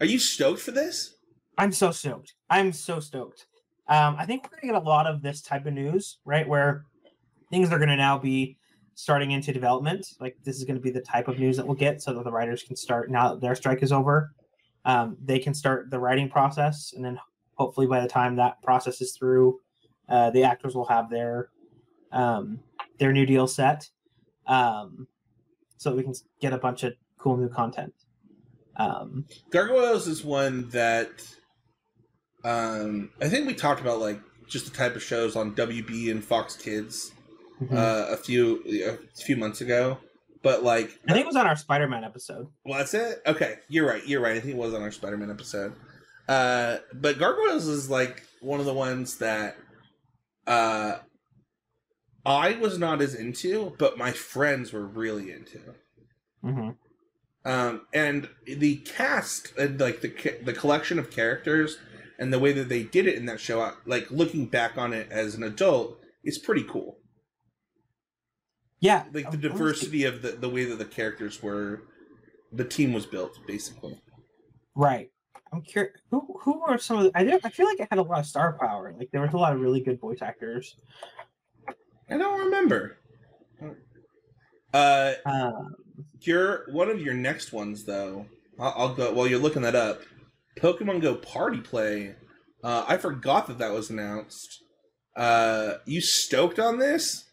Are 0.00 0.06
you 0.06 0.18
stoked 0.18 0.60
for 0.60 0.70
this? 0.70 1.14
I'm 1.56 1.72
so 1.72 1.90
stoked. 1.90 2.34
I'm 2.48 2.72
so 2.72 3.00
stoked. 3.00 3.46
Um, 3.88 4.16
I 4.18 4.26
think 4.26 4.44
we're 4.44 4.60
gonna 4.60 4.72
get 4.74 4.82
a 4.82 4.86
lot 4.88 5.06
of 5.06 5.22
this 5.22 5.42
type 5.42 5.66
of 5.66 5.72
news, 5.72 6.18
right? 6.24 6.46
Where 6.48 6.84
things 7.50 7.70
are 7.72 7.78
gonna 7.78 7.96
now 7.96 8.18
be 8.18 8.58
starting 8.98 9.30
into 9.30 9.52
development. 9.52 10.04
Like 10.18 10.36
this 10.42 10.56
is 10.56 10.64
gonna 10.64 10.80
be 10.80 10.90
the 10.90 11.00
type 11.00 11.28
of 11.28 11.38
news 11.38 11.56
that 11.56 11.64
we'll 11.64 11.76
get, 11.76 12.02
so 12.02 12.12
that 12.14 12.24
the 12.24 12.32
writers 12.32 12.64
can 12.64 12.74
start 12.74 13.12
now 13.12 13.28
that 13.30 13.40
their 13.40 13.54
strike 13.54 13.80
is 13.80 13.92
over. 13.92 14.34
Um, 14.84 15.16
they 15.24 15.38
can 15.38 15.54
start 15.54 15.88
the 15.88 16.00
writing 16.00 16.28
process, 16.28 16.92
and 16.92 17.04
then 17.04 17.20
hopefully 17.54 17.86
by 17.86 18.00
the 18.00 18.08
time 18.08 18.34
that 18.36 18.60
process 18.60 19.00
is 19.00 19.12
through, 19.16 19.60
uh, 20.08 20.30
the 20.30 20.42
actors 20.42 20.74
will 20.74 20.86
have 20.86 21.10
their 21.10 21.50
um, 22.10 22.58
their 22.98 23.12
new 23.12 23.24
deal 23.24 23.46
set, 23.46 23.88
um, 24.48 25.06
so 25.76 25.94
we 25.94 26.02
can 26.02 26.14
get 26.40 26.52
a 26.52 26.58
bunch 26.58 26.82
of 26.82 26.94
cool 27.18 27.36
new 27.36 27.48
content. 27.48 27.94
Um, 28.78 29.26
Gargoyles 29.50 30.08
is 30.08 30.24
one 30.24 30.70
that 30.70 31.22
um, 32.42 33.10
I 33.20 33.28
think 33.28 33.46
we 33.46 33.54
talked 33.54 33.80
about, 33.80 34.00
like 34.00 34.20
just 34.48 34.64
the 34.64 34.76
type 34.76 34.96
of 34.96 35.04
shows 35.04 35.36
on 35.36 35.54
WB 35.54 36.10
and 36.10 36.24
Fox 36.24 36.56
Kids 36.56 37.12
mhm. 37.60 37.72
uh, 37.72 38.12
a 38.12 38.16
few 38.16 38.62
a 38.86 38.96
few 39.20 39.36
months 39.36 39.60
ago. 39.60 39.98
But 40.42 40.62
like, 40.62 40.98
I 41.08 41.12
think 41.12 41.24
it 41.24 41.26
was 41.26 41.36
on 41.36 41.46
our 41.46 41.56
Spider-Man 41.56 42.04
episode. 42.04 42.48
well, 42.64 42.78
that's 42.78 42.94
it. 42.94 43.22
Okay, 43.26 43.56
you're 43.68 43.86
right. 43.86 44.06
You're 44.06 44.20
right. 44.20 44.36
I 44.36 44.40
think 44.40 44.54
it 44.54 44.58
was 44.58 44.72
on 44.72 44.82
our 44.82 44.92
Spider-Man 44.92 45.30
episode. 45.30 45.74
Uh, 46.28 46.78
but 46.92 47.18
Gargoyles 47.18 47.66
is 47.66 47.90
like 47.90 48.22
one 48.40 48.60
of 48.60 48.66
the 48.66 48.74
ones 48.74 49.16
that 49.18 49.56
uh, 50.46 50.98
I 52.24 52.52
was 52.54 52.78
not 52.78 53.00
as 53.02 53.14
into, 53.14 53.74
but 53.78 53.98
my 53.98 54.12
friends 54.12 54.72
were 54.72 54.86
really 54.86 55.32
into. 55.32 55.60
hmm 56.42 56.70
um, 57.48 57.86
and 57.94 58.28
the 58.46 58.76
cast 58.76 59.56
and 59.56 59.80
like 59.80 60.02
the 60.02 60.38
the 60.42 60.52
collection 60.52 60.98
of 60.98 61.10
characters 61.10 61.78
and 62.18 62.30
the 62.30 62.38
way 62.38 62.52
that 62.52 62.68
they 62.68 62.82
did 62.82 63.06
it 63.06 63.14
in 63.14 63.26
that 63.26 63.40
show, 63.40 63.62
uh, 63.62 63.72
like 63.86 64.10
looking 64.10 64.46
back 64.46 64.76
on 64.76 64.92
it 64.92 65.08
as 65.10 65.34
an 65.34 65.42
adult, 65.42 65.98
is 66.22 66.36
pretty 66.36 66.64
cool. 66.64 66.98
Yeah, 68.80 69.04
Like 69.12 69.30
the 69.30 69.36
diversity 69.36 70.04
of 70.04 70.22
the 70.22 70.32
the 70.32 70.48
way 70.48 70.64
that 70.64 70.78
the 70.78 70.84
characters 70.84 71.42
were, 71.42 71.82
the 72.52 72.64
team 72.64 72.92
was 72.92 73.06
built 73.06 73.38
basically. 73.46 74.00
Right. 74.76 75.10
I'm 75.52 75.62
curious. 75.62 75.94
Who 76.10 76.38
who 76.42 76.60
were 76.60 76.78
some 76.78 76.98
of? 76.98 77.04
The, 77.04 77.10
I 77.18 77.24
did, 77.24 77.40
I 77.44 77.48
feel 77.50 77.66
like 77.66 77.80
it 77.80 77.88
had 77.90 77.98
a 77.98 78.02
lot 78.02 78.20
of 78.20 78.26
star 78.26 78.56
power. 78.58 78.94
Like 78.96 79.10
there 79.10 79.22
was 79.22 79.32
a 79.32 79.38
lot 79.38 79.52
of 79.54 79.60
really 79.60 79.80
good 79.80 79.98
voice 80.00 80.22
actors. 80.22 80.76
I 82.10 82.16
don't 82.16 82.38
remember. 82.40 82.98
Uh, 84.72 85.14
Um, 85.24 85.74
your 86.20 86.66
one 86.70 86.90
of 86.90 87.00
your 87.00 87.14
next 87.14 87.52
ones 87.52 87.84
though. 87.84 88.26
I'll, 88.60 88.74
I'll 88.76 88.94
go 88.94 89.12
while 89.12 89.26
you're 89.26 89.38
looking 89.38 89.62
that 89.62 89.74
up. 89.74 90.02
Pokemon 90.60 91.00
Go 91.00 91.14
Party 91.14 91.60
Play. 91.60 92.14
Uh, 92.62 92.84
I 92.86 92.96
forgot 92.96 93.46
that 93.46 93.58
that 93.58 93.72
was 93.72 93.90
announced. 93.90 94.62
Uh, 95.16 95.74
you 95.86 96.00
stoked 96.00 96.58
on 96.58 96.78
this? 96.78 97.24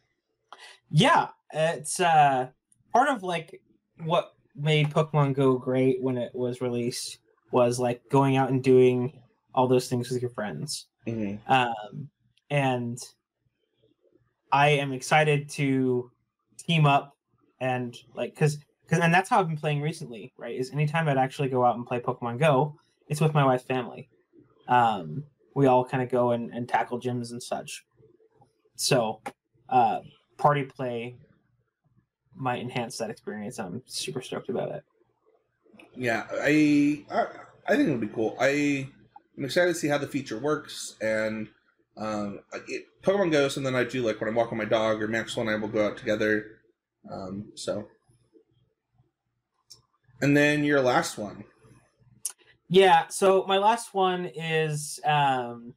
Yeah, 0.96 1.28
it's 1.54 2.00
uh 2.00 2.48
part 2.93 3.10
of 3.10 3.22
like 3.22 3.62
what 4.06 4.34
made 4.56 4.89
Pokemon 4.89 5.34
Go 5.34 5.58
great 5.58 6.02
when 6.02 6.18
it 6.18 6.34
was 6.34 6.62
released 6.62 7.20
was 7.52 7.80
like 7.80 8.02
going 8.10 8.38
out 8.38 8.50
and 8.50 8.64
doing 8.64 9.20
all 9.54 9.68
those 9.68 9.89
things 9.89 10.10
with 10.10 10.22
your 10.22 10.32
friends. 10.32 10.88
Mm-hmm. 11.06 11.52
um, 11.52 12.10
and 12.50 12.98
I 14.52 14.70
am 14.70 14.91
excited 14.91 15.50
to 15.50 16.10
team 16.58 16.86
up 16.88 17.16
and 17.60 17.96
like 18.16 18.34
because 18.34 18.58
because 18.84 19.00
and 19.00 19.14
that's 19.14 19.30
how 19.30 19.39
I've 19.39 19.48
been 19.48 19.58
playing 19.58 19.82
recently. 19.82 20.34
Right, 20.38 20.56
is 20.58 20.72
anytime 20.72 21.10
I'd 21.10 21.18
actually 21.18 21.50
go 21.50 21.66
out 21.66 21.76
and 21.76 21.86
play 21.86 22.00
Pokemon 22.00 22.39
Go, 22.39 22.80
it's 23.10 23.20
with 23.20 23.34
my 23.34 23.43
wife's 23.43 23.66
family. 23.66 24.08
Um, 24.70 25.26
we 25.56 25.68
all 25.68 25.84
kind 25.84 26.02
of 26.02 26.10
go 26.10 26.32
and, 26.32 26.54
and 26.54 26.70
tackle 26.70 27.02
gyms 27.02 27.32
and 27.32 27.43
such. 27.43 27.86
So, 28.78 29.22
uh, 29.70 30.00
party 30.38 30.64
play 30.64 31.16
might 32.36 32.62
enhance 32.62 32.98
that 32.98 33.10
experience. 33.10 33.60
I'm 33.60 33.82
super 33.86 34.22
stoked 34.22 34.50
about 34.50 34.72
it. 34.72 34.84
Yeah, 35.96 36.26
I, 36.32 37.06
I 37.12 37.26
I 37.68 37.76
think 37.76 37.88
it'll 37.88 37.98
be 37.98 38.08
cool. 38.08 38.36
I 38.40 38.88
I'm 39.38 39.46
excited 39.46 39.74
to 39.74 39.80
see 39.80 39.88
how 39.88 39.98
the 39.98 40.08
feature 40.08 40.38
works 40.38 40.96
and 41.02 41.48
um, 41.98 42.40
it, 42.68 42.86
Pokemon 43.02 43.32
Go. 43.32 43.48
Something 43.48 43.76
I 43.76 43.84
do 43.84 44.06
like 44.06 44.20
when 44.20 44.30
I'm 44.30 44.36
walking 44.36 44.58
my 44.58 44.66
dog 44.66 45.02
or 45.02 45.08
Maxwell 45.08 45.48
and 45.48 45.56
I 45.56 45.60
will 45.60 45.70
go 45.70 45.86
out 45.86 45.98
together. 45.98 46.60
Um, 47.12 47.52
so, 47.56 47.88
and 50.22 50.36
then 50.36 50.64
your 50.64 50.82
last 50.82 51.18
one. 51.18 51.46
Yeah. 52.68 53.08
So 53.08 53.46
my 53.48 53.58
last 53.58 53.94
one 53.94 54.26
is 54.26 55.00
um, 55.06 55.74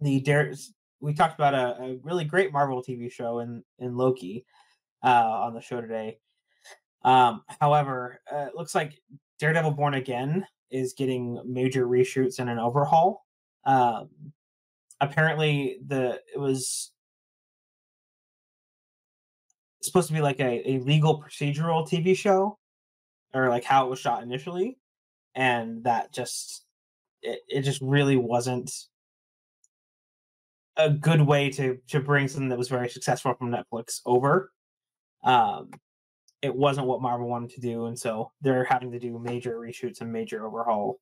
the 0.00 0.20
Dare. 0.20 0.54
We 1.02 1.12
talked 1.12 1.34
about 1.34 1.54
a, 1.54 1.82
a 1.82 1.98
really 2.04 2.24
great 2.24 2.52
Marvel 2.52 2.82
TV 2.82 3.10
show 3.10 3.40
in 3.40 3.64
in 3.80 3.96
Loki 3.96 4.46
uh, 5.02 5.42
on 5.46 5.52
the 5.52 5.60
show 5.60 5.80
today. 5.80 6.18
Um, 7.04 7.42
however, 7.60 8.20
uh, 8.32 8.46
it 8.46 8.54
looks 8.54 8.74
like 8.74 9.00
Daredevil 9.40 9.72
Born 9.72 9.94
Again 9.94 10.46
is 10.70 10.94
getting 10.94 11.42
major 11.44 11.86
reshoots 11.86 12.38
and 12.38 12.48
an 12.48 12.60
overhaul. 12.60 13.26
Um, 13.64 14.10
apparently, 15.00 15.78
the 15.84 16.20
it 16.32 16.38
was 16.38 16.92
supposed 19.82 20.06
to 20.06 20.14
be 20.14 20.20
like 20.20 20.38
a, 20.38 20.70
a 20.70 20.78
legal 20.78 21.20
procedural 21.20 21.84
TV 21.84 22.16
show, 22.16 22.58
or 23.34 23.48
like 23.48 23.64
how 23.64 23.84
it 23.86 23.90
was 23.90 23.98
shot 23.98 24.22
initially, 24.22 24.78
and 25.34 25.82
that 25.82 26.12
just 26.12 26.64
it, 27.22 27.40
it 27.48 27.62
just 27.62 27.80
really 27.82 28.16
wasn't 28.16 28.70
a 30.76 30.90
good 30.90 31.20
way 31.22 31.50
to 31.50 31.78
to 31.88 32.00
bring 32.00 32.28
something 32.28 32.48
that 32.48 32.58
was 32.58 32.68
very 32.68 32.88
successful 32.88 33.34
from 33.34 33.50
Netflix 33.50 34.00
over. 34.06 34.50
Um, 35.24 35.70
it 36.40 36.54
wasn't 36.54 36.86
what 36.86 37.00
Marvel 37.00 37.28
wanted 37.28 37.50
to 37.50 37.60
do, 37.60 37.86
and 37.86 37.98
so 37.98 38.32
they're 38.40 38.64
having 38.64 38.90
to 38.92 38.98
do 38.98 39.18
major 39.18 39.58
reshoots 39.58 40.00
and 40.00 40.12
major 40.12 40.46
overhaul 40.46 40.98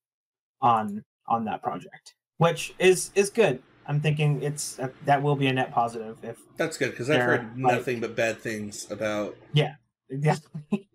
on 0.61 1.05
on 1.27 1.45
that 1.45 1.63
project, 1.63 2.15
which 2.39 2.75
is 2.79 3.11
is 3.15 3.31
good. 3.31 3.63
I'm 3.87 4.01
thinking 4.01 4.43
it's 4.43 4.79
uh, 4.79 4.89
that 5.07 5.23
will 5.23 5.37
be 5.37 5.47
a 5.47 5.53
net 5.53 5.73
positive 5.73 6.19
if 6.23 6.37
That's 6.57 6.77
good 6.77 6.91
because 6.91 7.09
I've 7.11 7.23
heard 7.23 7.43
like- 7.61 7.77
nothing 7.77 8.01
but 8.01 8.15
bad 8.15 8.41
things 8.41 8.91
about. 8.91 9.37
Yeah, 9.53 9.75
exactly. 10.11 10.89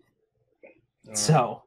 so 1.12 1.62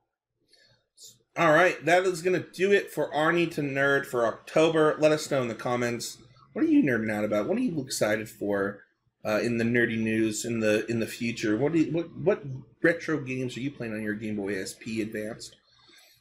All 1.37 1.51
right, 1.51 1.83
that 1.85 2.03
is 2.03 2.21
going 2.21 2.41
to 2.41 2.47
do 2.51 2.71
it 2.71 2.91
for 2.91 3.11
Arnie 3.11 3.51
to 3.51 3.61
nerd 3.61 4.05
for 4.05 4.25
October. 4.25 4.95
Let 4.99 5.11
us 5.11 5.29
know 5.29 5.41
in 5.41 5.47
the 5.49 5.55
comments. 5.55 6.17
What 6.53 6.65
are 6.65 6.67
you 6.67 6.83
nerding 6.83 7.11
out 7.11 7.25
about? 7.25 7.47
What 7.47 7.57
are 7.57 7.61
you 7.61 7.79
excited 7.81 8.29
for 8.29 8.83
uh, 9.25 9.39
in 9.41 9.57
the 9.57 9.63
nerdy 9.63 9.99
news 9.99 10.45
in 10.45 10.59
the 10.59 10.85
in 10.87 10.99
the 10.99 11.07
future? 11.07 11.57
What 11.57 11.73
you, 11.75 11.91
what 11.91 12.15
what 12.17 12.43
retro 12.81 13.19
games 13.19 13.55
are 13.57 13.61
you 13.61 13.71
playing 13.71 13.93
on 13.93 14.01
your 14.01 14.13
Game 14.13 14.35
Boy 14.35 14.63
SP 14.63 15.01
Advanced? 15.01 15.55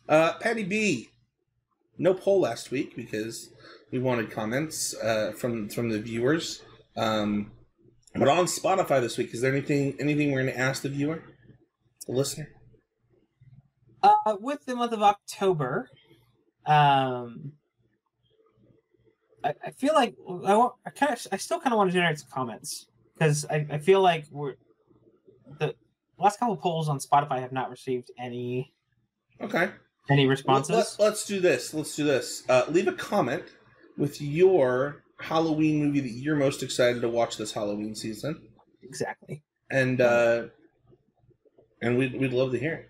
Uh, 0.08 0.34
Paddy 0.34 0.64
B, 0.64 1.10
no 1.98 2.14
poll 2.14 2.40
last 2.40 2.70
week 2.70 2.96
because 2.96 3.50
we 3.90 3.98
wanted 3.98 4.30
comments 4.30 4.94
uh, 5.02 5.32
from 5.36 5.68
from 5.68 5.90
the 5.90 6.00
viewers. 6.00 6.62
Um, 6.96 7.52
but 8.14 8.28
on 8.28 8.46
Spotify 8.46 9.00
this 9.00 9.16
week, 9.16 9.32
is 9.34 9.40
there 9.40 9.52
anything 9.52 9.96
anything 10.00 10.32
we're 10.32 10.42
going 10.42 10.54
to 10.54 10.60
ask 10.60 10.82
the 10.82 10.88
viewer, 10.88 11.22
the 12.06 12.12
listener? 12.12 12.48
uh, 14.02 14.36
with 14.40 14.64
the 14.66 14.76
month 14.76 14.92
of 14.92 15.02
October, 15.02 15.88
um, 16.66 17.52
I, 19.44 19.54
I 19.66 19.70
feel 19.70 19.94
like 19.94 20.14
I, 20.46 20.56
want, 20.56 20.74
I 20.86 20.90
kind 20.90 21.12
of 21.12 21.26
I 21.32 21.36
still 21.36 21.60
kind 21.60 21.72
of 21.72 21.78
want 21.78 21.90
to 21.90 21.94
generate 21.94 22.18
some 22.18 22.28
comments 22.32 22.86
because 23.14 23.44
I, 23.48 23.66
I 23.70 23.78
feel 23.78 24.00
like 24.00 24.24
we're 24.30 24.54
the 25.58 25.74
last 26.18 26.38
couple 26.38 26.54
of 26.54 26.60
polls 26.60 26.88
on 26.88 26.98
Spotify 26.98 27.40
have 27.40 27.52
not 27.52 27.70
received 27.70 28.10
any 28.18 28.72
Okay. 29.40 29.70
any 30.10 30.26
responses? 30.26 30.96
Let, 30.98 31.12
us 31.12 31.24
do 31.24 31.38
this. 31.40 31.72
Let's 31.72 31.94
do 31.94 32.04
this. 32.04 32.42
Uh, 32.48 32.64
leave 32.68 32.88
a 32.88 32.92
comment 32.92 33.44
with 33.96 34.20
your 34.20 35.02
Halloween 35.20 35.84
movie 35.84 36.00
that 36.00 36.10
you're 36.10 36.36
most 36.36 36.62
excited 36.62 37.02
to 37.02 37.08
watch 37.08 37.36
this 37.36 37.52
Halloween 37.52 37.94
season, 37.94 38.48
exactly. 38.82 39.42
and 39.70 40.00
uh, 40.00 40.44
and 41.82 41.96
we'd 41.98 42.18
we'd 42.20 42.32
love 42.32 42.52
to 42.52 42.58
hear 42.58 42.74
it. 42.74 42.88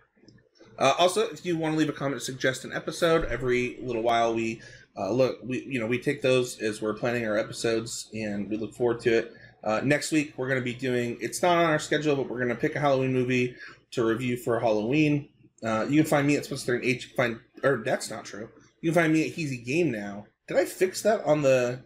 Uh, 0.79 0.95
also, 0.99 1.23
if 1.29 1.45
you 1.45 1.57
want 1.57 1.75
to 1.75 1.79
leave 1.79 1.89
a 1.89 1.93
comment, 1.93 2.23
suggest 2.23 2.65
an 2.65 2.73
episode. 2.73 3.25
Every 3.25 3.79
little 3.83 4.03
while, 4.03 4.35
we 4.35 4.61
uh, 4.99 5.11
look. 5.11 5.39
We 5.45 5.65
you 5.65 5.79
know 5.81 5.87
we 5.87 5.99
take 5.99 6.23
those 6.23 6.59
as 6.61 6.83
we're 6.83 6.95
planning 6.95 7.27
our 7.27 7.39
episodes, 7.39 8.11
and 8.13 8.51
we 8.51 8.57
look 8.57 8.75
forward 8.75 9.01
to 9.01 9.19
it. 9.19 9.33
Uh, 9.63 9.81
next 9.85 10.13
week, 10.13 10.35
we're 10.37 10.49
going 10.49 10.61
to 10.61 10.65
be 10.65 10.75
doing. 10.75 11.17
It's 11.21 11.43
not 11.43 11.59
on 11.59 11.65
our 11.65 11.79
schedule, 11.79 12.17
but 12.17 12.29
we're 12.29 12.39
going 12.39 12.49
to 12.49 12.55
pick 12.55 12.75
a 12.77 12.81
Halloween 12.81 13.13
movie 13.13 13.57
to 13.93 14.05
review 14.05 14.37
for 14.37 14.61
Halloween. 14.61 15.29
Uh, 15.63 15.87
you 15.89 16.01
can 16.01 16.09
find 16.09 16.27
me 16.27 16.37
at 16.37 16.45
Spencer 16.45 16.75
and 16.75 16.85
H. 16.85 17.13
Find 17.17 17.39
or 17.63 17.83
that's 17.85 18.11
not 18.11 18.25
true. 18.25 18.49
You 18.81 18.93
can 18.93 19.03
find 19.03 19.13
me 19.13 19.29
at 19.29 19.35
Heezy 19.35 19.65
Game 19.65 19.91
now. 19.91 20.27
Did 20.47 20.57
I 20.57 20.65
fix 20.65 21.03
that 21.03 21.25
on 21.25 21.43
the 21.43 21.81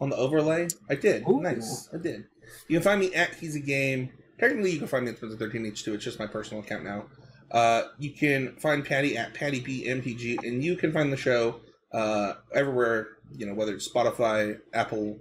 on 0.00 0.10
the 0.10 0.16
overlay? 0.16 0.68
I 0.90 0.94
did. 0.94 1.26
Ooh. 1.28 1.40
Nice. 1.40 1.88
I 1.92 1.98
did. 1.98 2.24
You 2.68 2.76
can 2.76 2.82
find 2.82 3.00
me 3.00 3.14
at 3.14 3.32
Heezy 3.32 3.64
Game. 3.64 4.10
Technically, 4.38 4.70
you 4.70 4.78
can 4.78 4.88
find 4.88 5.04
me 5.04 5.12
at 5.12 5.16
Spencer 5.16 5.36
Thirteen 5.36 5.66
H 5.66 5.84
two. 5.84 5.94
It's 5.94 6.04
just 6.04 6.18
my 6.18 6.26
personal 6.26 6.62
account 6.62 6.84
now. 6.84 7.06
Uh, 7.50 7.84
you 7.98 8.10
can 8.10 8.56
find 8.56 8.84
Paddy 8.84 9.16
at 9.16 9.32
Paddy 9.32 9.60
B 9.60 9.88
and 9.88 10.64
you 10.64 10.76
can 10.76 10.92
find 10.92 11.12
the 11.12 11.16
show 11.16 11.60
uh, 11.92 12.34
everywhere. 12.54 13.08
You 13.36 13.46
know 13.46 13.54
whether 13.54 13.74
it's 13.74 13.88
Spotify, 13.88 14.58
Apple, 14.72 15.18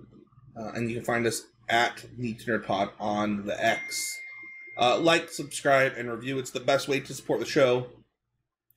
uh, 0.57 0.71
and 0.75 0.89
you 0.89 0.97
can 0.97 1.05
find 1.05 1.25
us 1.25 1.43
at 1.69 2.05
Need 2.17 2.39
to 2.39 2.51
Nerd 2.51 2.65
Pod 2.65 2.89
on 2.99 3.45
the 3.45 3.63
X. 3.63 4.19
Uh, 4.77 4.99
like, 4.99 5.29
subscribe, 5.29 5.93
and 5.97 6.11
review. 6.11 6.37
It's 6.37 6.51
the 6.51 6.59
best 6.59 6.87
way 6.87 6.99
to 6.99 7.13
support 7.13 7.39
the 7.39 7.45
show. 7.45 7.87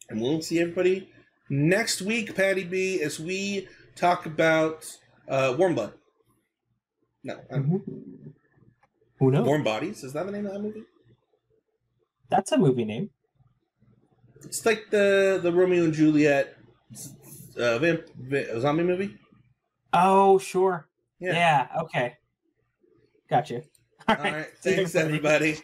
And 0.08 0.20
we'll 0.20 0.40
see 0.42 0.60
everybody 0.60 1.10
next 1.50 2.00
week, 2.00 2.34
Paddy 2.34 2.64
B, 2.64 3.02
as 3.02 3.18
we 3.18 3.68
talk 3.96 4.24
about 4.24 4.86
uh, 5.28 5.54
Warm 5.58 5.74
Blood. 5.74 5.92
No, 7.24 7.40
um, 7.50 7.82
Who 9.18 9.30
knows? 9.30 9.46
Warm 9.46 9.64
Bodies. 9.64 10.04
Is 10.04 10.12
that 10.12 10.26
the 10.26 10.32
name 10.32 10.46
of 10.46 10.52
that 10.52 10.60
movie? 10.60 10.84
That's 12.30 12.52
a 12.52 12.58
movie 12.58 12.84
name. 12.84 13.10
It's 14.44 14.64
like 14.64 14.90
the 14.90 15.40
the 15.42 15.52
Romeo 15.52 15.84
and 15.84 15.92
Juliet 15.92 16.56
uh, 17.58 17.78
vamp, 17.78 18.02
va- 18.16 18.60
zombie 18.60 18.84
movie. 18.84 19.16
Oh, 19.92 20.38
sure. 20.38 20.86
Yeah. 21.20 21.32
Yeah. 21.32 21.82
okay. 21.82 22.16
Gotcha. 23.28 23.62
All 24.08 24.16
right. 24.16 24.46
Thanks, 24.62 24.94
everybody. 24.94 25.58